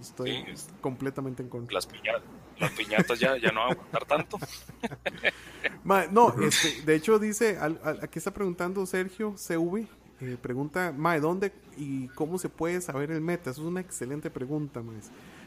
Estoy 0.00 0.44
completamente 0.80 1.42
en 1.42 1.48
contra. 1.48 1.74
Las 1.74 1.86
piñatas, 1.86 2.22
las 2.58 2.70
piñatas 2.72 3.18
ya, 3.18 3.36
ya 3.36 3.52
no 3.52 3.60
van 3.60 3.70
a 3.70 3.72
aguantar 3.72 4.04
tanto. 4.04 4.38
no, 6.12 6.34
este, 6.42 6.82
de 6.82 6.94
hecho 6.94 7.18
dice, 7.18 7.58
aquí 8.02 8.18
está 8.18 8.32
preguntando 8.32 8.84
Sergio 8.86 9.34
CV, 9.36 9.86
eh, 10.20 10.36
pregunta, 10.40 10.92
Mae, 10.96 11.20
¿dónde 11.20 11.52
y 11.76 12.08
cómo 12.08 12.38
se 12.38 12.48
puede 12.48 12.80
saber 12.80 13.10
el 13.10 13.20
meta? 13.20 13.50
Eso 13.50 13.62
es 13.62 13.66
una 13.66 13.80
excelente 13.80 14.30
pregunta, 14.30 14.82
Mae. 14.82 14.96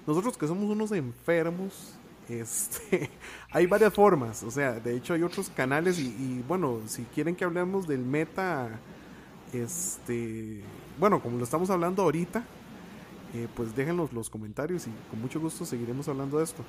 Nosotros 0.08 0.38
que 0.38 0.48
somos 0.48 0.70
unos 0.70 0.92
enfermos, 0.92 1.96
este, 2.28 3.10
hay 3.52 3.66
varias 3.66 3.94
formas, 3.94 4.44
o 4.44 4.52
sea, 4.52 4.74
de 4.74 4.96
hecho 4.96 5.14
hay 5.14 5.24
otros 5.24 5.50
canales 5.50 6.00
y, 6.00 6.08
y 6.08 6.44
bueno, 6.48 6.80
si 6.88 7.04
quieren 7.04 7.36
que 7.36 7.44
hablemos 7.44 7.88
del 7.88 8.00
meta 8.00 8.80
este, 9.54 10.62
bueno, 11.00 11.22
como 11.22 11.38
lo 11.38 11.44
estamos 11.44 11.70
hablando 11.70 12.04
ahorita, 12.04 12.44
eh, 13.34 13.48
pues 13.56 13.76
déjenos 13.76 14.12
los 14.14 14.30
comentarios 14.30 14.88
y 14.88 14.92
con 15.10 15.22
mucho 15.22 15.40
gusto 15.40 15.66
seguiremos 15.66 16.08
hablando 16.08 16.38
de 16.38 16.44
esto. 16.44 16.64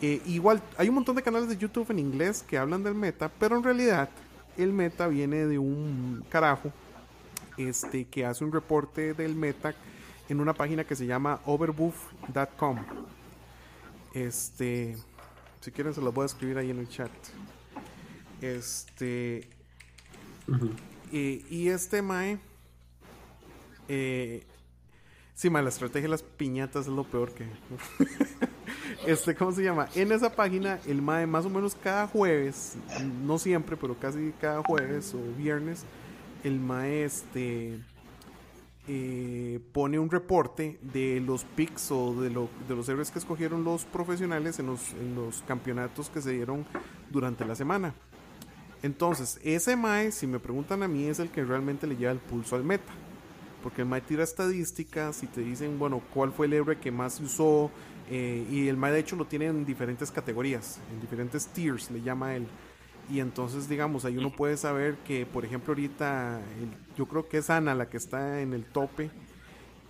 Eh, 0.00 0.20
igual, 0.26 0.62
hay 0.76 0.88
un 0.88 0.96
montón 0.96 1.16
de 1.16 1.22
canales 1.22 1.48
de 1.48 1.56
YouTube 1.56 1.90
en 1.90 1.98
inglés 1.98 2.44
que 2.46 2.58
hablan 2.58 2.82
del 2.82 2.94
meta, 2.94 3.30
pero 3.38 3.56
en 3.56 3.62
realidad 3.62 4.08
el 4.56 4.72
meta 4.72 5.08
viene 5.08 5.46
de 5.46 5.58
un 5.58 6.24
carajo 6.28 6.72
este, 7.56 8.04
que 8.06 8.26
hace 8.26 8.44
un 8.44 8.52
reporte 8.52 9.14
del 9.14 9.34
meta 9.34 9.74
en 10.28 10.40
una 10.40 10.54
página 10.54 10.84
que 10.84 10.96
se 10.96 11.06
llama 11.06 11.40
overbuff.com. 11.44 12.78
Este, 14.12 14.96
si 15.60 15.70
quieren 15.70 15.92
se 15.92 16.00
lo 16.00 16.12
voy 16.12 16.22
a 16.22 16.26
escribir 16.26 16.58
ahí 16.58 16.70
en 16.70 16.78
el 16.78 16.88
chat. 16.88 17.10
Este, 18.40 19.48
y 21.10 21.68
este 21.68 22.02
Mae. 22.02 22.38
Eh, 23.88 24.46
sí, 25.34 25.50
Mae, 25.50 25.62
la 25.62 25.68
estrategia 25.68 26.02
de 26.02 26.08
las 26.08 26.22
piñatas 26.22 26.86
es 26.86 26.92
lo 26.92 27.04
peor 27.04 27.32
que. 27.32 27.46
este, 29.06 29.34
¿cómo 29.34 29.52
se 29.52 29.62
llama? 29.62 29.88
En 29.94 30.12
esa 30.12 30.34
página, 30.34 30.80
el 30.86 31.02
Mae, 31.02 31.26
más 31.26 31.44
o 31.44 31.50
menos 31.50 31.74
cada 31.74 32.06
jueves, 32.06 32.76
no 33.22 33.38
siempre, 33.38 33.76
pero 33.76 33.98
casi 33.98 34.32
cada 34.40 34.62
jueves 34.62 35.14
o 35.14 35.20
viernes, 35.36 35.84
el 36.42 36.60
Mae 36.60 37.04
este, 37.04 37.80
eh, 38.86 39.60
pone 39.72 39.98
un 39.98 40.10
reporte 40.10 40.78
de 40.82 41.20
los 41.20 41.44
picks 41.44 41.90
o 41.90 42.14
de, 42.20 42.28
de 42.28 42.74
los 42.74 42.88
héroes 42.88 43.10
que 43.10 43.18
escogieron 43.18 43.64
los 43.64 43.84
profesionales 43.84 44.58
en 44.58 44.66
los, 44.66 44.92
en 44.92 45.14
los 45.14 45.42
campeonatos 45.42 46.10
que 46.10 46.20
se 46.20 46.32
dieron 46.32 46.66
durante 47.10 47.44
la 47.44 47.54
semana. 47.54 47.94
Entonces, 48.82 49.40
ese 49.42 49.76
MAE, 49.76 50.12
si 50.12 50.26
me 50.26 50.38
preguntan 50.38 50.82
a 50.82 50.88
mí, 50.88 51.06
es 51.06 51.18
el 51.18 51.30
que 51.30 51.42
realmente 51.42 51.86
le 51.86 51.96
lleva 51.96 52.12
el 52.12 52.18
pulso 52.18 52.56
al 52.56 52.64
meta. 52.64 52.92
Porque 53.62 53.80
el 53.80 53.88
MAE 53.88 54.02
tira 54.02 54.22
estadísticas 54.22 55.22
y 55.22 55.26
te 55.26 55.40
dicen, 55.40 55.78
bueno, 55.78 56.02
cuál 56.12 56.32
fue 56.32 56.44
el 56.44 56.52
héroe 56.52 56.78
que 56.78 56.90
más 56.90 57.18
usó. 57.20 57.70
Eh, 58.10 58.46
y 58.50 58.68
el 58.68 58.76
MAE, 58.76 58.92
de 58.92 58.98
hecho, 58.98 59.16
lo 59.16 59.24
tiene 59.24 59.46
en 59.46 59.64
diferentes 59.64 60.10
categorías, 60.10 60.80
en 60.92 61.00
diferentes 61.00 61.46
tiers, 61.46 61.90
le 61.90 62.02
llama 62.02 62.36
él. 62.36 62.46
Y 63.10 63.20
entonces, 63.20 63.68
digamos, 63.68 64.04
ahí 64.04 64.16
uno 64.16 64.30
puede 64.30 64.56
saber 64.56 64.96
que, 65.06 65.26
por 65.26 65.44
ejemplo, 65.44 65.72
ahorita, 65.72 66.40
yo 66.96 67.06
creo 67.06 67.28
que 67.28 67.38
es 67.38 67.50
Ana 67.50 67.74
la 67.74 67.88
que 67.88 67.96
está 67.96 68.40
en 68.40 68.54
el 68.54 68.64
tope 68.64 69.10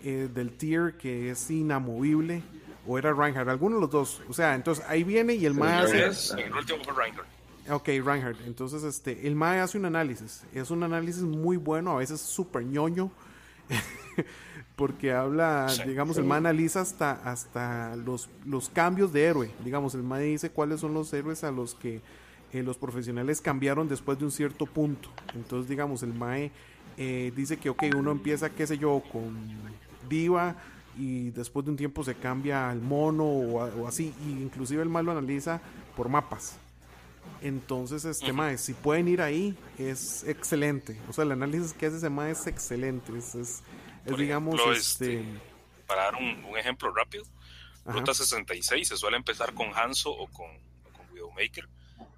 eh, 0.03 0.29
del 0.33 0.53
tier, 0.53 0.97
que 0.97 1.31
es 1.31 1.51
inamovible, 1.51 2.43
o 2.87 2.99
era 2.99 3.13
Reinhardt, 3.13 3.49
alguno 3.49 3.77
de 3.77 3.83
los 3.83 3.91
dos. 3.91 4.23
O 4.29 4.33
sea, 4.33 4.55
entonces 4.55 4.85
ahí 4.89 5.05
viene 5.05 5.35
y 5.35 5.47
el 5.47 5.55
MAE 5.55 6.05
hace. 6.05 6.43
El 6.43 6.53
último 6.53 6.83
fue 6.85 7.05
Reinhardt. 7.05 7.29
Ok, 7.71 7.87
Reinhardt. 8.05 8.41
Entonces, 8.47 8.83
este, 8.83 9.27
el 9.27 9.37
MAE 9.37 9.61
hace 9.61 9.79
un 9.79 9.85
análisis. 9.85 10.43
Es 10.53 10.71
un 10.71 10.83
análisis 10.83 11.23
muy 11.23 11.57
bueno, 11.57 11.93
a 11.93 11.97
veces 11.97 12.21
súper 12.21 12.65
ñoño. 12.65 13.11
porque 14.77 15.13
habla, 15.13 15.73
digamos, 15.87 16.17
el 16.19 16.25
man 16.25 16.47
analiza 16.47 16.81
hasta, 16.81 17.13
hasta 17.13 17.95
los, 17.97 18.29
los 18.45 18.69
cambios 18.69 19.13
de 19.13 19.25
héroe. 19.25 19.51
Digamos, 19.65 19.95
el 19.95 20.03
man 20.03 20.21
dice 20.21 20.51
cuáles 20.51 20.81
son 20.81 20.95
los 20.95 21.13
héroes 21.13 21.45
a 21.45 21.53
los 21.53 21.75
que 21.75 22.01
eh, 22.55 22.63
los 22.63 22.79
profesionales 22.79 23.41
cambiaron 23.41 23.89
después 23.89 24.17
de 24.17 24.27
un 24.27 24.31
cierto 24.31 24.65
punto. 24.65 25.11
Entonces, 25.35 25.69
digamos, 25.69 26.05
el 26.05 26.15
MAE 26.15 26.53
eh, 26.97 27.33
dice 27.35 27.57
que, 27.57 27.69
ok, 27.69 27.83
uno 27.97 28.13
empieza, 28.13 28.49
qué 28.49 28.65
sé 28.65 28.79
yo, 28.79 29.03
con 29.11 29.35
Diva 30.09 30.55
y 30.97 31.31
después 31.31 31.65
de 31.65 31.73
un 31.73 31.77
tiempo 31.77 32.05
se 32.05 32.15
cambia 32.15 32.71
al 32.71 32.81
mono 32.81 33.25
o, 33.25 33.89
así. 33.89 34.15
Y 34.25 34.41
inclusive 34.41 34.85
el 34.85 34.89
MAE 34.89 35.03
lo 35.03 35.11
analiza 35.11 35.61
por 35.97 36.09
mapas. 36.09 36.57
Entonces, 37.43 38.05
este 38.05 38.33
MAE, 38.33 38.57
si 38.57 38.73
pueden 38.73 39.09
ir 39.09 39.21
ahí, 39.21 39.59
es 39.77 40.23
excelente. 40.23 40.97
O 41.09 41.13
sea, 41.13 41.25
el 41.25 41.33
análisis 41.33 41.73
que 41.73 41.87
hace 41.87 41.97
ese 41.97 42.09
MAE 42.09 42.31
es 42.31 42.47
excelente. 42.47 43.19
Es, 43.19 43.65
digamos, 44.17 44.61
este, 44.77 45.23
este... 45.23 45.41
Para 45.89 46.05
dar 46.05 46.15
un, 46.15 46.57
ejemplo 46.57 46.95
rápido, 46.95 47.25
Ruta 47.85 48.15
66 48.15 48.87
se 48.87 48.97
suele 48.97 49.17
empezar 49.17 49.55
con 49.55 49.75
Hanzo 49.75 50.13
o 50.13 50.29
con, 50.29 50.47
con 50.93 51.13
Widowmaker. 51.13 51.69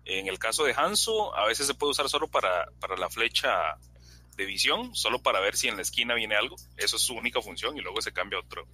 En 0.06 0.28
el 0.28 0.38
caso 0.38 0.64
de 0.64 0.72
Hanzo, 0.72 1.34
a 1.36 1.46
veces 1.46 1.66
se 1.66 1.74
puede 1.74 1.90
usar 1.90 2.08
solo 2.08 2.28
para, 2.28 2.66
para 2.80 2.96
la 2.96 3.10
flecha 3.10 3.76
de 4.36 4.44
visión, 4.44 4.94
solo 4.94 5.20
para 5.20 5.40
ver 5.40 5.56
si 5.56 5.68
en 5.68 5.76
la 5.76 5.82
esquina 5.82 6.14
viene 6.14 6.36
algo. 6.36 6.56
Eso 6.76 6.96
es 6.96 7.02
su 7.02 7.14
única 7.14 7.42
función 7.42 7.76
y 7.76 7.80
luego 7.80 8.00
se 8.00 8.12
cambia 8.12 8.38
a 8.38 8.42
otro, 8.42 8.66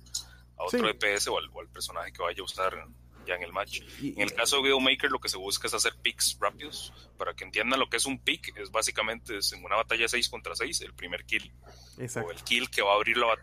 a 0.59 0.65
otro 0.65 0.87
DPS 0.87 1.29
o 1.29 1.39
al, 1.39 1.69
personaje 1.69 2.13
que 2.13 2.23
vaya 2.23 2.41
a 2.41 2.45
usar 2.45 2.87
ya 3.27 3.37
en 3.37 3.43
el 3.45 3.53
match. 3.53 3.81
en 4.03 4.21
el 4.21 4.35
caso 4.35 4.57
de 4.57 4.63
Widowmaker 4.63 5.11
lo 5.11 5.21
que 5.21 5.29
se 5.29 5.37
busca 5.37 5.69
es 5.69 5.75
hacer 5.75 5.95
picks 6.03 6.37
rápidos. 6.41 6.93
Para 7.17 7.35
que 7.35 7.45
entiendan 7.45 7.79
lo 7.79 7.89
que 7.89 7.97
es 7.97 8.07
un 8.07 8.19
pick, 8.19 8.57
es 8.59 8.71
básicamente 8.71 9.39
en 9.53 9.65
una 9.65 9.77
batalla 9.77 10.09
6 10.09 10.29
contra 10.29 10.57
6 10.57 10.81
el 10.83 10.95
primer 10.95 11.25
kill. 11.25 11.53
O 12.17 12.31
el 12.31 12.43
kill 12.43 12.69
que 12.69 12.83
va 12.83 12.93
a 12.93 12.97
abrir 12.97 13.17
la, 13.17 13.39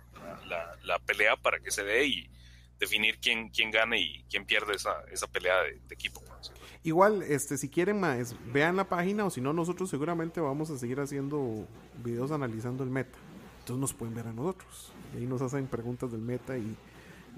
la, 0.83 0.99
pelea 0.99 1.37
para 1.37 1.59
que 1.59 1.71
se 1.71 1.83
dé 1.83 2.05
y 2.05 2.29
definir 2.77 3.19
quién, 3.19 3.49
quién 3.49 3.71
gana 3.71 3.97
y 3.97 4.25
quién 4.29 4.45
pierde 4.45 4.75
esa, 4.75 5.03
esa 5.11 5.27
pelea 5.27 5.63
de, 5.63 5.79
equipo. 5.89 6.21
Igual, 6.83 7.23
este, 7.23 7.57
si 7.57 7.69
quieren 7.69 7.99
más, 7.99 8.35
vean 8.53 8.75
la 8.75 8.87
página 8.87 9.25
o 9.25 9.29
si 9.29 9.41
no, 9.41 9.51
nosotros 9.53 9.89
seguramente 9.89 10.39
vamos 10.39 10.69
a 10.69 10.77
seguir 10.77 10.99
haciendo 10.99 11.67
videos 12.03 12.31
analizando 12.31 12.83
el 12.83 12.89
meta. 12.89 13.17
Entonces 13.59 13.81
nos 13.81 13.93
pueden 13.93 14.15
ver 14.15 14.27
a 14.27 14.33
nosotros. 14.33 14.93
Y 15.13 15.17
ahí 15.17 15.25
nos 15.27 15.41
hacen 15.41 15.67
preguntas 15.67 16.11
del 16.11 16.21
meta 16.21 16.57
y 16.57 16.75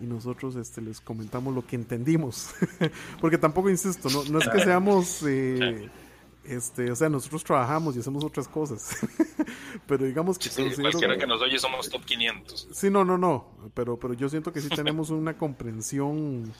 y 0.01 0.05
nosotros 0.05 0.55
este, 0.55 0.81
les 0.81 0.99
comentamos 0.99 1.53
lo 1.53 1.65
que 1.65 1.75
entendimos. 1.75 2.49
Porque 3.21 3.37
tampoco, 3.37 3.69
insisto, 3.69 4.09
no, 4.09 4.23
no 4.25 4.39
es 4.39 4.49
que 4.49 4.59
seamos, 4.59 5.23
eh, 5.23 5.89
este, 6.43 6.91
o 6.91 6.95
sea, 6.95 7.07
nosotros 7.07 7.43
trabajamos 7.43 7.95
y 7.95 7.99
hacemos 7.99 8.23
otras 8.23 8.47
cosas. 8.47 8.97
pero 9.87 10.05
digamos 10.05 10.39
que... 10.39 10.49
Sí, 10.49 10.63
cualquiera 10.79 11.17
que, 11.17 11.27
nos 11.27 11.41
oye 11.41 11.59
somos 11.59 11.89
top 11.89 12.03
500. 12.03 12.69
Sí, 12.71 12.89
no, 12.89 13.05
no, 13.05 13.17
no, 13.17 13.45
pero, 13.73 13.97
pero 13.99 14.13
yo 14.15 14.27
siento 14.27 14.51
que 14.51 14.59
sí 14.59 14.69
tenemos 14.69 15.11
una 15.11 15.37
comprensión, 15.37 16.51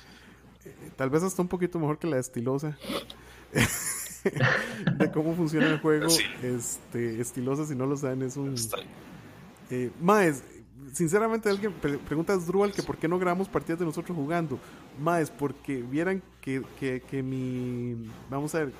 tal 0.96 1.10
vez 1.10 1.24
hasta 1.24 1.42
un 1.42 1.48
poquito 1.48 1.80
mejor 1.80 1.98
que 1.98 2.08
la 2.08 2.18
estilosa. 2.18 2.78
de 4.98 5.12
cómo 5.12 5.36
funciona 5.36 5.68
el 5.68 5.80
juego. 5.80 6.08
Este, 6.42 7.20
estilosa, 7.20 7.66
si 7.66 7.76
no 7.76 7.86
lo 7.86 7.98
saben, 7.98 8.22
es 8.24 8.38
un... 8.38 8.56
Eh, 9.70 9.90
más, 10.02 10.44
sinceramente 10.94 11.50
alguien 11.50 11.74
pregunta 11.74 12.34
a 12.34 12.38
Drupal 12.38 12.74
que 12.74 12.84
por 12.84 12.98
qué 12.98 13.08
no 13.08 13.18
grabamos 13.18 13.48
partidas 13.48 13.80
de 13.80 13.86
nosotros 13.86 14.16
jugando. 14.16 14.60
Más 15.00 15.30
porque 15.32 15.82
vieran 15.82 16.22
que, 16.42 16.64
que, 16.80 17.24
mi... 17.24 18.10
Vamos 18.30 18.54
a 18.56 18.60
ver, 18.60 18.74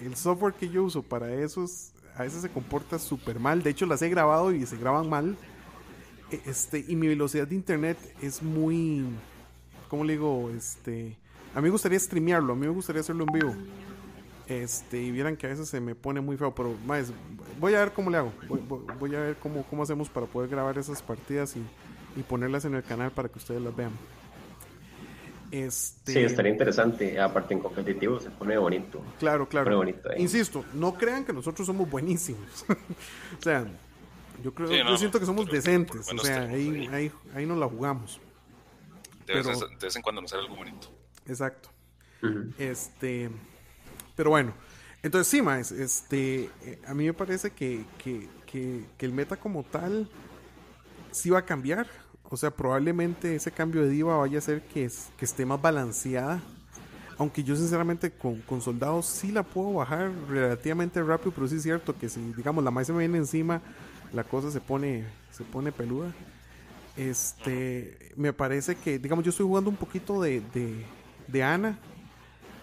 el 0.00 0.16
software 0.16 0.54
que 0.54 0.68
yo 0.68 0.84
uso 0.84 1.02
para 1.02 1.32
eso 1.32 1.64
a 2.16 2.22
veces 2.22 2.42
se 2.42 2.48
comporta 2.48 2.98
súper 2.98 3.38
mal. 3.38 3.62
De 3.62 3.70
hecho, 3.70 3.86
las 3.86 4.02
he 4.02 4.08
grabado 4.08 4.52
y 4.52 4.66
se 4.66 4.76
graban 4.76 5.08
mal. 5.08 5.36
E, 6.30 6.40
este, 6.46 6.84
y 6.86 6.96
mi 6.96 7.08
velocidad 7.08 7.46
de 7.46 7.54
internet 7.54 7.98
es 8.20 8.42
muy... 8.42 9.04
¿Cómo 9.92 10.04
le 10.04 10.14
digo? 10.14 10.50
Este, 10.56 11.18
a 11.54 11.58
mí 11.58 11.64
me 11.64 11.68
gustaría 11.68 12.00
streamearlo, 12.00 12.54
a 12.54 12.56
mí 12.56 12.62
me 12.62 12.72
gustaría 12.72 13.02
hacerlo 13.02 13.26
en 13.28 13.38
vivo. 13.38 13.54
Este, 14.48 15.02
y 15.02 15.10
vieran 15.10 15.36
que 15.36 15.46
a 15.46 15.50
veces 15.50 15.68
se 15.68 15.82
me 15.82 15.94
pone 15.94 16.22
muy 16.22 16.38
feo, 16.38 16.54
pero 16.54 16.74
más, 16.86 17.12
voy 17.60 17.74
a 17.74 17.80
ver 17.80 17.92
cómo 17.92 18.08
le 18.08 18.16
hago. 18.16 18.32
Voy, 18.98 19.14
a 19.14 19.20
ver 19.20 19.36
cómo, 19.36 19.66
cómo 19.68 19.82
hacemos 19.82 20.08
para 20.08 20.24
poder 20.24 20.48
grabar 20.48 20.78
esas 20.78 21.02
partidas 21.02 21.56
y, 21.56 22.18
y, 22.18 22.22
ponerlas 22.22 22.64
en 22.64 22.74
el 22.74 22.82
canal 22.82 23.10
para 23.10 23.28
que 23.28 23.38
ustedes 23.38 23.60
las 23.60 23.76
vean. 23.76 23.90
Este... 25.50 26.12
Sí, 26.12 26.18
estaría 26.20 26.52
interesante. 26.52 27.20
Aparte 27.20 27.52
en 27.52 27.60
competitivo 27.60 28.18
se 28.18 28.30
pone 28.30 28.56
bonito. 28.56 29.02
Claro, 29.18 29.46
claro. 29.46 29.84
Insisto, 30.16 30.64
no 30.72 30.94
crean 30.94 31.26
que 31.26 31.34
nosotros 31.34 31.66
somos 31.66 31.90
buenísimos. 31.90 32.64
o 33.38 33.42
sea, 33.42 33.66
yo 34.42 34.54
creo, 34.54 34.70
yo 34.70 34.96
siento 34.96 35.20
que 35.20 35.26
somos 35.26 35.50
decentes. 35.50 36.10
o 36.10 36.18
sea, 36.24 36.44
ahí, 36.44 36.88
ahí, 36.90 37.12
ahí 37.34 37.44
nos 37.44 37.58
la 37.58 37.68
jugamos. 37.68 38.21
De, 39.26 39.34
vez, 39.34 39.46
de 39.46 39.76
vez 39.80 39.96
en 39.96 40.02
cuando 40.02 40.20
nos 40.20 40.30
sale 40.30 40.42
algo 40.42 40.56
bonito. 40.56 40.88
Exacto. 41.26 41.70
Este. 42.58 43.30
Pero 44.14 44.30
bueno, 44.30 44.54
entonces 45.02 45.26
sí, 45.26 45.42
más, 45.42 45.72
este, 45.72 46.50
eh, 46.62 46.80
a 46.86 46.94
mí 46.94 47.04
me 47.06 47.12
parece 47.12 47.50
que, 47.50 47.84
que, 47.98 48.28
que, 48.46 48.86
el 49.00 49.12
meta 49.12 49.36
como 49.36 49.64
tal 49.64 50.08
sí 51.10 51.30
va 51.30 51.40
a 51.40 51.44
cambiar. 51.44 51.88
O 52.24 52.36
sea, 52.36 52.50
probablemente 52.50 53.34
ese 53.34 53.50
cambio 53.50 53.82
de 53.82 53.88
diva 53.88 54.16
vaya 54.16 54.36
a 54.36 54.38
hacer 54.38 54.62
que, 54.62 54.88
que 55.16 55.24
esté 55.24 55.44
más 55.44 55.60
balanceada. 55.60 56.40
Aunque 57.18 57.42
yo 57.42 57.56
sinceramente 57.56 58.10
con, 58.10 58.40
con, 58.42 58.62
soldados 58.62 59.06
sí 59.06 59.32
la 59.32 59.42
puedo 59.42 59.74
bajar 59.74 60.10
relativamente 60.28 61.02
rápido, 61.02 61.32
pero 61.32 61.46
sí 61.48 61.56
es 61.56 61.62
cierto 61.62 61.96
que 61.98 62.08
si, 62.08 62.20
digamos, 62.32 62.64
la 62.64 62.70
más 62.70 62.86
se 62.86 62.92
me 62.92 63.00
viene 63.00 63.18
encima, 63.18 63.60
la 64.12 64.24
cosa 64.24 64.50
se 64.50 64.60
pone, 64.60 65.04
se 65.30 65.44
pone 65.44 65.72
peluda. 65.72 66.12
Este, 66.96 68.12
me 68.16 68.32
parece 68.32 68.76
que, 68.76 68.98
digamos, 68.98 69.24
yo 69.24 69.30
estoy 69.30 69.46
jugando 69.46 69.70
un 69.70 69.76
poquito 69.76 70.20
de, 70.20 70.42
de, 70.52 70.84
de 71.28 71.42
Ana, 71.42 71.78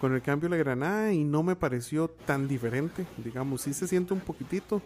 con 0.00 0.14
el 0.14 0.22
cambio 0.22 0.48
de 0.48 0.56
la 0.56 0.64
granada 0.64 1.12
y 1.12 1.24
no 1.24 1.42
me 1.42 1.54
pareció 1.54 2.08
tan 2.08 2.48
diferente. 2.48 3.06
Digamos, 3.22 3.62
sí 3.62 3.74
se 3.74 3.86
siente 3.86 4.14
un 4.14 4.20
poquitito. 4.20 4.80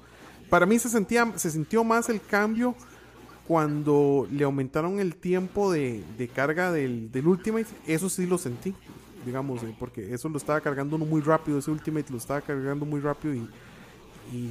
Para 0.51 0.67
mí 0.67 0.79
se 0.79 0.89
sentía, 0.89 1.33
se 1.37 1.51
sintió 1.51 1.85
más 1.85 2.09
el 2.09 2.21
cambio 2.21 2.75
cuando 3.47 4.27
le 4.31 4.45
aumentaron 4.45 4.99
el 4.99 5.15
tiempo 5.15 5.71
de, 5.71 6.03
carga 6.35 6.73
del, 6.73 7.13
del, 7.13 7.27
Ultimate. 7.29 7.69
Eso 7.87 8.09
sí 8.09 8.27
lo 8.27 8.39
sentí, 8.39 8.75
digamos, 9.25 9.63
eh, 9.63 9.75
porque 9.79 10.13
eso 10.13 10.29
lo 10.29 10.37
estaba 10.37 10.61
cargando 10.61 10.97
uno 10.97 11.05
muy 11.05 11.21
rápido. 11.21 11.59
Ese 11.59 11.71
Ultimate 11.71 12.11
lo 12.11 12.19
estaba 12.19 12.41
cargando 12.41 12.85
muy 12.85 13.01
rápido 13.01 13.35
y, 13.35 13.49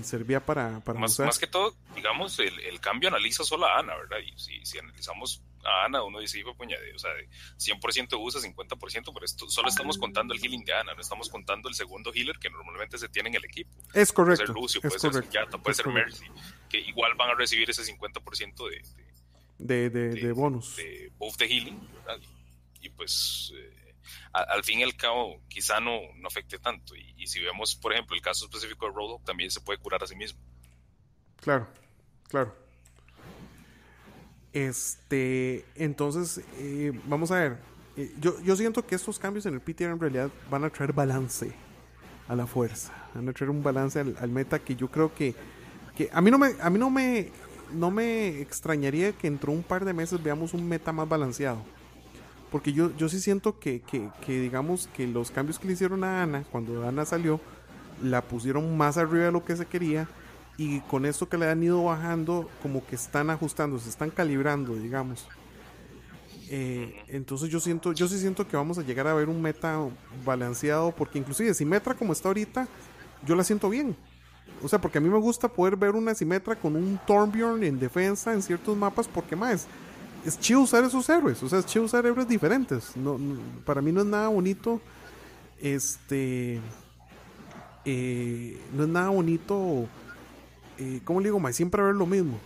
servía 0.04 0.40
para, 0.40 0.80
para 0.82 1.00
más, 1.00 1.20
más 1.20 1.40
que 1.40 1.48
todo, 1.48 1.76
digamos, 1.96 2.38
el, 2.40 2.60
el, 2.60 2.80
cambio 2.80 3.10
analiza 3.10 3.44
solo 3.44 3.66
a 3.66 3.80
Ana, 3.80 3.96
¿verdad? 3.96 4.18
Y 4.20 4.38
si, 4.40 4.66
si 4.66 4.80
analizamos 4.80 5.42
a 5.64 5.86
Ana, 5.86 6.04
uno 6.04 6.20
dice, 6.20 6.40
hijo, 6.40 6.54
puña, 6.56 6.78
o 6.96 7.00
sea, 7.00 7.12
de 7.14 7.28
100% 7.58 8.18
usa, 8.20 8.42
50%, 8.42 9.14
pero 9.14 9.26
esto, 9.26 9.50
solo 9.50 9.70
estamos 9.70 9.98
contando 9.98 10.34
el 10.34 10.40
healing 10.40 10.64
de 10.66 10.74
Ana, 10.74 10.94
no 10.94 11.02
estamos 11.02 11.30
contando 11.30 11.70
el 11.70 11.76
segundo 11.76 12.12
healer 12.14 12.38
que 12.40 12.50
normalmente 12.50 12.98
se 12.98 13.10
tiene 13.10 13.30
en 13.30 13.36
el 13.36 13.46
equipo. 13.46 13.72
Es 13.94 14.12
correcto. 14.14 14.54
Puede 14.54 14.70
ser 14.70 14.80
Lucio, 14.80 14.82
puede 14.82 15.00
ser 15.00 15.30
Yata, 15.30 15.58
puede 15.58 15.76
ser 15.76 15.88
Mercy, 15.88 16.26
que 16.70 16.80
igual 16.80 17.14
van 17.16 17.32
a 17.32 17.36
recibir 17.36 17.70
ese 17.70 17.84
50% 17.84 18.70
de 18.70 18.82
de, 19.58 19.90
de, 19.90 20.10
de, 20.10 20.32
bonus. 20.32 20.76
De 20.76 21.12
buff 21.18 21.38
de 21.38 21.48
healing, 21.48 21.80
¿verdad? 21.94 22.20
Y, 22.82 22.90
pues, 22.90 23.54
eh, 23.56 23.83
al 24.32 24.64
fin 24.64 24.80
y 24.80 24.84
al 24.84 24.95
cabo, 24.95 25.41
quizá 25.47 25.80
no, 25.80 25.99
no 26.18 26.28
afecte 26.28 26.60
tanto. 26.60 26.95
Y, 26.95 27.28
si 27.28 27.39
vemos, 27.39 27.76
por 27.76 27.93
ejemplo, 27.93 28.16
el 28.16 28.22
caso 28.22 28.45
específico 28.45 28.86
de 28.88 28.93
Roadhog, 28.93 29.24
también 29.24 29.49
se 29.51 29.62
puede 29.62 29.80
curar 29.80 30.04
a 30.04 30.08
sí 30.08 30.16
mismo. 30.16 30.39
Claro, 31.38 31.68
claro. 32.28 32.56
Este, 34.51 35.66
entonces, 35.76 36.43
eh, 36.58 36.91
vamos 37.06 37.32
a 37.32 37.39
ver. 37.39 37.58
Eh, 37.95 38.14
yo, 38.20 38.39
yo 38.41 38.56
siento 38.56 38.86
que 38.86 38.95
estos 38.95 39.20
cambios 39.20 39.45
en 39.45 39.54
el 39.54 39.62
PTR 39.62 39.91
en 39.91 39.99
realidad 39.99 40.30
van 40.49 40.64
a 40.64 40.70
traer 40.70 40.93
balance 40.93 41.54
a 42.28 42.36
la 42.36 42.47
fuerza. 42.47 42.93
Van 43.14 43.28
a 43.30 43.34
traer 43.34 43.49
un 43.49 43.64
balance 43.64 43.99
al, 43.99 44.30
meta 44.30 44.60
que 44.60 44.76
yo 44.76 44.89
creo 44.89 45.14
que, 45.14 45.36
que 45.95 46.10
a 46.12 46.22
mí 46.22 46.32
no 46.32 46.38
me, 46.38 46.56
a 46.60 46.70
mí 46.70 46.80
no 46.80 46.89
me, 46.89 47.32
no 47.72 47.91
me 47.91 48.41
extrañaría 48.41 49.12
que 49.14 49.30
dentro 49.30 49.51
de 49.51 49.58
un 49.58 49.64
par 49.64 49.86
de 49.86 49.93
meses 49.93 50.22
veamos 50.22 50.54
un 50.54 50.68
meta 50.68 50.91
más 50.91 51.08
balanceado. 51.08 51.64
Porque 52.54 52.72
yo, 52.72 52.95
yo 52.95 53.10
sí 53.10 53.20
siento 53.20 53.58
que, 53.58 53.82
que, 53.82 54.12
digamos 54.39 54.88
que 54.95 55.08
los 55.08 55.32
cambios 55.32 55.58
que 55.58 55.66
le 55.66 55.74
hicieron 55.74 56.04
a 56.04 56.22
Ana, 56.22 56.43
cuando 56.51 56.88
Ana 56.88 57.04
salió, 57.04 57.41
la 57.99 58.22
pusieron 58.22 58.78
más 58.78 58.95
arriba 58.99 59.26
de 59.26 59.32
lo 59.32 59.43
que 59.43 59.56
se 59.56 59.66
quería 59.66 60.08
y 60.56 60.82
con 60.82 61.08
esto 61.08 61.28
que 61.28 61.39
le 61.39 61.49
han 61.49 61.64
ido 61.64 61.84
bajando, 61.84 62.47
como 62.62 62.86
que 62.86 62.95
están 62.95 63.32
ajustando, 63.32 63.80
se 63.80 63.89
están 63.89 64.12
calibrando, 64.12 64.76
digamos. 64.76 65.28
Eh, 66.47 67.04
entonces 67.08 67.49
yo 67.49 67.60
siento, 67.60 67.91
yo 67.91 68.08
sí 68.08 68.20
siento 68.20 68.47
que 68.47 68.56
vamos 68.56 68.78
a 68.78 68.84
llegar 68.84 69.08
a 69.08 69.16
ver 69.16 69.30
un 69.30 69.41
meta 69.41 69.80
balanceado, 70.24 70.91
porque 70.91 71.18
inclusive 71.18 71.56
Simetra 71.56 71.95
como 71.95 72.14
está 72.14 72.28
ahorita, 72.28 72.68
yo 73.26 73.36
la 73.36 73.43
siento 73.43 73.68
bien. 73.68 73.95
O 74.62 74.68
sea, 74.68 74.80
porque 74.80 74.99
a 74.99 75.01
mí 75.01 75.10
me 75.10 75.18
gusta 75.18 75.47
poder 75.47 75.76
ver 75.76 75.95
una 75.95 76.14
Simetra 76.14 76.56
con 76.56 76.76
un 76.76 76.99
Torbjorn 77.08 77.64
en 77.64 77.80
defensa 77.80 78.32
en 78.32 78.43
ciertos 78.43 78.78
mapas, 78.78 79.08
porque 79.08 79.36
más 79.36 79.66
es 80.26 80.40
chido 80.40 80.62
usar 80.62 80.84
esos 80.84 81.08
héroes, 81.10 81.42
o 81.44 81.50
sea, 81.50 81.60
es 81.60 81.66
chido 81.66 81.86
usar 81.86 82.06
héroes 82.06 82.28
diferentes. 82.28 82.96
No, 82.96 83.20
para 83.66 83.82
mí 83.82 83.92
no 83.92 84.02
es 84.02 84.08
nada 84.08 84.28
bonito, 84.28 84.82
este, 85.62 86.60
eh, 87.86 88.62
no 88.74 88.84
es 88.84 88.90
nada 88.90 89.10
bonito 89.10 89.88
eh, 90.78 91.02
¿cómo 91.04 91.20
le 91.20 91.26
digo? 91.26 91.40
Más 91.40 91.56
siempre 91.56 91.82
ver 91.82 91.96
lo 91.96 92.06
mismo. 92.06 92.40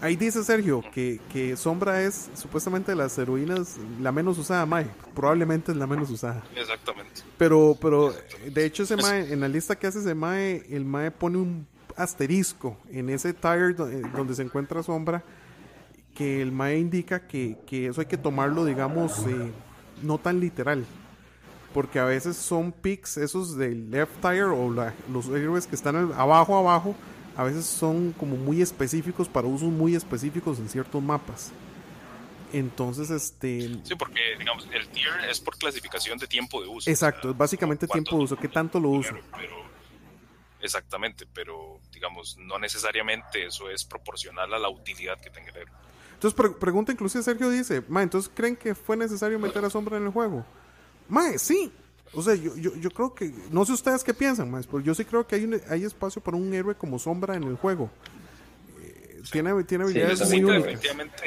Ahí 0.00 0.14
dice 0.14 0.44
Sergio 0.44 0.82
que, 0.92 1.20
que, 1.32 1.56
Sombra 1.56 2.02
es 2.02 2.30
supuestamente 2.34 2.92
de 2.92 2.96
las 2.96 3.18
heroínas 3.18 3.76
la 4.00 4.12
menos 4.12 4.38
usada, 4.38 4.64
Mae. 4.64 4.86
Probablemente 5.14 5.72
es 5.72 5.78
la 5.78 5.88
menos 5.88 6.08
usada. 6.10 6.44
Exactamente. 6.54 7.22
Pero, 7.36 7.76
pero 7.80 8.14
de 8.52 8.64
hecho, 8.64 8.84
ese 8.84 8.96
Mae, 8.96 9.32
en 9.32 9.40
la 9.40 9.48
lista 9.48 9.76
que 9.76 9.88
hace 9.88 9.98
ese 9.98 10.14
Mae, 10.14 10.64
el 10.70 10.84
Mae 10.84 11.10
pone 11.10 11.38
un 11.38 11.66
asterisco 11.96 12.76
en 12.90 13.10
ese 13.10 13.32
tire 13.32 13.74
donde, 13.74 14.34
se 14.34 14.42
encuentra 14.42 14.84
Sombra, 14.84 15.24
que 16.18 16.42
el 16.42 16.50
Mae 16.50 16.76
indica 16.76 17.28
que, 17.28 17.56
que 17.64 17.86
eso 17.86 18.00
hay 18.00 18.08
que 18.08 18.18
tomarlo, 18.18 18.64
digamos, 18.64 19.20
eh, 19.20 19.52
no 20.02 20.18
tan 20.18 20.40
literal. 20.40 20.84
Porque 21.72 22.00
a 22.00 22.04
veces 22.04 22.36
son 22.36 22.72
picks 22.72 23.18
esos 23.18 23.56
del 23.56 23.88
left 23.92 24.20
tire 24.20 24.42
o 24.42 24.68
los 24.68 25.28
héroes 25.28 25.68
que 25.68 25.76
están 25.76 26.12
abajo, 26.12 26.58
abajo 26.58 26.96
a 27.36 27.44
veces 27.44 27.66
son 27.66 28.12
como 28.18 28.36
muy 28.36 28.60
específicos 28.60 29.28
para 29.28 29.46
usos 29.46 29.68
muy 29.68 29.94
específicos 29.94 30.58
en 30.58 30.68
ciertos 30.68 31.00
mapas. 31.00 31.52
Entonces, 32.52 33.10
este... 33.10 33.78
Sí, 33.84 33.94
porque, 33.96 34.20
digamos, 34.40 34.66
el 34.72 34.88
tier 34.88 35.12
es 35.30 35.38
por 35.38 35.56
clasificación 35.56 36.18
de 36.18 36.26
tiempo 36.26 36.60
de 36.60 36.66
uso. 36.66 36.90
Exacto, 36.90 37.30
es 37.30 37.36
básicamente 37.36 37.86
tiempo 37.86 38.16
de 38.16 38.24
uso, 38.24 38.36
¿qué 38.36 38.48
tanto 38.48 38.80
lo 38.80 38.90
uso? 38.90 39.14
exactamente, 40.60 41.24
pero, 41.32 41.78
digamos, 41.92 42.36
no 42.38 42.58
necesariamente 42.58 43.46
eso 43.46 43.70
es 43.70 43.84
proporcional 43.84 44.52
a 44.52 44.58
la 44.58 44.68
utilidad 44.68 45.20
que 45.20 45.30
tenga 45.30 45.50
el 45.50 45.58
héroe. 45.58 45.88
Entonces, 46.20 46.56
pregunta 46.58 46.90
inclusive 46.90 47.22
Sergio 47.22 47.48
dice, 47.48 47.82
ma, 47.88 48.02
entonces, 48.02 48.28
¿creen 48.34 48.56
que 48.56 48.74
fue 48.74 48.96
necesario 48.96 49.38
meter 49.38 49.64
a 49.64 49.70
Sombra 49.70 49.98
en 49.98 50.04
el 50.04 50.10
juego? 50.10 50.44
Ma, 51.08 51.38
sí, 51.38 51.72
o 52.12 52.22
sea, 52.22 52.34
yo, 52.34 52.56
yo, 52.56 52.74
yo, 52.74 52.90
creo 52.90 53.14
que, 53.14 53.32
no 53.50 53.64
sé 53.64 53.72
ustedes 53.72 54.02
qué 54.02 54.14
piensan 54.14 54.50
más, 54.50 54.66
pero 54.66 54.80
yo 54.80 54.94
sí 54.94 55.04
creo 55.04 55.26
que 55.26 55.36
hay, 55.36 55.48
hay 55.68 55.84
espacio 55.84 56.22
para 56.22 56.36
un 56.36 56.52
héroe 56.52 56.74
como 56.74 56.98
sombra 56.98 57.36
en 57.36 57.44
el 57.44 57.56
juego. 57.56 57.90
Eh, 58.80 59.22
tiene, 59.30 59.62
tiene 59.64 59.84
habilidades 59.84 60.28
muy 60.28 60.42
únicas. 60.42 60.64
Definitivamente 60.64 61.24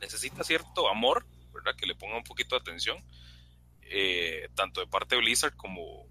necesita 0.00 0.44
cierto 0.44 0.88
amor, 0.88 1.26
¿verdad? 1.52 1.74
Que 1.76 1.86
le 1.86 1.94
ponga 1.94 2.16
un 2.16 2.24
poquito 2.24 2.54
de 2.54 2.60
atención, 2.60 2.98
eh, 3.82 4.48
tanto 4.54 4.80
de 4.80 4.86
parte 4.86 5.16
de 5.16 5.20
Blizzard 5.20 5.54
como, 5.56 6.06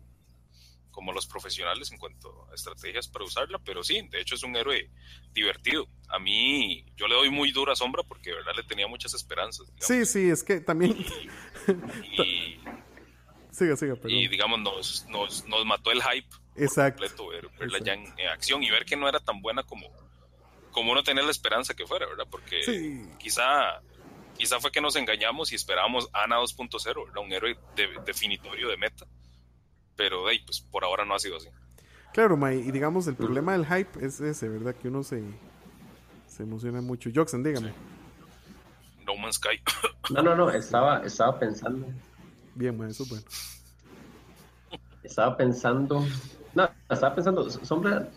como 1.00 1.14
los 1.14 1.28
profesionales 1.28 1.94
en 1.94 1.98
cuanto 1.98 2.46
a 2.52 2.56
estrategias 2.56 3.08
para 3.08 3.24
usarla, 3.24 3.58
pero 3.60 3.86
sí, 3.86 4.06
de 4.12 4.20
hecho 4.20 4.36
es 4.36 4.44
un 4.44 4.54
héroe 4.58 4.90
divertido. 5.34 5.88
A 6.10 6.20
mí, 6.20 6.84
yo 6.98 7.08
le 7.08 7.16
doy 7.16 7.30
muy 7.30 7.54
dura 7.54 7.74
sombra 7.74 8.04
porque, 8.04 8.34
¿verdad? 8.34 8.52
Le 8.54 8.64
tenía 8.64 8.86
muchas 8.86 9.14
esperanzas. 9.14 9.72
Sí, 9.80 10.06
sí, 10.06 10.30
es 10.30 10.44
que 10.44 10.60
también... 10.60 10.98
y 12.04 12.60
y 14.08 14.28
digamos, 14.28 14.60
nos, 14.60 15.06
nos, 15.08 15.46
nos, 15.48 15.66
mató 15.66 15.90
el 15.92 16.04
hype. 16.04 16.28
Exacto. 16.58 17.30
verla 17.58 17.80
ya 17.82 17.94
en, 17.94 18.12
acción 18.28 18.62
y 18.62 18.70
ver 18.70 18.84
que 18.84 18.98
no 18.98 19.08
era 19.08 19.22
tan 19.22 19.42
buena 19.42 19.64
como, 19.64 19.90
como 20.72 20.92
uno 20.92 21.02
tenía 21.02 21.24
la 21.24 21.32
esperanza 21.32 21.76
que 21.76 21.88
fuera, 21.88 22.08
¿verdad? 22.08 22.28
Porque 22.30 22.60
quizá, 23.20 23.82
quizá 24.38 24.60
fue 24.60 24.70
que 24.70 24.82
nos 24.82 24.98
engañamos 24.98 25.54
y 25.54 25.56
esperábamos 25.56 26.10
Ana 26.12 26.40
2.0, 26.40 27.10
era 27.10 27.22
un 27.22 27.32
héroe 27.32 27.58
definitorio 28.06 28.68
de 28.68 28.76
meta. 28.76 29.08
Pero 30.00 30.30
hey, 30.30 30.42
pues 30.46 30.62
por 30.62 30.86
ahora 30.86 31.04
no 31.04 31.14
ha 31.14 31.20
sido 31.20 31.36
así. 31.36 31.50
Claro, 32.14 32.40
y 32.52 32.72
digamos, 32.72 33.06
el 33.08 33.16
problema 33.16 33.52
del 33.52 33.66
hype 33.66 34.06
es 34.06 34.22
ese, 34.22 34.48
¿verdad? 34.48 34.74
Que 34.74 34.88
uno 34.88 35.04
se, 35.04 35.22
se 36.26 36.44
emociona 36.44 36.80
mucho. 36.80 37.10
Joxen, 37.14 37.44
dígame. 37.44 37.74
No 39.06 39.18
Man's 39.18 39.36
Sky. 39.36 39.60
no, 40.14 40.24
no, 40.24 40.36
no, 40.38 40.50
estaba, 40.52 41.04
estaba 41.04 41.38
pensando 41.38 41.86
Bien, 42.56 42.78
bueno, 42.78 42.94
eso 42.94 43.04
bueno. 43.10 43.26
Estaba 45.04 45.36
pensando. 45.36 46.06
No, 46.56 46.70
estaba 46.90 47.16
pensando. 47.16 47.50
Sombra. 47.50 48.08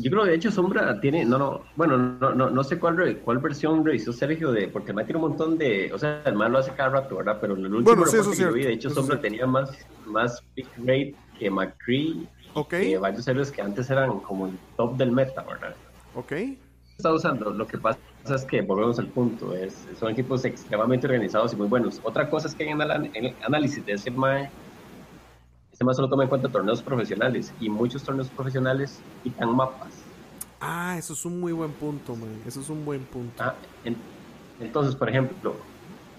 Yo 0.00 0.10
creo 0.10 0.24
que 0.24 0.30
de 0.30 0.36
hecho 0.36 0.50
Sombra 0.50 1.00
tiene. 1.00 1.24
No, 1.24 1.38
no. 1.38 1.62
Bueno, 1.76 1.96
no, 1.96 2.34
no, 2.34 2.50
no 2.50 2.62
sé 2.62 2.78
cuál, 2.78 3.20
cuál 3.24 3.38
versión 3.38 3.86
revisó 3.86 4.12
Sergio 4.12 4.52
de. 4.52 4.68
Porque 4.68 4.92
me 4.92 5.04
tiene 5.04 5.18
un 5.18 5.30
montón 5.30 5.56
de. 5.56 5.90
O 5.94 5.98
sea, 5.98 6.22
el 6.26 6.34
mal 6.34 6.52
lo 6.52 6.58
hace 6.58 6.72
cada 6.72 6.90
rato, 6.90 7.16
¿verdad? 7.16 7.38
Pero 7.40 7.56
en 7.56 7.64
el 7.64 7.74
último 7.74 7.96
bueno, 7.96 8.10
sí, 8.10 8.18
eso 8.18 8.32
que 8.32 8.52
vi, 8.52 8.64
de 8.64 8.72
hecho, 8.74 8.90
Sombra 8.90 9.18
tenía 9.18 9.46
más, 9.46 9.70
más 10.06 10.42
pick 10.54 10.68
rate 10.76 11.16
que 11.38 11.50
McCree. 11.50 12.26
Ok. 12.54 12.70
Que 12.70 12.98
varios 12.98 13.26
héroes 13.26 13.50
que 13.50 13.62
antes 13.62 13.88
eran 13.90 14.20
como 14.20 14.46
el 14.46 14.58
top 14.76 14.96
del 14.96 15.12
meta, 15.12 15.42
¿verdad? 15.42 15.74
Ok. 16.14 16.32
Está 16.96 17.12
usando. 17.12 17.50
Lo 17.50 17.66
que 17.66 17.78
pasa 17.78 17.98
es 18.34 18.44
que 18.44 18.60
volvemos 18.60 18.98
al 18.98 19.06
punto, 19.08 19.54
es, 19.56 19.86
son 19.98 20.12
equipos 20.12 20.44
extremadamente 20.44 21.06
organizados 21.06 21.52
y 21.52 21.56
muy 21.56 21.66
buenos. 21.66 22.00
Otra 22.04 22.28
cosa 22.28 22.48
es 22.48 22.54
que 22.54 22.68
en 22.68 22.80
el, 22.80 23.34
análisis 23.42 23.84
de 23.84 23.92
ese 23.92 24.10
MAE, 24.10 24.50
ese 25.72 25.84
MAE 25.84 25.94
solo 25.94 26.08
toma 26.08 26.24
en 26.24 26.28
cuenta 26.28 26.48
torneos 26.48 26.82
profesionales 26.82 27.52
y 27.60 27.68
muchos 27.68 28.02
torneos 28.02 28.28
profesionales 28.28 29.00
quitan 29.22 29.54
mapas. 29.56 30.02
Ah, 30.60 30.96
eso 30.96 31.14
es 31.14 31.24
un 31.24 31.40
muy 31.40 31.52
buen 31.52 31.72
punto, 31.72 32.14
man. 32.14 32.40
Eso 32.46 32.60
es 32.60 32.68
un 32.68 32.84
buen 32.84 33.04
punto. 33.04 33.42
Ah, 33.42 33.54
entonces, 34.60 34.94
por 34.94 35.08
ejemplo, 35.08 35.56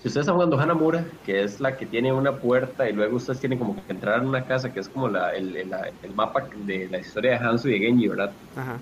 si 0.04 0.10
ustedes 0.10 0.26
están 0.26 0.36
jugando 0.36 0.60
Hanamura, 0.60 1.06
que 1.26 1.43
es 1.43 1.60
la 1.60 1.76
que 1.76 1.86
tiene 1.86 2.14
una 2.14 2.34
puerta 2.34 2.88
y 2.89 2.93
luego 2.93 3.16
ustedes 3.16 3.39
tienen 3.39 3.58
como 3.58 3.76
que 3.76 3.91
entrar 3.91 4.22
en 4.22 4.28
una 4.28 4.43
casa, 4.43 4.72
que 4.72 4.82
es 4.82 4.89
como 4.89 5.08
la, 5.08 5.34
el, 5.34 5.56
el, 5.56 5.74
el 6.04 6.14
mapa 6.14 6.45
de 6.66 6.88
la 6.89 6.99
historia 6.99 7.32
de 7.32 7.38
Hanzo 7.38 7.70
y 7.70 7.80
de 7.80 7.80
Genji, 7.80 8.08
¿verdad? 8.10 8.32
Ajá 8.56 8.80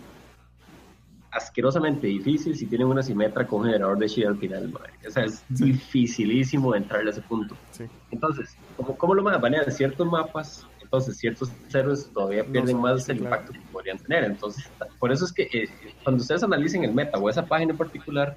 asquerosamente 1.32 2.08
difícil 2.08 2.56
si 2.56 2.66
tienen 2.66 2.88
una 2.88 3.02
simetra 3.02 3.48
con 3.48 3.64
generador 3.64 3.98
de 3.98 4.08
chi 4.08 4.24
al 4.24 4.38
final, 4.38 4.72
O 5.08 5.12
sea, 5.12 5.24
es 5.24 5.44
dificilísimo 5.50 6.76
entrar 6.76 7.06
a 7.06 7.10
ese 7.10 7.22
punto. 7.22 7.56
Entonces, 8.12 8.56
como, 8.78 8.98
¿cómo 8.98 9.16
lo 9.16 9.24
banean 9.24 9.72
ciertos 9.72 10.06
mapas? 10.06 10.68
Entonces, 10.82 11.18
ciertos 11.18 11.50
héroes 11.74 12.10
todavía 12.14 12.44
pierden 12.44 12.82
más 12.82 13.08
el 13.08 13.20
impacto 13.20 13.54
que 13.54 13.62
podrían 13.72 13.98
tener. 13.98 14.26
Entonces, 14.26 14.70
por 15.00 15.12
eso 15.12 15.24
es 15.24 15.32
que 15.32 15.44
eh, 15.44 15.70
cuando 16.04 16.22
ustedes 16.22 16.44
analicen 16.44 16.84
el 16.84 16.94
meta 16.94 17.18
o 17.18 17.30
esa 17.30 17.46
página 17.46 17.72
en 17.72 17.78
particular, 17.78 18.36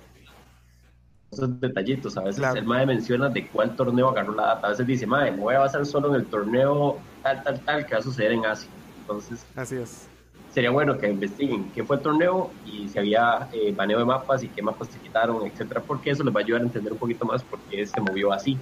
esos 1.35 1.61
detallitos, 1.61 2.17
a 2.17 2.23
veces 2.23 2.45
el 2.55 2.65
MAE 2.65 2.87
menciona 2.87 3.29
de 3.29 3.47
cuál 3.49 3.77
torneo 3.77 4.09
agarró 4.09 4.35
la 4.35 4.47
data. 4.47 4.67
A 4.69 4.71
veces 4.71 4.87
dice, 4.87 5.07
MAE, 5.07 5.33
me 5.33 5.43
voy 5.43 5.55
a 5.55 5.61
basar 5.61 5.85
solo 5.87 6.09
en 6.09 6.17
el 6.17 6.27
torneo 6.27 6.99
tal, 7.23 7.43
tal, 7.43 7.61
tal, 7.61 7.87
que 7.87 7.95
va 7.95 8.01
a 8.01 8.03
suceder 8.03 8.33
en 8.33 8.47
Asia. 8.47 8.69
Entonces, 9.01 9.45
así 9.57 9.77
es 9.77 10.09
sería 10.55 10.71
bueno 10.71 10.97
que 10.97 11.09
investiguen 11.09 11.73
qué 11.73 11.83
fue 11.83 11.97
el 11.97 12.03
torneo 12.03 12.53
y 12.65 12.89
si 12.89 12.97
había 12.97 13.49
eh, 13.53 13.73
baneo 13.73 13.99
de 13.99 14.05
mapas 14.05 14.45
y 14.45 14.49
qué 14.49 14.63
mapas 14.63 14.87
se 14.87 15.01
quitaron, 15.01 15.45
etcétera, 15.45 15.83
porque 15.83 16.11
eso 16.11 16.23
les 16.23 16.33
va 16.33 16.41
a 16.41 16.45
ayudar 16.45 16.63
a 16.63 16.65
entender 16.67 16.93
un 16.93 16.99
poquito 16.99 17.25
más 17.25 17.43
por 17.43 17.59
qué 17.63 17.85
se 17.85 18.01
movió 18.01 18.33
así 18.33 18.57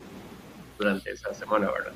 durante 0.78 1.10
esa 1.10 1.34
semana, 1.34 1.70
¿verdad? 1.70 1.92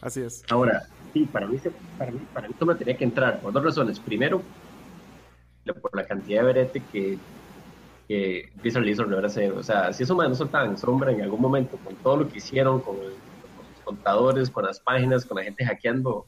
Así 0.00 0.20
es. 0.20 0.44
Ahora, 0.48 0.86
sí, 1.12 1.24
para 1.24 1.48
mí, 1.48 1.58
para 1.98 2.12
mí, 2.12 2.20
para 2.32 2.46
mí 2.46 2.54
me 2.60 2.74
tenía 2.76 2.96
que 2.96 3.04
entrar 3.04 3.40
por 3.40 3.52
dos 3.52 3.64
razones. 3.64 3.98
Primero, 3.98 4.42
por 5.80 5.96
la 5.96 6.06
cantidad 6.06 6.42
de 6.42 6.46
verete 6.46 6.82
que, 6.92 7.18
que 8.06 8.50
Blizzard 8.56 8.84
le 8.84 8.90
hizo 8.92 9.04
O 9.04 9.62
sea, 9.62 9.92
si 9.92 10.02
esos 10.02 10.16
no 10.16 10.34
soltaban 10.34 10.70
en 10.70 10.78
sombra 10.78 11.12
en 11.12 11.22
algún 11.22 11.40
momento, 11.40 11.78
con 11.78 11.94
todo 11.96 12.18
lo 12.18 12.28
que 12.28 12.38
hicieron, 12.38 12.80
con, 12.80 12.96
con 12.96 13.06
los 13.06 13.80
contadores, 13.84 14.50
con 14.50 14.64
las 14.64 14.80
páginas, 14.80 15.24
con 15.24 15.38
la 15.38 15.44
gente 15.44 15.64
hackeando, 15.64 16.26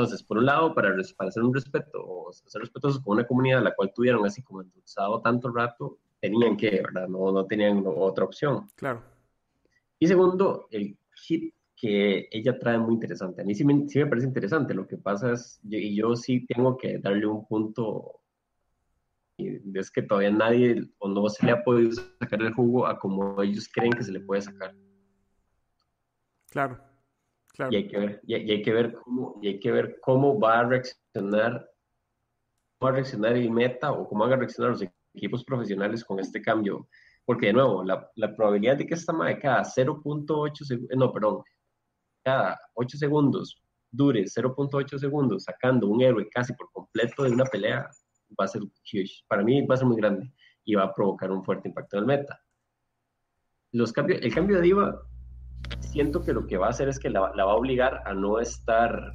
entonces, 0.00 0.22
por 0.22 0.38
un 0.38 0.46
lado, 0.46 0.74
para, 0.74 0.94
para 1.16 1.28
hacer 1.28 1.42
un 1.42 1.52
respeto 1.52 2.02
o 2.02 2.32
ser 2.32 2.62
respetuosos 2.62 3.02
con 3.02 3.18
una 3.18 3.26
comunidad 3.26 3.58
a 3.58 3.64
la 3.64 3.74
cual 3.74 3.92
tuvieron 3.94 4.24
así 4.24 4.42
como 4.42 4.62
endulzado 4.62 5.20
tanto 5.20 5.52
rato, 5.52 5.98
tenían 6.20 6.56
que, 6.56 6.70
¿verdad? 6.70 7.06
No, 7.06 7.30
no 7.30 7.44
tenían 7.44 7.84
otra 7.86 8.24
opción. 8.24 8.66
Claro. 8.76 9.02
Y 9.98 10.06
segundo, 10.06 10.68
el 10.70 10.96
hit 11.16 11.54
que 11.76 12.28
ella 12.30 12.58
trae 12.58 12.78
muy 12.78 12.94
interesante. 12.94 13.42
A 13.42 13.44
mí 13.44 13.54
sí 13.54 13.64
me, 13.64 13.88
sí 13.88 13.98
me 13.98 14.06
parece 14.06 14.26
interesante. 14.26 14.72
Lo 14.72 14.86
que 14.86 14.96
pasa 14.96 15.32
es, 15.32 15.60
y 15.64 15.94
yo 15.94 16.16
sí 16.16 16.46
tengo 16.46 16.78
que 16.78 16.98
darle 16.98 17.26
un 17.26 17.46
punto, 17.46 18.19
y 19.48 19.78
es 19.78 19.90
que 19.90 20.02
todavía 20.02 20.30
nadie 20.30 20.82
o 20.98 21.08
no 21.08 21.28
se 21.28 21.44
le 21.46 21.52
ha 21.52 21.62
podido 21.62 21.92
sacar 22.20 22.42
el 22.42 22.52
jugo 22.54 22.86
a 22.86 22.98
como 22.98 23.40
ellos 23.42 23.68
creen 23.72 23.92
que 23.92 24.04
se 24.04 24.12
le 24.12 24.20
puede 24.20 24.42
sacar. 24.42 24.74
Claro. 26.50 26.78
Y, 27.70 27.76
hay 27.76 27.88
que 27.88 27.98
ver, 27.98 28.20
y, 28.24 28.34
hay 28.34 28.62
que 28.62 28.72
ver 28.72 28.94
cómo, 28.94 29.38
y 29.42 29.48
hay 29.48 29.60
que 29.60 29.70
ver 29.70 29.98
cómo 30.00 30.38
va 30.38 30.60
a 30.60 30.64
reaccionar, 30.64 31.68
va 32.82 32.88
a 32.88 32.92
reaccionar 32.92 33.36
el 33.36 33.50
meta 33.50 33.92
o 33.92 34.08
cómo 34.08 34.24
van 34.24 34.32
a 34.32 34.36
reaccionar 34.36 34.72
los 34.72 34.84
equipos 35.14 35.44
profesionales 35.44 36.04
con 36.04 36.18
este 36.20 36.40
cambio. 36.40 36.88
Porque 37.24 37.46
de 37.46 37.52
nuevo, 37.52 37.84
la, 37.84 38.10
la 38.16 38.34
probabilidad 38.34 38.76
de 38.76 38.86
que 38.86 38.94
esta 38.94 39.12
madre 39.12 39.38
cada 39.38 39.62
0.8 39.62 40.64
segundos, 40.64 40.96
no, 40.96 41.12
perdón, 41.12 41.42
cada 42.24 42.58
8 42.74 42.96
segundos 42.96 43.62
dure 43.90 44.24
0.8 44.24 44.98
segundos 44.98 45.44
sacando 45.44 45.88
un 45.88 46.00
héroe 46.00 46.28
casi 46.30 46.52
por 46.54 46.70
completo 46.72 47.24
de 47.24 47.30
una 47.30 47.44
pelea 47.44 47.88
va 48.38 48.44
a 48.44 48.48
ser 48.48 48.62
huge. 48.62 49.24
Para 49.28 49.42
mí 49.42 49.64
va 49.66 49.74
a 49.74 49.78
ser 49.78 49.86
muy 49.86 49.96
grande 49.96 50.32
y 50.64 50.74
va 50.74 50.84
a 50.84 50.94
provocar 50.94 51.30
un 51.30 51.44
fuerte 51.44 51.68
impacto 51.68 51.96
en 51.96 52.02
el 52.02 52.06
meta. 52.06 52.40
Los 53.72 53.92
cambios, 53.92 54.20
el 54.22 54.34
cambio 54.34 54.56
de 54.56 54.62
diva 54.62 55.02
siento 55.80 56.22
que 56.22 56.32
lo 56.32 56.46
que 56.46 56.56
va 56.56 56.66
a 56.66 56.70
hacer 56.70 56.88
es 56.88 56.98
que 56.98 57.10
la, 57.10 57.20
va 57.20 57.42
a 57.42 57.54
obligar 57.54 58.02
a 58.06 58.14
no 58.14 58.38
estar 58.38 59.12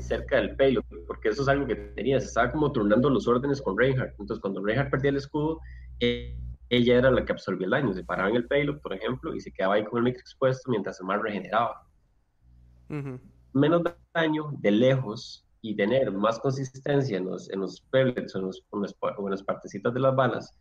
cerca 0.00 0.36
del 0.36 0.56
payload, 0.56 0.84
porque 1.06 1.28
eso 1.28 1.42
es 1.42 1.48
algo 1.48 1.64
que 1.64 1.76
tenía, 1.76 2.18
se 2.18 2.26
estaba 2.26 2.50
como 2.50 2.72
turnando 2.72 3.08
los 3.10 3.28
órdenes 3.28 3.62
con 3.62 3.78
Reinhardt, 3.78 4.10
entonces 4.18 4.40
cuando 4.40 4.60
Reinhardt 4.60 4.90
perdía 4.90 5.10
el 5.10 5.18
escudo, 5.18 5.60
ella 6.00 6.98
era 6.98 7.10
la 7.12 7.24
que 7.24 7.32
absorbía 7.32 7.66
el 7.66 7.70
daño, 7.70 7.92
se 7.92 8.02
paraba 8.02 8.28
en 8.28 8.36
el 8.36 8.48
payload, 8.48 8.80
por 8.80 8.92
ejemplo, 8.92 9.34
y 9.34 9.40
se 9.40 9.52
quedaba 9.52 9.74
ahí 9.74 9.84
con 9.84 9.98
el 9.98 10.04
mix 10.04 10.20
expuesto 10.20 10.68
mientras 10.70 10.98
el 10.98 11.06
mar 11.06 11.22
regeneraba. 11.22 11.86
Menos 13.52 13.82
daño 14.12 14.50
de 14.58 14.70
lejos, 14.72 15.46
y 15.60 15.74
tener 15.74 16.12
más 16.12 16.38
consistencia 16.38 17.18
en 17.18 17.26
los, 17.26 17.50
en 17.50 17.60
los 17.60 17.80
pellets 17.90 18.34
o 18.34 18.38
en, 18.38 18.44
los, 18.46 18.64
en, 18.72 19.30
las 19.30 19.42
partecitas 19.42 19.92
de 19.92 20.00
las 20.00 20.14
balas, 20.14 20.54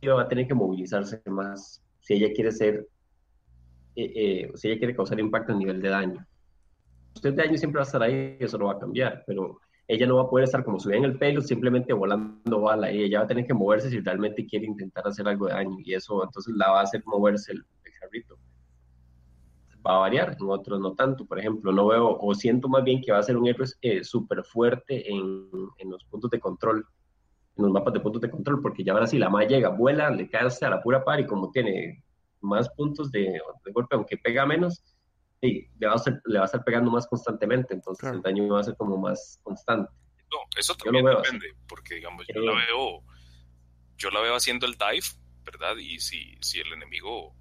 ella 0.00 0.14
va 0.14 0.22
a 0.22 0.28
tener 0.28 0.46
que 0.46 0.54
movilizarse 0.54 1.20
más 1.26 1.82
si 2.00 2.14
ella 2.14 2.32
quiere 2.34 2.52
ser, 2.52 2.86
eh, 3.96 4.12
eh, 4.14 4.52
si 4.54 4.68
ella 4.68 4.78
quiere 4.78 4.96
causar 4.96 5.18
impacto 5.20 5.52
a 5.52 5.56
nivel 5.56 5.80
de 5.80 5.88
daño. 5.88 6.26
Usted 7.14 7.34
de 7.34 7.42
daño 7.42 7.58
siempre 7.58 7.78
va 7.78 7.84
a 7.84 7.86
estar 7.86 8.02
ahí, 8.02 8.36
eso 8.40 8.58
no 8.58 8.66
va 8.66 8.72
a 8.72 8.78
cambiar, 8.78 9.24
pero 9.26 9.58
ella 9.88 10.06
no 10.06 10.16
va 10.16 10.22
a 10.22 10.30
poder 10.30 10.44
estar 10.44 10.64
como 10.64 10.78
subida 10.78 10.96
en 10.96 11.04
el 11.04 11.18
pelo, 11.18 11.40
simplemente 11.42 11.92
volando 11.92 12.60
bala, 12.60 12.90
y 12.90 13.02
ella 13.02 13.18
va 13.18 13.24
a 13.24 13.28
tener 13.28 13.46
que 13.46 13.54
moverse 13.54 13.90
si 13.90 14.00
realmente 14.00 14.46
quiere 14.46 14.66
intentar 14.66 15.06
hacer 15.06 15.28
algo 15.28 15.46
de 15.46 15.54
daño, 15.54 15.76
y 15.84 15.94
eso 15.94 16.22
entonces 16.24 16.54
la 16.56 16.70
va 16.70 16.80
a 16.80 16.84
hacer 16.84 17.02
moverse 17.04 17.52
el, 17.52 17.58
el 17.84 17.92
carrito 18.00 18.38
va 19.86 19.96
a 19.96 20.00
variar, 20.00 20.36
en 20.38 20.48
otros 20.48 20.80
no 20.80 20.94
tanto. 20.94 21.26
Por 21.26 21.38
ejemplo, 21.38 21.72
no 21.72 21.86
veo 21.86 22.18
o 22.18 22.34
siento 22.34 22.68
más 22.68 22.84
bien 22.84 23.00
que 23.00 23.12
va 23.12 23.18
a 23.18 23.22
ser 23.22 23.36
un 23.36 23.46
héroe 23.46 23.66
eh, 23.80 24.04
súper 24.04 24.44
fuerte 24.44 25.10
en, 25.10 25.48
en, 25.78 25.90
los 25.90 26.04
puntos 26.04 26.30
de 26.30 26.40
control, 26.40 26.86
en 27.56 27.64
los 27.64 27.72
mapas 27.72 27.92
de 27.94 28.00
puntos 28.00 28.22
de 28.22 28.30
control, 28.30 28.60
porque 28.62 28.84
ya 28.84 28.92
ahora 28.92 29.06
sí 29.06 29.18
la 29.18 29.30
más 29.30 29.46
llega, 29.46 29.70
vuela, 29.70 30.10
le 30.10 30.28
cae 30.28 30.48
a 30.60 30.70
la 30.70 30.82
pura 30.82 31.04
par 31.04 31.20
y 31.20 31.26
como 31.26 31.50
tiene 31.50 32.02
más 32.40 32.68
puntos 32.70 33.10
de, 33.10 33.40
de 33.64 33.72
golpe, 33.72 33.94
aunque 33.94 34.16
pega 34.16 34.46
menos, 34.46 34.82
sí, 35.40 35.68
le, 35.78 35.86
va 35.86 35.94
a 35.94 35.96
estar, 35.96 36.20
le 36.24 36.38
va 36.38 36.44
a 36.44 36.46
estar 36.46 36.64
pegando 36.64 36.90
más 36.90 37.06
constantemente, 37.06 37.74
entonces 37.74 38.10
el 38.10 38.22
daño 38.22 38.48
va 38.48 38.60
a 38.60 38.64
ser 38.64 38.76
como 38.76 38.96
más 38.96 39.40
constante. 39.42 39.90
No, 40.30 40.38
eso 40.56 40.74
también 40.74 41.04
depende, 41.04 41.54
porque 41.68 41.96
digamos, 41.96 42.24
yo 42.32 42.40
la 42.40 42.52
veo, 42.52 43.02
yo 43.98 44.10
la 44.10 44.20
veo 44.20 44.34
haciendo 44.34 44.66
el 44.66 44.72
dive, 44.72 45.06
¿verdad? 45.44 45.76
Y 45.76 46.00
si, 46.00 46.36
si 46.40 46.60
el 46.60 46.72
enemigo 46.72 47.34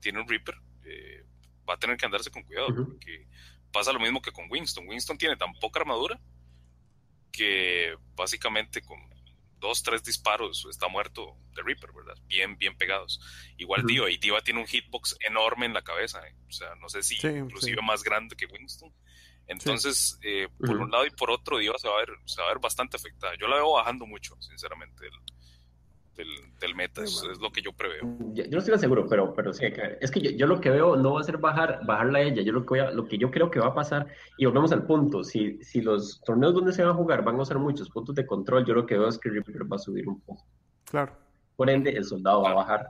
tiene 0.00 0.20
un 0.20 0.28
Reaper, 0.28 0.54
eh, 0.84 1.24
va 1.68 1.74
a 1.74 1.78
tener 1.78 1.96
que 1.96 2.06
andarse 2.06 2.30
con 2.30 2.42
cuidado, 2.42 2.74
porque 2.74 3.26
pasa 3.72 3.92
lo 3.92 4.00
mismo 4.00 4.22
que 4.22 4.32
con 4.32 4.50
Winston. 4.50 4.88
Winston 4.88 5.18
tiene 5.18 5.36
tan 5.36 5.52
poca 5.54 5.80
armadura 5.80 6.18
que 7.32 7.94
básicamente 8.14 8.82
con 8.82 8.98
dos, 9.58 9.82
tres 9.82 10.02
disparos 10.02 10.66
está 10.70 10.88
muerto 10.88 11.36
de 11.54 11.62
Reaper, 11.62 11.92
¿verdad? 11.92 12.14
Bien, 12.26 12.56
bien 12.56 12.76
pegados. 12.76 13.20
Igual 13.56 13.84
Diva, 13.86 14.10
y 14.10 14.18
Diva 14.18 14.40
tiene 14.40 14.60
un 14.60 14.66
hitbox 14.66 15.16
enorme 15.26 15.66
en 15.66 15.74
la 15.74 15.82
cabeza, 15.82 16.26
¿eh? 16.26 16.34
o 16.48 16.52
sea, 16.52 16.74
no 16.76 16.88
sé 16.88 17.02
si 17.02 17.16
inclusive 17.26 17.82
más 17.82 18.02
grande 18.02 18.36
que 18.36 18.46
Winston. 18.46 18.92
Entonces, 19.46 20.18
eh, 20.22 20.48
por 20.58 20.76
un 20.76 20.90
lado 20.90 21.06
y 21.06 21.10
por 21.10 21.30
otro, 21.30 21.58
Diva 21.58 21.78
se 21.78 21.88
va, 21.88 21.96
a 21.96 22.00
ver, 22.00 22.10
se 22.26 22.40
va 22.40 22.48
a 22.48 22.50
ver 22.50 22.60
bastante 22.60 22.96
afectada. 22.96 23.34
Yo 23.40 23.48
la 23.48 23.56
veo 23.56 23.72
bajando 23.72 24.06
mucho, 24.06 24.36
sinceramente, 24.40 25.06
el, 25.06 25.12
del, 26.18 26.74
meta, 26.74 27.02
es, 27.02 27.22
lo 27.40 27.50
que 27.50 27.62
yo 27.62 27.72
preveo. 27.72 28.02
Yo, 28.32 28.44
no 28.50 28.58
estoy 28.58 28.78
seguro, 28.78 29.06
pero, 29.08 29.34
pero 29.34 29.52
sí, 29.52 29.66
es 30.00 30.10
que 30.10 30.36
yo, 30.36 30.46
lo 30.46 30.60
que 30.60 30.70
veo 30.70 30.96
no 30.96 31.14
va 31.14 31.20
a 31.20 31.24
ser 31.24 31.38
bajar, 31.38 31.80
bajarla 31.86 32.18
a 32.18 32.22
ella, 32.22 32.42
yo 32.42 32.52
lo 32.52 32.66
que, 32.66 32.90
lo 32.92 33.06
que 33.06 33.18
yo 33.18 33.30
creo 33.30 33.50
que 33.50 33.60
va 33.60 33.68
a 33.68 33.74
pasar, 33.74 34.08
y 34.36 34.44
volvemos 34.46 34.72
al 34.72 34.84
punto, 34.84 35.22
si, 35.22 35.62
si 35.62 35.80
los 35.80 36.20
torneos 36.22 36.54
donde 36.54 36.72
se 36.72 36.82
van 36.82 36.92
a 36.92 36.94
jugar 36.94 37.22
van 37.22 37.36
a 37.36 37.42
usar 37.42 37.58
muchos 37.58 37.88
puntos 37.90 38.14
de 38.14 38.26
control, 38.26 38.66
yo 38.66 38.74
lo 38.74 38.86
que 38.86 38.98
veo 38.98 39.08
es 39.08 39.18
que 39.18 39.30
Reaper 39.30 39.70
va 39.72 39.76
a 39.76 39.78
subir 39.78 40.08
un 40.08 40.20
poco. 40.20 40.44
Claro. 40.84 41.12
Por 41.56 41.70
ende, 41.70 41.90
el 41.90 42.04
soldado 42.04 42.42
va 42.42 42.50
a 42.50 42.54
bajar. 42.54 42.88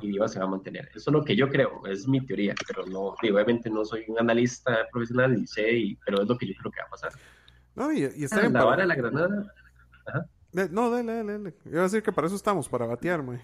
Y 0.00 0.08
Diva 0.08 0.26
se 0.26 0.40
va 0.40 0.46
a 0.46 0.48
mantener. 0.48 0.88
Eso 0.96 1.10
es 1.10 1.12
lo 1.12 1.22
que 1.22 1.36
yo 1.36 1.48
creo, 1.48 1.86
es 1.86 2.08
mi 2.08 2.20
teoría, 2.26 2.54
pero 2.66 2.84
no, 2.86 3.14
obviamente 3.22 3.70
no 3.70 3.84
soy 3.84 4.04
un 4.08 4.18
analista 4.18 4.86
profesional 4.90 5.32
ni 5.32 5.46
sé, 5.46 5.96
pero 6.04 6.22
es 6.22 6.28
lo 6.28 6.36
que 6.36 6.46
yo 6.48 6.54
creo 6.58 6.72
que 6.72 6.80
va 6.80 6.86
a 6.86 6.90
pasar. 6.90 7.12
No, 7.76 7.92
y, 7.92 8.02
está 8.02 8.46
ah, 8.46 8.48
La 8.48 8.64
vara 8.64 8.82
de 8.82 8.88
la 8.88 8.94
granada. 8.96 9.54
Ajá. 10.06 10.26
No, 10.70 10.90
dale, 10.90 11.14
dale, 11.14 11.32
dale. 11.32 11.54
Iba 11.66 11.80
a 11.80 11.84
decir 11.84 12.02
que 12.02 12.12
para 12.12 12.28
eso 12.28 12.36
estamos, 12.36 12.66
para 12.66 12.86
batear, 12.86 13.20
güey. 13.20 13.38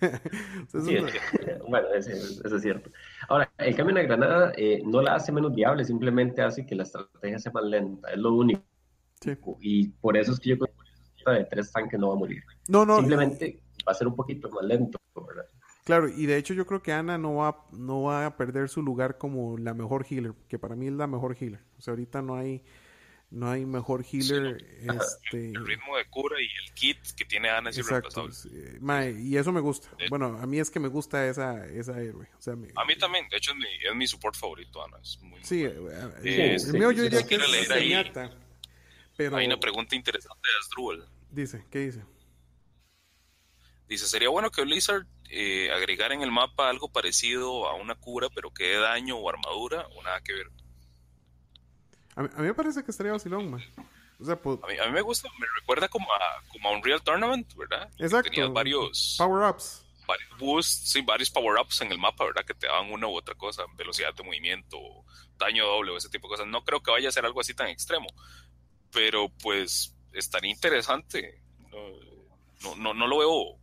bueno, 1.68 1.88
eso, 1.94 2.56
es 2.56 2.62
cierto. 2.62 2.90
Ahora, 3.28 3.48
el 3.58 3.76
cambio 3.76 3.96
en 3.96 4.02
la 4.02 4.08
granada 4.08 4.52
eh, 4.56 4.82
no 4.84 5.00
la 5.00 5.14
hace 5.14 5.30
menos 5.30 5.54
viable, 5.54 5.84
simplemente 5.84 6.42
hace 6.42 6.66
que 6.66 6.74
la 6.74 6.82
estrategia 6.82 7.38
sea 7.38 7.52
más 7.52 7.62
lenta, 7.62 8.10
es 8.10 8.18
lo 8.18 8.34
único. 8.34 8.60
Sí. 9.20 9.36
Y 9.60 9.88
por 9.88 10.16
eso 10.16 10.32
es 10.32 10.40
que 10.40 10.50
yo 10.50 10.58
creo 10.58 10.74
que 11.24 11.30
de 11.30 11.44
tres 11.44 11.70
tanques 11.70 11.98
no 11.98 12.08
va 12.08 12.14
a 12.14 12.18
morir. 12.18 12.42
No, 12.68 12.84
no. 12.84 12.98
Simplemente 12.98 13.60
va 13.86 13.92
a 13.92 13.94
ser 13.94 14.08
un 14.08 14.16
poquito 14.16 14.50
más 14.50 14.64
lento, 14.64 14.98
¿verdad? 15.14 15.46
Claro, 15.84 16.08
y 16.08 16.26
de 16.26 16.36
hecho 16.38 16.54
yo 16.54 16.66
creo 16.66 16.82
que 16.82 16.92
Ana 16.92 17.18
no 17.18 17.36
va, 17.36 17.66
no 17.72 18.02
va 18.02 18.26
a 18.26 18.36
perder 18.36 18.68
su 18.68 18.82
lugar 18.82 19.16
como 19.16 19.56
la 19.58 19.74
mejor 19.74 20.04
healer, 20.10 20.34
que 20.48 20.58
para 20.58 20.74
mí 20.74 20.88
es 20.88 20.92
la 20.92 21.06
mejor 21.06 21.36
healer. 21.40 21.60
O 21.78 21.82
sea, 21.82 21.92
ahorita 21.92 22.20
no 22.20 22.34
hay 22.34 22.64
no 23.30 23.50
hay 23.50 23.66
mejor 23.66 24.04
healer. 24.04 24.56
este... 24.80 25.50
El 25.50 25.66
ritmo 25.66 25.96
de 25.96 26.06
cura 26.08 26.40
y 26.40 26.44
el 26.44 26.74
kit 26.74 26.98
que 27.16 27.24
tiene 27.24 27.50
Ana 27.50 27.70
es 27.70 27.78
Exacto, 27.78 28.28
y 29.18 29.36
eso 29.36 29.52
me 29.52 29.60
gusta. 29.60 29.88
Bueno, 30.08 30.38
a 30.40 30.46
mí 30.46 30.58
es 30.58 30.70
que 30.70 30.80
me 30.80 30.88
gusta 30.88 31.26
esa, 31.28 31.66
esa 31.66 32.00
héroe. 32.00 32.28
O 32.38 32.42
sea, 32.42 32.54
A 32.54 32.84
mí 32.84 32.96
también, 32.98 33.28
de 33.28 33.36
hecho 33.36 33.52
es 33.52 33.56
mi, 33.58 33.66
es 33.66 33.94
mi 33.94 34.06
support 34.06 34.36
favorito, 34.36 34.82
Ana. 34.82 34.98
Es 35.02 35.20
muy, 35.20 35.42
sí, 35.44 35.64
eh, 35.64 35.74
eh, 36.24 36.56
el 36.58 36.72
mío 36.72 36.90
yo 36.92 37.02
diría 37.02 37.26
que 37.26 37.34
es 37.36 38.28
pero... 39.16 39.36
Hay 39.36 39.46
una 39.46 39.58
pregunta 39.58 39.96
interesante 39.96 40.48
de 40.48 40.58
Asdrúbal. 40.60 41.08
Dice, 41.30 41.64
¿qué 41.72 41.80
dice? 41.80 42.04
Dice, 43.88 44.06
sería 44.06 44.28
bueno 44.28 44.50
que 44.50 44.62
Blizzard 44.62 45.06
eh, 45.28 45.72
agregara 45.72 46.14
en 46.14 46.22
el 46.22 46.30
mapa 46.30 46.68
algo 46.68 46.88
parecido 46.88 47.66
a 47.66 47.74
una 47.74 47.96
cura, 47.96 48.28
pero 48.34 48.52
que 48.52 48.64
dé 48.64 48.76
daño 48.76 49.16
o 49.16 49.28
armadura, 49.28 49.86
o 49.96 50.02
nada 50.04 50.20
que 50.22 50.34
ver. 50.34 50.46
A 52.18 52.22
mí, 52.22 52.28
me 52.48 52.54
parece 52.54 52.82
que 52.82 52.90
estaría 52.90 53.12
vacilón, 53.12 53.48
man. 53.48 53.62
O 54.18 54.24
sea, 54.24 54.34
pues... 54.34 54.58
a, 54.60 54.66
mí, 54.66 54.76
a, 54.76 54.86
mí, 54.86 54.90
me 54.90 55.02
gusta, 55.02 55.28
me 55.38 55.46
recuerda 55.60 55.88
como 55.88 56.12
a, 56.12 56.42
como 56.50 56.68
a 56.68 56.72
un 56.72 56.82
Real 56.82 57.00
Tournament, 57.00 57.54
¿verdad? 57.54 57.88
Exacto. 57.96 58.28
Tenías 58.28 58.52
varios... 58.52 59.14
Power-ups. 59.16 59.86
Varios 60.04 60.36
boosts, 60.36 60.90
sí, 60.90 61.00
varios 61.02 61.30
power-ups 61.30 61.80
en 61.82 61.92
el 61.92 61.98
mapa, 61.98 62.24
¿verdad? 62.24 62.44
Que 62.44 62.54
te 62.54 62.66
daban 62.66 62.90
una 62.90 63.06
u 63.06 63.16
otra 63.16 63.36
cosa, 63.36 63.62
velocidad 63.76 64.12
de 64.14 64.24
movimiento, 64.24 64.78
daño 65.36 65.64
doble, 65.64 65.92
o 65.92 65.96
ese 65.96 66.08
tipo 66.08 66.26
de 66.26 66.32
cosas. 66.32 66.48
No 66.48 66.64
creo 66.64 66.82
que 66.82 66.90
vaya 66.90 67.08
a 67.08 67.12
ser 67.12 67.24
algo 67.24 67.40
así 67.40 67.54
tan 67.54 67.68
extremo, 67.68 68.08
pero 68.90 69.28
pues 69.40 69.94
estaría 70.12 70.50
interesante. 70.50 71.40
No, 72.64 72.74
no, 72.74 72.94
no 72.94 73.06
lo 73.06 73.18
veo, 73.18 73.60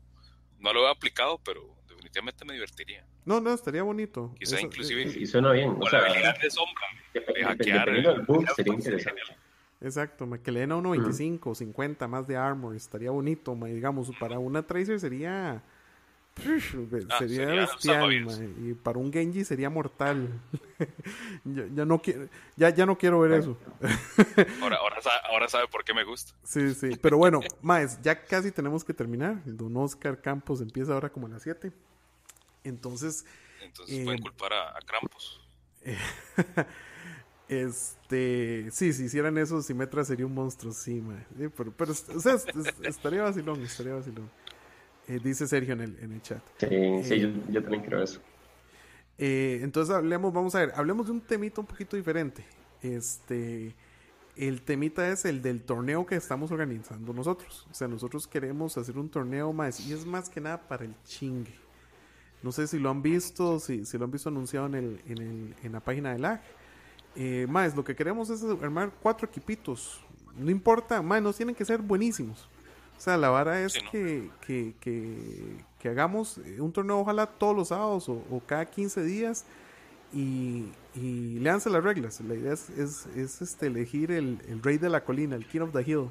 no 0.59 0.71
lo 0.71 0.81
veo 0.81 0.91
aplicado, 0.91 1.39
pero 1.39 1.75
definitivamente 1.89 2.45
me 2.45 2.53
divertiría. 2.53 3.05
No, 3.25 3.41
no, 3.41 3.53
estaría 3.53 3.83
bonito. 3.83 4.33
Quizá 4.39 4.61
inclusive. 4.61 5.03
Eh, 5.03 5.17
y 5.19 5.25
suena 5.25 5.51
bien. 5.51 5.75
O, 5.79 5.89
la 5.89 5.99
habilidad 5.99 6.39
de 6.39 6.49
sombra. 6.51 6.85
De, 7.13 7.43
hackear. 7.43 7.89
sería 8.55 8.73
interesante. 8.73 9.21
Exacto, 9.81 10.27
que 10.41 10.51
le 10.51 10.61
den 10.61 10.71
a 10.71 10.77
1.25 10.77 11.39
o 11.43 11.55
50 11.55 12.07
más 12.07 12.27
de 12.27 12.37
armor, 12.37 12.75
estaría 12.75 13.11
bonito, 13.11 13.55
digamos, 13.65 14.09
para 14.19 14.39
una 14.39 14.63
Tracer 14.63 14.99
sería... 14.99 15.61
Ah, 16.37 17.17
sería, 17.19 17.45
bestial, 17.45 18.11
y 18.61 18.73
para 18.73 18.99
un 18.99 19.13
Genji 19.13 19.45
sería 19.45 19.69
mortal. 19.69 20.27
ya, 21.45 21.85
no 21.85 22.01
quiero, 22.01 22.27
ya, 22.57 22.71
ya 22.71 22.85
no 22.85 22.97
quiero 22.97 23.21
ver 23.21 23.39
eso. 23.39 23.57
ahora, 24.61 24.75
ahora, 24.77 25.01
sabe, 25.01 25.15
ahora 25.31 25.47
sabe 25.47 25.67
por 25.69 25.85
qué 25.85 25.93
me 25.93 26.03
gusta. 26.03 26.33
Sí, 26.43 26.73
sí, 26.73 26.97
pero 27.01 27.17
bueno, 27.17 27.39
más, 27.61 28.01
ya 28.01 28.21
casi 28.25 28.51
tenemos 28.51 28.83
que 28.83 28.93
terminar. 28.93 29.41
Don 29.45 29.77
Oscar 29.77 30.19
Campos 30.19 30.59
empieza 30.59 30.93
ahora 30.93 31.09
como 31.09 31.27
a 31.27 31.29
las 31.29 31.43
7. 31.43 31.71
Entonces. 32.65 33.25
Entonces 33.63 34.03
pueden 34.03 34.19
eh, 34.19 34.21
culpar 34.21 34.53
a, 34.53 34.79
Krampus. 34.85 35.39
este. 37.47 38.69
Sí, 38.71 38.91
si 38.93 39.05
hicieran 39.05 39.37
eso, 39.37 39.61
Simetra 39.61 40.03
sería 40.03 40.25
un 40.25 40.33
monstruo, 40.33 40.73
sí, 40.73 41.01
pero, 41.55 41.71
pero, 41.71 41.91
o 41.91 42.19
sea, 42.19 42.35
estaría 42.83 43.23
vacilón, 43.23 43.61
estaría 43.61 43.93
vacilón. 43.93 44.29
Eh, 45.07 45.19
dice 45.23 45.47
Sergio 45.47 45.73
en 45.73 45.81
el, 45.81 45.99
en 45.99 46.11
el 46.13 46.21
chat. 46.21 46.41
Sí, 46.57 46.67
sí, 47.03 47.13
eh, 47.13 47.33
yo, 47.49 47.61
también 47.61 47.83
creo 47.83 48.01
eso. 48.01 48.19
entonces 49.17 49.95
hablemos, 49.95 50.33
vamos 50.33 50.55
a 50.55 50.59
ver, 50.59 50.73
hablemos 50.75 51.05
de 51.05 51.11
un 51.13 51.21
temito 51.21 51.61
un 51.61 51.67
poquito 51.67 51.95
diferente. 51.95 52.43
Este, 52.81 53.75
el 54.35 54.63
temita 54.63 55.07
es 55.09 55.25
el 55.25 55.41
del 55.41 55.61
torneo 55.63 56.05
que 56.05 56.15
estamos 56.15 56.51
organizando 56.51 57.13
nosotros. 57.13 57.67
O 57.69 57.73
sea, 57.73 57.87
nosotros 57.87 58.27
queremos 58.27 58.77
hacer 58.77 58.97
un 58.97 59.09
torneo 59.09 59.53
más 59.53 59.79
y 59.79 59.93
es 59.93 60.05
más 60.05 60.27
que 60.27 60.41
nada 60.41 60.67
para 60.67 60.85
el 60.85 60.95
chingue. 61.03 61.64
No 62.43 62.51
sé 62.51 62.67
si 62.67 62.79
lo 62.79 62.89
han 62.89 63.01
visto, 63.01 63.59
si, 63.59 63.85
si 63.85 63.97
lo 63.97 64.05
han 64.05 64.11
visto 64.11 64.29
anunciado 64.29 64.67
en, 64.67 64.75
el, 64.75 65.01
en, 65.07 65.17
el, 65.17 65.55
en 65.63 65.71
la 65.71 65.79
página 65.79 66.13
de 66.13 66.19
LAG. 66.19 66.41
Eh, 67.15 67.47
más, 67.49 67.75
lo 67.75 67.83
que 67.83 67.95
queremos 67.95 68.29
es 68.29 68.43
armar 68.61 68.91
cuatro 69.01 69.27
equipitos. 69.27 70.01
No 70.37 70.51
importa, 70.51 71.01
más, 71.01 71.21
no 71.21 71.33
tienen 71.33 71.55
que 71.55 71.63
ser 71.63 71.81
buenísimos. 71.81 72.47
O 72.97 72.99
sea, 72.99 73.17
la 73.17 73.29
vara 73.29 73.61
es 73.61 73.77
que, 73.91 74.29
que, 74.45 74.73
que, 74.79 75.89
hagamos 75.89 76.39
un 76.57 76.71
torneo, 76.71 76.99
ojalá 76.99 77.27
todos 77.27 77.55
los 77.55 77.67
sábados 77.67 78.09
o, 78.09 78.41
cada 78.45 78.65
15 78.65 79.03
días. 79.03 79.45
Y, 80.13 80.65
y 80.93 81.39
leanse 81.39 81.69
las 81.69 81.83
reglas. 81.83 82.21
La 82.21 82.35
idea 82.35 82.53
es, 82.53 82.69
es, 82.69 83.41
este, 83.41 83.67
elegir 83.67 84.11
el, 84.11 84.39
el, 84.47 84.61
rey 84.63 84.77
de 84.77 84.87
la 84.87 85.03
colina, 85.03 85.35
el 85.35 85.45
King 85.45 85.61
of 85.61 85.73
the 85.73 85.81
Hill. 85.81 86.09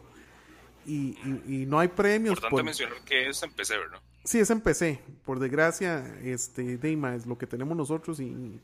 Y, 0.84 1.16
y, 1.46 1.64
no 1.66 1.78
hay 1.78 1.88
premios. 1.88 2.34
Importante 2.34 2.62
mencionar 2.62 2.98
que 3.04 3.28
es 3.28 3.42
en 3.42 3.50
PC, 3.52 3.78
¿verdad? 3.78 4.00
Sí, 4.24 4.38
es 4.38 4.50
en 4.50 4.60
PC. 4.60 5.00
Por 5.24 5.38
desgracia, 5.38 6.18
este, 6.22 6.78
Deima 6.78 7.14
es 7.14 7.26
lo 7.26 7.36
que 7.36 7.46
tenemos 7.46 7.76
nosotros 7.76 8.20
y, 8.20 8.58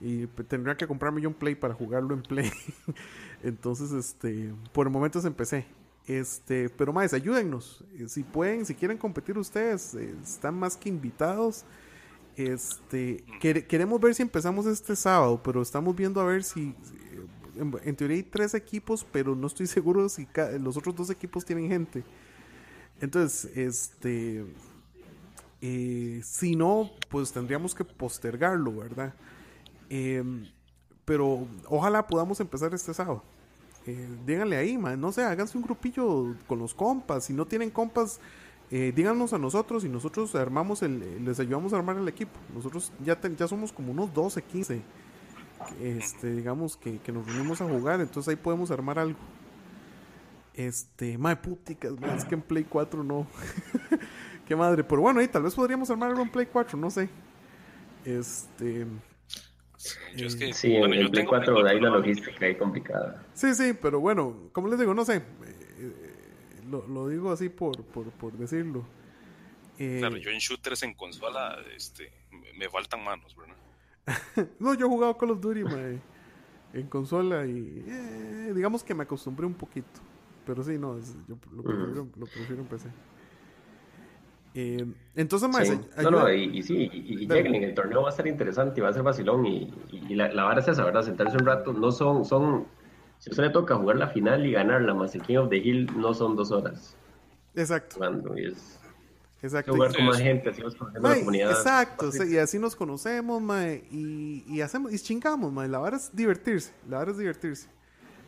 y 0.00 0.26
tendría 0.48 0.76
que 0.76 0.88
comprarme 0.88 1.22
yo 1.22 1.28
un 1.28 1.34
Play 1.34 1.54
para 1.54 1.72
jugarlo 1.72 2.14
en 2.14 2.22
Play. 2.22 2.50
Entonces, 3.42 3.92
este, 3.92 4.52
por 4.72 4.86
el 4.86 4.92
momento 4.92 5.20
es 5.20 5.24
en 5.24 5.32
PC. 5.32 5.64
Este, 6.06 6.68
pero 6.68 6.92
más, 6.92 7.14
ayúdennos. 7.14 7.84
Eh, 7.96 8.08
si 8.08 8.24
pueden, 8.24 8.66
si 8.66 8.74
quieren 8.74 8.98
competir 8.98 9.38
ustedes, 9.38 9.94
eh, 9.94 10.14
están 10.22 10.58
más 10.58 10.76
que 10.76 10.88
invitados. 10.88 11.64
Este, 12.36 13.24
queremos 13.40 14.00
ver 14.00 14.14
si 14.16 14.22
empezamos 14.22 14.66
este 14.66 14.96
sábado, 14.96 15.40
pero 15.42 15.62
estamos 15.62 15.94
viendo 15.94 16.20
a 16.20 16.24
ver 16.24 16.42
si, 16.42 16.74
en, 17.56 17.94
teoría 17.94 18.16
hay 18.16 18.22
tres 18.24 18.54
equipos, 18.54 19.06
pero 19.12 19.36
no 19.36 19.46
estoy 19.46 19.66
seguro 19.68 20.08
si 20.08 20.26
los 20.60 20.76
otros 20.76 20.96
dos 20.96 21.10
equipos 21.10 21.44
tienen 21.44 21.68
gente. 21.68 22.02
Entonces, 23.00 23.56
este, 23.56 24.44
eh, 25.60 26.20
si 26.24 26.56
no, 26.56 26.90
pues 27.08 27.32
tendríamos 27.32 27.74
que 27.74 27.84
postergarlo, 27.84 28.76
¿verdad? 28.76 29.14
Em, 29.88 30.46
pero 31.04 31.46
ojalá 31.68 32.06
podamos 32.06 32.40
empezar 32.40 32.74
este 32.74 32.94
sábado. 32.94 33.22
Eh, 33.86 34.08
díganle 34.26 34.56
ahí, 34.56 34.78
man, 34.78 34.98
no 35.00 35.12
sé, 35.12 35.22
háganse 35.22 35.58
un 35.58 35.64
grupillo 35.64 36.34
con 36.46 36.58
los 36.58 36.74
compas. 36.74 37.24
Si 37.24 37.32
no 37.32 37.46
tienen 37.46 37.70
compas, 37.70 38.18
eh, 38.70 38.92
díganos 38.94 39.32
a 39.32 39.38
nosotros 39.38 39.84
y 39.84 39.88
nosotros 39.88 40.34
armamos 40.34 40.82
el, 40.82 41.24
les 41.24 41.38
ayudamos 41.38 41.72
a 41.72 41.76
armar 41.76 41.96
el 41.98 42.08
equipo. 42.08 42.32
Nosotros 42.54 42.92
ya, 43.04 43.18
ya 43.20 43.46
somos 43.46 43.72
como 43.72 43.92
unos 43.92 44.12
12, 44.14 44.42
15, 44.42 44.82
este, 45.82 46.34
digamos, 46.34 46.76
que, 46.76 47.00
nos 47.12 47.26
reunimos 47.26 47.60
a 47.60 47.68
jugar, 47.68 48.00
entonces 48.00 48.30
ahí 48.30 48.36
podemos 48.36 48.70
armar 48.70 48.98
algo. 48.98 49.18
Este, 50.54 51.18
madre 51.18 51.36
puticas, 51.36 51.92
es 52.16 52.24
que 52.24 52.34
en 52.34 52.42
Play 52.42 52.64
4 52.64 53.02
no. 53.02 53.26
Qué 54.46 54.54
madre, 54.54 54.84
pero 54.84 55.02
bueno, 55.02 55.20
ahí 55.20 55.28
tal 55.28 55.42
vez 55.42 55.54
podríamos 55.54 55.90
armar 55.90 56.10
algo 56.10 56.22
en 56.22 56.30
Play 56.30 56.46
4, 56.46 56.78
no 56.78 56.90
sé. 56.90 57.08
Este. 58.04 58.86
sí, 59.76 60.74
en, 60.76 61.10
Play 61.10 61.24
4 61.24 61.66
hay 61.66 61.80
la 61.80 61.90
logística 61.90 62.46
ahí 62.46 62.56
complicada. 62.56 63.24
Sí, 63.34 63.54
sí, 63.54 63.72
pero 63.80 64.00
bueno, 64.00 64.50
como 64.52 64.68
les 64.68 64.78
digo, 64.78 64.94
no 64.94 65.04
sé 65.04 65.22
lo, 66.70 67.08
digo 67.08 67.32
así 67.32 67.48
por, 67.48 67.82
por, 67.84 68.32
decirlo. 68.32 68.84
Eh, 69.78 69.96
claro, 69.98 70.16
yo 70.16 70.30
en 70.30 70.38
shooters 70.38 70.82
en 70.82 70.94
consola 70.94 71.58
este, 71.74 72.12
me, 72.56 72.68
faltan 72.68 73.02
manos, 73.02 73.36
¿verdad? 73.36 74.50
no, 74.58 74.74
yo 74.74 74.86
he 74.86 74.88
jugado 74.88 75.16
Call 75.16 75.32
of 75.32 75.40
Duty 75.40 75.62
en 76.72 76.88
consola 76.88 77.46
y 77.46 77.84
eh, 77.86 78.52
digamos 78.54 78.82
que 78.82 78.94
me 78.94 79.04
acostumbré 79.04 79.46
un 79.46 79.54
poquito. 79.54 80.00
Pero 80.46 80.62
sí, 80.62 80.78
no, 80.78 80.98
yo 81.28 81.36
lo 81.52 81.62
prefiero, 81.62 82.08
lo 82.16 82.26
prefiero 82.26 82.62
en 82.62 82.68
PC. 82.68 82.88
Eh, 84.56 84.86
entonces, 85.16 85.48
más. 85.48 85.68
No, 86.02 86.10
no, 86.10 86.32
y, 86.32 86.62
sí, 86.62 86.88
y, 86.92 87.26
lleguen, 87.26 87.54
el 87.54 87.74
torneo 87.74 88.02
va 88.02 88.10
a 88.10 88.12
ser 88.12 88.26
interesante 88.26 88.80
y 88.80 88.82
va 88.82 88.90
a 88.90 88.92
ser 88.92 89.02
vacilón. 89.02 89.46
Y, 89.46 90.14
la, 90.14 90.32
la 90.32 90.44
vara 90.44 90.60
es 90.60 90.68
esa, 90.68 90.84
¿verdad? 90.84 91.02
Sentarse 91.02 91.36
un 91.36 91.46
rato. 91.46 91.72
No 91.72 91.90
son, 91.90 92.24
son 92.24 92.66
si 93.18 93.30
a 93.30 93.32
usted 93.32 93.44
le 93.44 93.50
toca 93.50 93.76
jugar 93.76 93.96
la 93.96 94.08
final 94.08 94.44
y 94.46 94.52
ganarla 94.52 94.94
más 94.94 95.14
el 95.14 95.22
King 95.22 95.38
of 95.38 95.48
the 95.48 95.56
Hill, 95.56 95.90
no 95.96 96.14
son 96.14 96.36
dos 96.36 96.52
horas. 96.52 96.96
Exacto. 97.54 97.96
Cuando 97.96 98.34
es 98.34 98.78
Exacto. 99.44 99.72
Jugar 99.74 99.94
con 99.94 100.06
más 100.06 100.18
gente, 100.18 100.48
así 100.48 100.62
nos 100.62 100.74
conocemos 100.74 101.10
la 101.10 101.18
comunidad. 101.18 101.50
Exacto, 101.50 102.10
y 102.24 102.38
así 102.38 102.58
nos 102.58 102.74
conocemos, 102.74 103.42
mae, 103.42 103.84
y, 103.90 104.42
y 104.46 104.62
hacemos, 104.62 104.90
y 104.90 104.98
chingamos, 104.98 105.52
mae. 105.52 105.68
La 105.68 105.80
verdad 105.80 106.00
es 106.00 106.16
divertirse, 106.16 106.72
la 106.88 107.00
verdad 107.00 107.12
es 107.12 107.18
divertirse. 107.18 107.68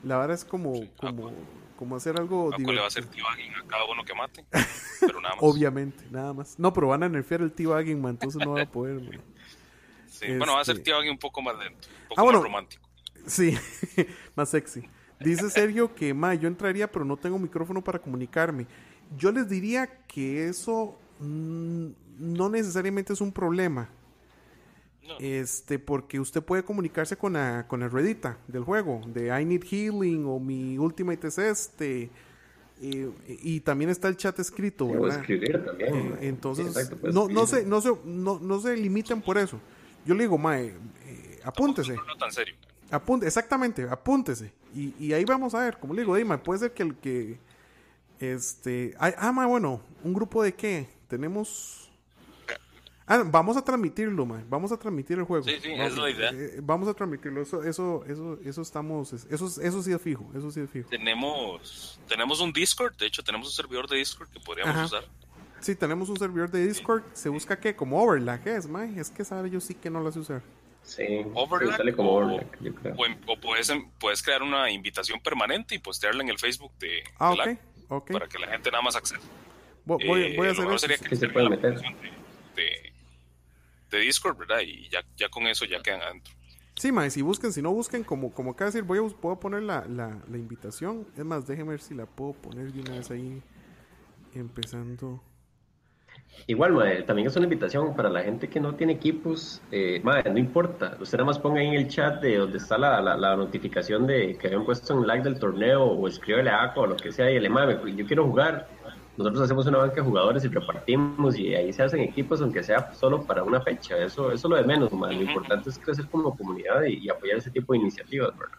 La 0.04 0.18
verdad 0.18 0.34
es 0.34 0.44
como, 0.44 0.74
como, 0.98 1.32
como 1.76 1.96
hacer 1.96 2.18
algo 2.18 2.46
divertido. 2.46 2.72
le 2.72 2.78
va 2.78 2.84
a 2.84 2.88
hacer 2.88 3.06
T-Bagging 3.06 3.54
a 3.54 3.66
cada 3.66 3.84
uno 3.84 4.04
que 4.04 4.14
mate, 4.14 4.44
pero 5.00 5.20
nada 5.20 5.34
más. 5.34 5.44
Obviamente, 5.44 6.04
nada 6.10 6.32
más. 6.32 6.58
No, 6.58 6.72
pero 6.72 6.88
van 6.88 7.02
a 7.02 7.08
nerfear 7.08 7.42
el 7.42 7.52
T-Bagging, 7.52 8.04
entonces 8.06 8.44
no 8.44 8.52
va 8.52 8.62
a 8.62 8.66
poder. 8.66 9.20
Sí, 10.08 10.26
bueno, 10.36 10.54
va 10.54 10.60
a 10.60 10.64
ser 10.64 10.76
este 10.76 10.90
T-Bagging 10.90 11.12
un 11.12 11.18
poco 11.18 11.42
más 11.42 11.56
lento, 11.58 11.88
un 12.02 12.08
poco 12.08 12.20
ah, 12.20 12.32
más 12.32 12.42
romántico. 12.42 12.88
Sí, 13.26 13.56
más 14.34 14.48
sexy. 14.48 14.82
Dice 15.20 15.50
Sergio 15.50 15.94
que, 15.94 16.12
ma, 16.12 16.34
yo 16.34 16.48
entraría, 16.48 16.90
pero 16.90 17.04
no 17.04 17.16
tengo 17.16 17.38
micrófono 17.38 17.82
para 17.82 17.98
comunicarme. 17.98 18.66
Yo 19.16 19.32
les 19.32 19.48
diría 19.48 19.86
que 20.06 20.48
eso 20.48 20.98
mm, 21.20 21.86
no 22.18 22.48
necesariamente 22.48 23.12
es 23.12 23.20
un 23.20 23.32
problema. 23.32 23.88
Este, 25.20 25.78
porque 25.78 26.20
usted 26.20 26.42
puede 26.42 26.64
comunicarse 26.64 27.16
con 27.16 27.34
la, 27.34 27.66
con 27.68 27.82
el 27.82 27.90
Reddita 27.90 28.38
del 28.48 28.64
juego, 28.64 29.00
de 29.06 29.28
I 29.40 29.44
Need 29.44 29.64
Healing 29.64 30.24
o 30.26 30.38
mi 30.38 30.78
Ultimate 30.78 31.28
es 31.28 31.38
este. 31.38 32.10
y 32.80 33.60
también 33.60 33.90
está 33.90 34.08
el 34.08 34.16
chat 34.16 34.38
escrito, 34.38 34.88
¿verdad? 34.88 35.20
escribir 35.20 35.64
también. 35.64 35.94
Eh, 35.94 36.16
entonces, 36.22 36.90
no, 37.02 37.28
no, 37.28 37.46
se, 37.46 37.64
no, 37.64 37.80
se, 37.80 37.90
no, 38.04 38.38
no 38.38 38.60
se 38.60 38.76
limiten 38.76 39.22
por 39.22 39.38
eso. 39.38 39.60
Yo 40.04 40.14
le 40.14 40.24
digo, 40.24 40.38
Mae, 40.38 40.66
eh, 40.66 41.40
apúntese. 41.44 41.94
No, 41.94 42.16
tan 42.18 42.30
serio. 42.30 42.54
Apunte, 42.90 43.26
exactamente, 43.26 43.86
apúntese. 43.90 44.52
Y, 44.74 44.94
y, 44.98 45.12
ahí 45.12 45.24
vamos 45.24 45.54
a 45.54 45.64
ver, 45.64 45.78
como 45.78 45.92
le 45.94 46.02
digo, 46.02 46.14
Dima, 46.14 46.40
puede 46.42 46.60
ser 46.60 46.72
que 46.72 46.82
el 46.82 46.94
que. 46.96 47.38
Este. 48.20 48.94
ah, 48.98 49.32
bueno, 49.46 49.80
¿un 50.04 50.14
grupo 50.14 50.42
de 50.42 50.54
qué? 50.54 50.88
Tenemos. 51.08 51.85
Ah, 53.08 53.22
vamos 53.24 53.56
a 53.56 53.64
transmitirlo, 53.64 54.26
man. 54.26 54.44
Vamos 54.48 54.72
a 54.72 54.76
transmitir 54.76 55.18
el 55.18 55.24
juego. 55.24 55.44
Sí, 55.44 55.56
sí, 55.62 55.70
vamos, 55.70 55.92
es 55.92 55.98
la 55.98 56.10
idea. 56.10 56.30
Eh, 56.32 56.58
vamos 56.60 56.88
a 56.88 56.94
transmitirlo. 56.94 57.40
Eso, 57.40 57.62
eso, 57.62 58.04
eso, 58.06 58.38
eso 58.44 58.62
estamos. 58.62 59.12
Eso, 59.12 59.46
eso 59.62 59.82
sí 59.82 59.92
es 59.92 60.02
fijo. 60.02 60.28
Eso 60.34 60.50
sí 60.50 60.60
es 60.60 60.70
fijo. 60.70 60.88
Tenemos, 60.88 62.00
tenemos 62.08 62.40
un 62.40 62.52
Discord. 62.52 62.96
De 62.96 63.06
hecho, 63.06 63.22
tenemos 63.22 63.46
un 63.46 63.54
servidor 63.54 63.88
de 63.88 63.98
Discord 63.98 64.28
que 64.30 64.40
podríamos 64.40 64.86
usar. 64.86 65.04
Sí, 65.60 65.76
tenemos 65.76 66.08
un 66.08 66.18
servidor 66.18 66.50
de 66.50 66.66
Discord. 66.66 67.04
Se 67.12 67.28
busca 67.28 67.58
qué? 67.58 67.76
Como 67.76 68.02
Overlag, 68.02 68.46
es, 68.48 68.66
man. 68.68 68.98
Es 68.98 69.10
que 69.10 69.24
sabe, 69.24 69.50
yo 69.50 69.60
sí 69.60 69.74
que 69.74 69.88
no 69.88 70.00
lo 70.00 70.10
sé 70.10 70.18
usar. 70.18 70.42
Sí, 70.82 71.04
sale 71.76 71.92
como 71.94 72.10
o, 72.12 72.36
O, 72.36 73.40
puedes, 73.40 73.72
puedes, 73.98 74.22
crear 74.22 74.42
una 74.42 74.70
invitación 74.70 75.20
permanente 75.20 75.74
y 75.74 75.78
postearla 75.78 76.22
en 76.22 76.28
el 76.28 76.38
Facebook 76.38 76.70
de, 76.78 77.02
ah, 77.18 77.34
para 77.88 78.28
que 78.28 78.38
la 78.38 78.46
gente 78.46 78.70
nada 78.70 78.82
más 78.82 78.94
acceda. 78.94 79.18
Voy, 79.84 80.36
voy, 80.36 80.46
a 80.46 80.50
hacer 80.52 80.64
eso. 80.64 80.78
Sería 80.78 80.98
que 80.98 81.16
se 81.16 81.28
puede 81.28 81.48
meter. 81.48 81.80
De, 81.80 81.90
de, 82.54 82.92
Discord, 83.90 84.36
¿verdad? 84.36 84.60
Y 84.60 84.88
ya, 84.88 85.04
ya 85.16 85.28
con 85.28 85.46
eso 85.46 85.64
ya 85.64 85.80
quedan 85.82 86.02
adentro. 86.02 86.34
Sí, 86.74 86.92
más 86.92 87.12
si 87.12 87.22
busquen, 87.22 87.52
si 87.52 87.62
no 87.62 87.72
busquen, 87.72 88.04
como, 88.04 88.32
como 88.32 88.50
acá 88.50 88.66
decir, 88.66 88.82
voy 88.82 88.98
a, 88.98 89.02
voy 89.02 89.32
a 89.32 89.40
poner 89.40 89.62
la, 89.62 89.86
la, 89.86 90.22
la 90.28 90.36
invitación. 90.36 91.06
Es 91.16 91.24
más, 91.24 91.46
déjenme 91.46 91.70
ver 91.70 91.80
si 91.80 91.94
la 91.94 92.04
puedo 92.04 92.34
poner 92.34 92.72
de 92.72 92.80
una 92.80 92.92
vez 92.92 93.10
ahí, 93.10 93.42
empezando. 94.34 95.22
Igual, 96.46 97.04
también 97.06 97.26
es 97.26 97.36
una 97.36 97.44
invitación 97.44 97.96
para 97.96 98.08
la 98.08 98.22
gente 98.22 98.48
que 98.48 98.60
no 98.60 98.74
tiene 98.74 98.92
equipos. 98.92 99.60
Eh, 99.72 100.02
no 100.04 100.38
importa. 100.38 100.96
Usted 101.00 101.18
nada 101.18 101.26
más 101.26 101.38
ponga 101.38 101.60
ahí 101.60 101.68
en 101.68 101.74
el 101.74 101.88
chat 101.88 102.20
de 102.20 102.36
donde 102.36 102.58
está 102.58 102.78
la, 102.78 103.00
la, 103.00 103.36
notificación 103.36 104.06
de 104.06 104.36
que 104.36 104.48
habían 104.48 104.64
puesto 104.64 104.94
un 104.94 105.06
like 105.06 105.24
del 105.24 105.38
torneo 105.38 105.82
o 105.84 106.06
escríbele 106.06 106.50
a 106.50 106.64
ACO 106.64 106.82
o 106.82 106.86
lo 106.86 106.96
que 106.96 107.10
sea 107.10 107.30
y 107.30 107.40
le 107.40 107.48
madre, 107.48 107.80
yo 107.96 108.06
quiero 108.06 108.26
jugar. 108.26 108.68
Nosotros 109.16 109.42
hacemos 109.42 109.66
una 109.66 109.78
banca 109.78 109.96
de 109.96 110.02
jugadores 110.02 110.44
y 110.44 110.48
repartimos 110.48 111.38
y 111.38 111.54
ahí 111.54 111.72
se 111.72 111.82
hacen 111.82 112.00
equipos 112.00 112.42
aunque 112.42 112.62
sea 112.62 112.92
solo 112.92 113.22
para 113.22 113.42
una 113.42 113.60
fecha. 113.60 113.96
Eso, 113.96 114.32
eso 114.32 114.48
es 114.48 114.50
lo 114.50 114.56
de 114.56 114.64
menos, 114.64 114.92
Lo 114.92 115.12
importante 115.12 115.70
es 115.70 115.78
crecer 115.78 116.06
como 116.06 116.36
comunidad 116.36 116.84
y, 116.84 117.04
y 117.04 117.08
apoyar 117.08 117.38
ese 117.38 117.50
tipo 117.50 117.72
de 117.72 117.78
iniciativas, 117.78 118.36
¿verdad? 118.38 118.58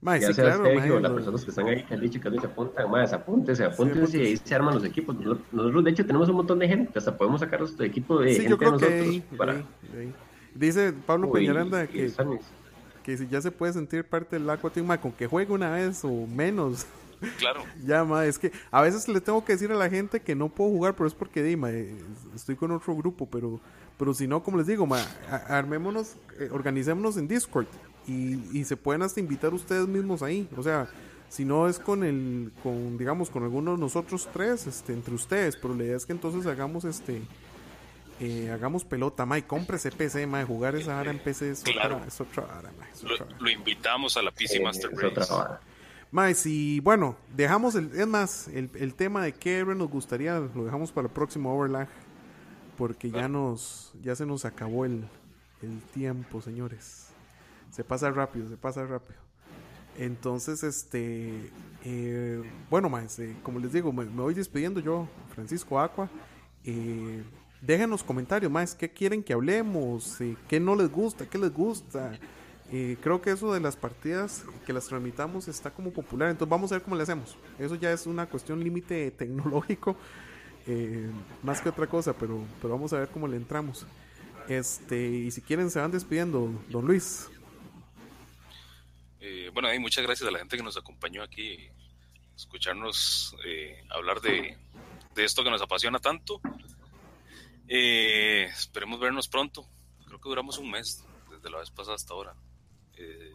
Mae, 0.00 0.20
ya 0.20 0.28
sí, 0.28 0.34
sea 0.34 0.56
claro, 0.56 1.00
las 1.00 1.12
personas 1.12 1.44
que 1.44 1.50
están 1.50 1.66
ahí 1.66 1.82
que 1.82 1.94
han 1.94 2.00
dicho 2.00 2.20
que 2.20 2.30
no 2.30 2.40
se 2.40 2.46
apuntan, 2.46 2.88
más 2.88 3.12
apúntense, 3.12 3.64
apúntense 3.64 4.18
y 4.18 4.26
ahí 4.26 4.36
se 4.36 4.54
arman 4.54 4.74
los 4.74 4.84
equipos. 4.84 5.16
Nosotros, 5.50 5.84
de 5.84 5.90
hecho, 5.90 6.06
tenemos 6.06 6.28
un 6.28 6.36
montón 6.36 6.60
de 6.60 6.68
gente, 6.68 6.96
hasta 6.96 7.16
podemos 7.16 7.40
sacar 7.40 7.58
nuestro 7.58 7.84
equipo 7.84 8.20
de 8.20 8.28
sí, 8.28 8.34
gente 8.36 8.50
yo 8.50 8.58
creo 8.58 8.78
de 8.78 9.22
nosotros. 9.30 9.62
Que 9.92 10.12
Dice 10.54 10.92
Pablo 11.04 11.32
Peñaranda 11.32 11.86
que, 11.86 12.12
que 13.02 13.16
si 13.16 13.26
ya 13.26 13.40
se 13.40 13.50
puede 13.50 13.72
sentir 13.72 14.04
parte 14.04 14.38
del 14.38 14.48
Aqua 14.48 14.70
Team, 14.70 14.96
con 14.98 15.10
que 15.10 15.26
juegue 15.26 15.52
una 15.52 15.72
vez 15.72 16.04
o 16.04 16.26
menos. 16.28 16.86
Claro. 17.38 17.64
ya, 17.84 18.04
ma, 18.04 18.26
es 18.26 18.38
que 18.38 18.52
a 18.70 18.82
veces 18.82 19.08
le 19.08 19.20
tengo 19.20 19.44
que 19.44 19.52
decir 19.52 19.70
a 19.72 19.74
la 19.74 19.90
gente 19.90 20.20
que 20.20 20.34
no 20.34 20.48
puedo 20.48 20.70
jugar, 20.70 20.94
pero 20.94 21.06
es 21.06 21.14
porque, 21.14 21.42
Dima, 21.42 21.70
estoy 22.34 22.56
con 22.56 22.70
otro 22.70 22.94
grupo, 22.96 23.26
pero 23.26 23.60
pero 23.98 24.14
si 24.14 24.28
no, 24.28 24.42
como 24.42 24.56
les 24.56 24.66
digo, 24.66 24.86
ma, 24.86 25.04
armémonos, 25.48 26.14
eh, 26.38 26.48
organicémonos 26.52 27.16
en 27.16 27.26
Discord 27.26 27.66
y, 28.06 28.64
se 28.64 28.76
pueden 28.76 29.02
hasta 29.02 29.20
invitar 29.20 29.52
ustedes 29.52 29.86
mismos 29.86 30.22
ahí. 30.22 30.48
O 30.56 30.62
sea, 30.62 30.88
si 31.28 31.44
no 31.44 31.68
es 31.68 31.78
con 31.78 32.04
el, 32.04 32.52
con, 32.62 32.96
digamos, 32.96 33.28
con 33.28 33.42
alguno 33.42 33.72
de 33.72 33.78
nosotros 33.78 34.28
tres, 34.32 34.66
este, 34.66 34.94
entre 34.94 35.14
ustedes, 35.14 35.56
pero 35.56 35.74
la 35.74 35.84
idea 35.84 35.96
es 35.96 36.06
que 36.06 36.12
entonces 36.12 36.46
hagamos 36.46 36.84
este, 36.84 37.20
eh, 38.20 38.50
hagamos 38.50 38.84
pelota, 38.84 39.26
Mike, 39.26 39.46
cómprese 39.46 39.90
PC, 39.90 40.26
Mike, 40.26 40.46
jugar 40.46 40.76
esa 40.76 40.98
área 40.98 41.12
en 41.12 41.18
PC 41.18 41.50
es 41.50 41.60
otra, 41.62 42.04
es 42.06 42.20
otra 42.20 42.46
lo, 43.38 43.50
invitamos 43.50 44.16
a 44.16 44.22
la 44.22 44.30
PC 44.30 44.60
Master 44.60 44.90
Race. 44.92 45.34
Mae, 46.10 46.34
si, 46.34 46.80
bueno, 46.80 47.16
dejamos 47.36 47.74
el, 47.74 47.92
es 47.94 48.06
más, 48.06 48.48
el, 48.48 48.70
el 48.74 48.94
tema 48.94 49.22
de 49.22 49.32
qué 49.32 49.64
nos 49.64 49.90
gustaría, 49.90 50.38
lo 50.38 50.64
dejamos 50.64 50.90
para 50.90 51.06
el 51.08 51.12
próximo 51.12 51.54
Overlag, 51.54 51.88
porque 52.78 53.10
ya 53.10 53.28
nos, 53.28 53.92
ya 54.02 54.16
se 54.16 54.24
nos 54.24 54.44
acabó 54.44 54.84
el, 54.84 55.04
el 55.62 55.82
tiempo, 55.92 56.40
señores. 56.40 57.08
Se 57.70 57.84
pasa 57.84 58.10
rápido, 58.10 58.48
se 58.48 58.56
pasa 58.56 58.86
rápido. 58.86 59.18
Entonces, 59.98 60.62
este, 60.62 61.50
eh, 61.84 62.42
bueno, 62.70 62.88
más, 62.88 63.18
eh, 63.18 63.36
como 63.42 63.58
les 63.58 63.72
digo, 63.72 63.92
me, 63.92 64.04
voy 64.04 64.32
despidiendo 64.32 64.80
yo, 64.80 65.08
Francisco 65.34 65.78
Aqua. 65.78 66.08
Eh, 66.64 67.22
déjenos 67.60 68.02
comentarios, 68.02 68.50
más, 68.50 68.74
qué 68.74 68.88
quieren 68.88 69.22
que 69.22 69.32
hablemos, 69.32 70.20
eh, 70.20 70.36
qué 70.48 70.60
no 70.60 70.74
les 70.76 70.90
gusta, 70.90 71.26
qué 71.28 71.36
les 71.36 71.52
gusta. 71.52 72.12
Creo 72.70 73.22
que 73.22 73.30
eso 73.30 73.52
de 73.52 73.60
las 73.60 73.76
partidas 73.76 74.44
que 74.66 74.72
las 74.72 74.86
tramitamos 74.86 75.48
está 75.48 75.70
como 75.70 75.90
popular, 75.92 76.30
entonces 76.30 76.50
vamos 76.50 76.70
a 76.72 76.76
ver 76.76 76.82
cómo 76.82 76.96
le 76.96 77.02
hacemos. 77.02 77.36
Eso 77.58 77.74
ya 77.76 77.92
es 77.92 78.06
una 78.06 78.26
cuestión 78.26 78.62
límite 78.62 79.10
tecnológico, 79.18 79.96
más 81.42 81.60
que 81.60 81.70
otra 81.70 81.86
cosa, 81.86 82.12
pero, 82.12 82.44
pero 82.60 82.74
vamos 82.74 82.92
a 82.92 82.98
ver 82.98 83.08
cómo 83.08 83.26
le 83.26 83.36
entramos. 83.36 83.86
Este, 84.48 85.06
y 85.06 85.30
si 85.30 85.42
quieren 85.42 85.70
se 85.70 85.78
van 85.78 85.90
despidiendo, 85.90 86.50
don 86.68 86.86
Luis. 86.86 87.28
Eh, 89.20 89.50
bueno, 89.52 89.72
y 89.72 89.78
muchas 89.78 90.04
gracias 90.04 90.26
a 90.26 90.32
la 90.32 90.38
gente 90.38 90.56
que 90.56 90.62
nos 90.62 90.78
acompañó 90.78 91.22
aquí, 91.22 91.68
escucharnos 92.34 93.36
eh, 93.44 93.84
hablar 93.90 94.22
de, 94.22 94.56
de, 95.14 95.24
esto 95.24 95.44
que 95.44 95.50
nos 95.50 95.60
apasiona 95.60 95.98
tanto. 95.98 96.40
Eh, 97.68 98.44
esperemos 98.44 98.98
vernos 98.98 99.28
pronto. 99.28 99.68
Creo 100.06 100.18
que 100.18 100.28
duramos 100.30 100.56
un 100.56 100.70
mes 100.70 101.04
desde 101.30 101.50
la 101.50 101.58
vez 101.58 101.70
pasada 101.70 101.96
hasta 101.96 102.14
ahora. 102.14 102.34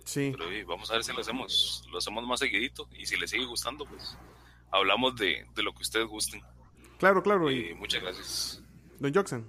Sí. 0.05 0.33
Pero 0.37 0.67
vamos 0.67 0.89
a 0.91 0.95
ver 0.95 1.03
si 1.03 1.13
lo 1.13 1.21
hacemos, 1.21 1.85
lo 1.91 1.97
hacemos 1.97 2.25
más 2.25 2.39
seguidito 2.39 2.87
y 2.97 3.05
si 3.05 3.17
les 3.17 3.29
sigue 3.29 3.45
gustando, 3.45 3.85
pues 3.85 4.17
hablamos 4.71 5.15
de, 5.15 5.45
de 5.55 5.63
lo 5.63 5.73
que 5.73 5.83
ustedes 5.83 6.07
gusten. 6.07 6.41
Claro, 6.97 7.21
claro. 7.21 7.51
Y, 7.51 7.73
muchas 7.75 8.01
gracias. 8.01 8.63
Don 8.99 9.11
Jackson. 9.11 9.45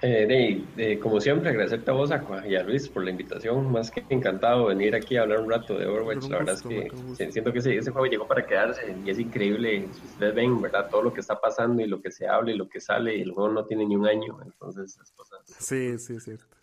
Eh, 0.00 0.98
como 1.00 1.20
siempre, 1.20 1.50
agradecerte 1.50 1.90
a 1.90 1.94
vos 1.94 2.10
y 2.48 2.56
a 2.56 2.62
Luis 2.62 2.88
por 2.88 3.04
la 3.04 3.10
invitación. 3.10 3.70
Más 3.70 3.90
que 3.90 4.02
encantado 4.08 4.68
de 4.68 4.74
venir 4.74 4.94
aquí 4.94 5.16
a 5.16 5.22
hablar 5.22 5.40
un 5.40 5.50
rato 5.50 5.78
de 5.78 5.86
Overwatch. 5.86 6.28
La 6.28 6.38
verdad 6.38 6.54
es 6.54 6.62
que 6.62 7.30
siento 7.30 7.52
que 7.52 7.58
ese, 7.58 7.76
ese, 7.76 7.90
juego 7.90 8.06
llegó 8.06 8.26
para 8.26 8.44
quedarse 8.44 8.96
y 9.04 9.10
es 9.10 9.18
increíble. 9.18 9.88
Si 9.92 10.06
ustedes 10.06 10.34
ven, 10.34 10.60
¿verdad? 10.60 10.88
Todo 10.90 11.02
lo 11.02 11.12
que 11.12 11.20
está 11.20 11.40
pasando 11.40 11.82
y 11.82 11.86
lo 11.86 12.00
que 12.00 12.10
se 12.10 12.26
habla 12.26 12.52
y 12.52 12.56
lo 12.56 12.68
que 12.68 12.80
sale. 12.80 13.16
Y 13.16 13.22
el 13.22 13.32
juego 13.32 13.50
no 13.50 13.64
tiene 13.64 13.86
ni 13.86 13.94
un 13.94 14.06
año. 14.06 14.38
Entonces, 14.44 14.98
cosas. 15.14 15.40
Sí, 15.46 15.98
sí, 15.98 16.14
es 16.14 16.24
cierto. 16.24 16.61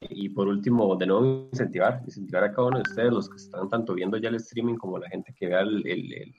Y 0.00 0.28
por 0.28 0.48
último, 0.48 0.94
de 0.96 1.06
nuevo, 1.06 1.48
incentivar, 1.50 2.02
incentivar 2.04 2.44
a 2.44 2.52
cada 2.52 2.68
uno 2.68 2.78
de 2.78 2.84
ustedes, 2.88 3.12
los 3.12 3.28
que 3.28 3.36
están 3.36 3.68
tanto 3.68 3.94
viendo 3.94 4.16
ya 4.16 4.28
el 4.28 4.36
streaming 4.36 4.76
como 4.76 4.98
la 4.98 5.08
gente 5.08 5.34
que 5.34 5.48
vea 5.48 5.60
el, 5.60 5.86
el 5.86 6.34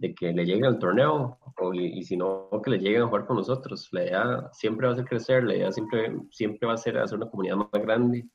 de 0.00 0.14
que 0.14 0.32
le 0.32 0.46
llegue 0.46 0.66
al 0.66 0.78
torneo 0.78 1.38
o, 1.58 1.74
y, 1.74 2.02
si 2.04 2.16
no, 2.16 2.48
que 2.64 2.70
le 2.70 2.78
lleguen 2.78 3.02
a 3.02 3.06
jugar 3.06 3.26
con 3.26 3.36
nosotros. 3.36 3.88
La 3.92 4.02
idea 4.02 4.50
siempre 4.52 4.86
va 4.86 4.94
a 4.94 4.96
ser 4.96 5.04
crecer, 5.04 5.44
la 5.44 5.54
idea 5.54 5.72
siempre, 5.72 6.16
siempre 6.30 6.66
va 6.66 6.74
a 6.74 6.78
ser 6.78 6.96
hacer 6.98 7.18
una 7.18 7.28
comunidad 7.28 7.56
más 7.56 7.82
grande 7.82 8.26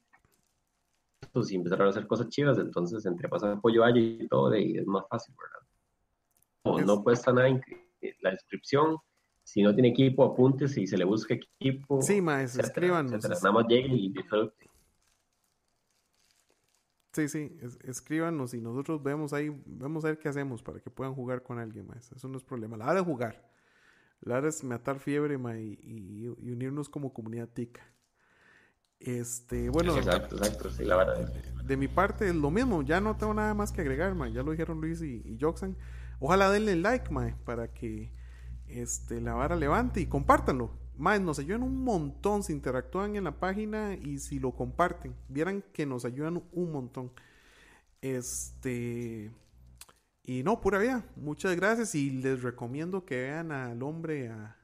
pues, 1.31 1.51
y 1.51 1.55
empezar 1.55 1.81
a 1.81 1.89
hacer 1.89 2.05
cosas 2.05 2.29
chivas. 2.29 2.59
Entonces, 2.59 3.05
entre 3.05 3.27
pasar 3.29 3.53
apoyo 3.53 3.83
allá 3.83 3.99
y 3.99 4.27
todo, 4.27 4.55
y 4.55 4.77
es 4.77 4.85
más 4.85 5.05
fácil, 5.09 5.35
¿verdad? 5.41 6.85
No, 6.85 6.95
no 6.95 7.03
cuesta 7.03 7.33
nada 7.33 7.49
la 8.21 8.31
descripción. 8.31 8.97
Si 9.45 9.61
no 9.61 9.73
tiene 9.73 9.89
equipo, 9.89 10.23
apuntes 10.25 10.75
y 10.75 10.87
se 10.87 10.97
le 10.97 11.05
busca 11.05 11.35
equipo. 11.35 12.01
Sí, 12.01 12.19
más, 12.19 12.57
escríbanos. 12.57 13.23
Nada 13.23 13.51
más 13.51 13.67
llegue 13.67 13.93
y 13.93 14.09
disfrute. 14.09 14.69
Sí, 17.13 17.29
sí, 17.29 17.57
escríbanos 17.83 18.55
y 18.55 18.59
nosotros 18.59 19.01
vemos 19.03 19.33
ahí, 19.33 19.55
vamos 19.67 20.03
a 20.03 20.07
ver 20.07 20.17
qué 20.17 20.29
hacemos 20.29 20.63
para 20.63 20.79
que 20.79 20.89
puedan 20.89 21.13
jugar 21.13 21.43
con 21.43 21.59
alguien 21.59 21.85
más. 21.85 22.11
Eso 22.11 22.27
no 22.27 22.37
es 22.37 22.43
problema. 22.43 22.75
La 22.75 22.85
hora 22.85 22.95
de 22.95 23.01
jugar. 23.01 23.47
La 24.21 24.37
hora 24.37 24.49
es 24.49 24.63
matar 24.63 24.99
fiebre 24.99 25.35
y, 25.35 26.27
unirnos 26.27 26.89
como 26.89 27.13
comunidad 27.13 27.47
tica. 27.47 27.87
Este, 28.99 29.69
bueno. 29.69 29.95
Exacto, 29.95 30.37
exacto, 30.37 30.71
sí, 30.71 30.85
la 30.85 30.95
verdad. 30.97 31.31
De, 31.63 31.77
mi 31.77 31.87
parte 31.87 32.27
es 32.27 32.35
lo 32.35 32.49
mismo, 32.49 32.81
ya 32.81 32.99
no 32.99 33.15
tengo 33.15 33.35
nada 33.35 33.53
más 33.53 33.71
que 33.71 33.81
agregar, 33.81 34.15
ma. 34.15 34.27
Ya 34.27 34.41
lo 34.41 34.51
dijeron 34.51 34.81
Luis 34.81 35.03
y, 35.03 35.21
y 35.23 35.37
Joxan. 35.39 35.77
Ojalá 36.19 36.49
denle 36.49 36.75
like, 36.75 37.11
ma, 37.11 37.37
para 37.45 37.71
que 37.71 38.11
este, 38.67 39.21
la 39.21 39.33
vara 39.33 39.55
levante 39.55 40.01
y 40.01 40.07
compártanlo 40.07 40.85
más, 40.97 41.19
nos 41.19 41.39
ayudan 41.39 41.63
un 41.63 41.83
montón 41.83 42.43
si 42.43 42.53
interactúan 42.53 43.15
en 43.15 43.25
la 43.25 43.37
página 43.37 43.95
y 43.95 44.19
si 44.19 44.39
lo 44.39 44.51
comparten. 44.51 45.15
Vieran 45.27 45.63
que 45.73 45.85
nos 45.85 46.05
ayudan 46.05 46.43
un 46.51 46.71
montón. 46.71 47.11
Este. 48.01 49.31
Y 50.23 50.43
no, 50.43 50.61
pura 50.61 50.79
vida. 50.79 51.05
Muchas 51.15 51.55
gracias 51.55 51.95
y 51.95 52.09
les 52.09 52.41
recomiendo 52.41 53.05
que 53.05 53.15
vean 53.15 53.51
al 53.51 53.83
hombre 53.83 54.29
a, 54.29 54.57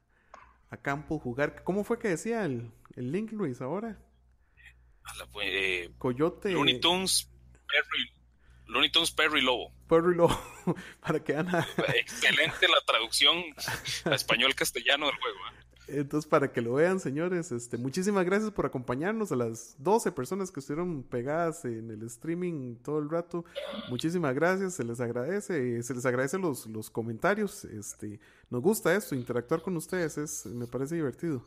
a 0.69 0.77
campo 0.77 1.19
jugar. 1.19 1.63
¿Cómo 1.63 1.83
fue 1.83 1.99
que 1.99 2.09
decía 2.09 2.45
el, 2.45 2.71
el 2.95 3.11
link, 3.11 3.31
Luis, 3.31 3.61
ahora? 3.61 3.99
Eh, 5.43 5.93
Coyote. 5.97 6.51
Looney 6.51 6.79
Tunes, 6.79 7.29
Perry, 7.51 8.13
Looney 8.71 8.89
Tunes 8.89 9.11
Perry 9.11 9.41
Lobo. 9.41 9.71
Perry 9.87 10.15
Lobo, 10.15 10.37
para 11.05 11.21
que 11.21 11.33
vean. 11.33 11.47
Excelente 11.95 12.67
la 12.67 12.81
traducción 12.85 13.43
a 14.05 14.15
español-castellano 14.15 15.07
del 15.07 15.15
juego. 15.15 15.37
¿eh? 15.37 15.99
Entonces, 15.99 16.29
para 16.29 16.53
que 16.53 16.61
lo 16.61 16.75
vean, 16.75 17.01
señores, 17.01 17.51
este, 17.51 17.77
muchísimas 17.77 18.23
gracias 18.23 18.51
por 18.51 18.65
acompañarnos 18.65 19.31
a 19.33 19.35
las 19.35 19.75
12 19.79 20.13
personas 20.13 20.51
que 20.51 20.61
estuvieron 20.61 21.03
pegadas 21.03 21.65
en 21.65 21.91
el 21.91 22.03
streaming 22.03 22.77
todo 22.77 22.99
el 22.99 23.09
rato. 23.09 23.43
Muchísimas 23.89 24.33
gracias, 24.33 24.75
se 24.75 24.85
les 24.85 25.01
agradece, 25.01 25.83
se 25.83 25.93
les 25.93 26.05
agradece 26.05 26.37
los, 26.37 26.65
los 26.67 26.89
comentarios. 26.89 27.65
Este, 27.65 28.21
nos 28.49 28.61
gusta 28.61 28.95
esto, 28.95 29.15
interactuar 29.15 29.61
con 29.61 29.75
ustedes, 29.75 30.17
es, 30.17 30.45
me 30.45 30.65
parece 30.65 30.95
divertido. 30.95 31.45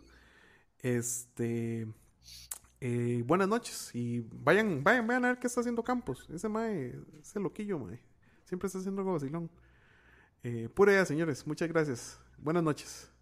Este, 0.83 1.87
eh, 2.87 3.23
buenas 3.27 3.49
noches 3.49 3.95
y 3.95 4.21
vayan, 4.31 4.85
vayan, 4.85 5.07
vayan 5.07 5.25
a 5.25 5.29
ver 5.29 5.39
qué 5.39 5.47
está 5.47 5.61
haciendo 5.61 5.83
Campos. 5.83 6.29
Ese 6.29 6.51
mae, 6.51 6.95
ese 7.19 7.41
loquillo, 7.41 7.79
mae. 7.79 7.99
Siempre 8.45 8.67
está 8.67 8.79
haciendo 8.79 9.01
algo 9.01 9.15
vacilón. 9.15 9.51
Eh, 10.43 10.69
pura 10.69 10.93
idea, 10.93 11.07
señores. 11.07 11.47
Muchas 11.47 11.67
gracias. 11.71 12.21
Buenas 12.37 12.63
noches. 12.63 13.14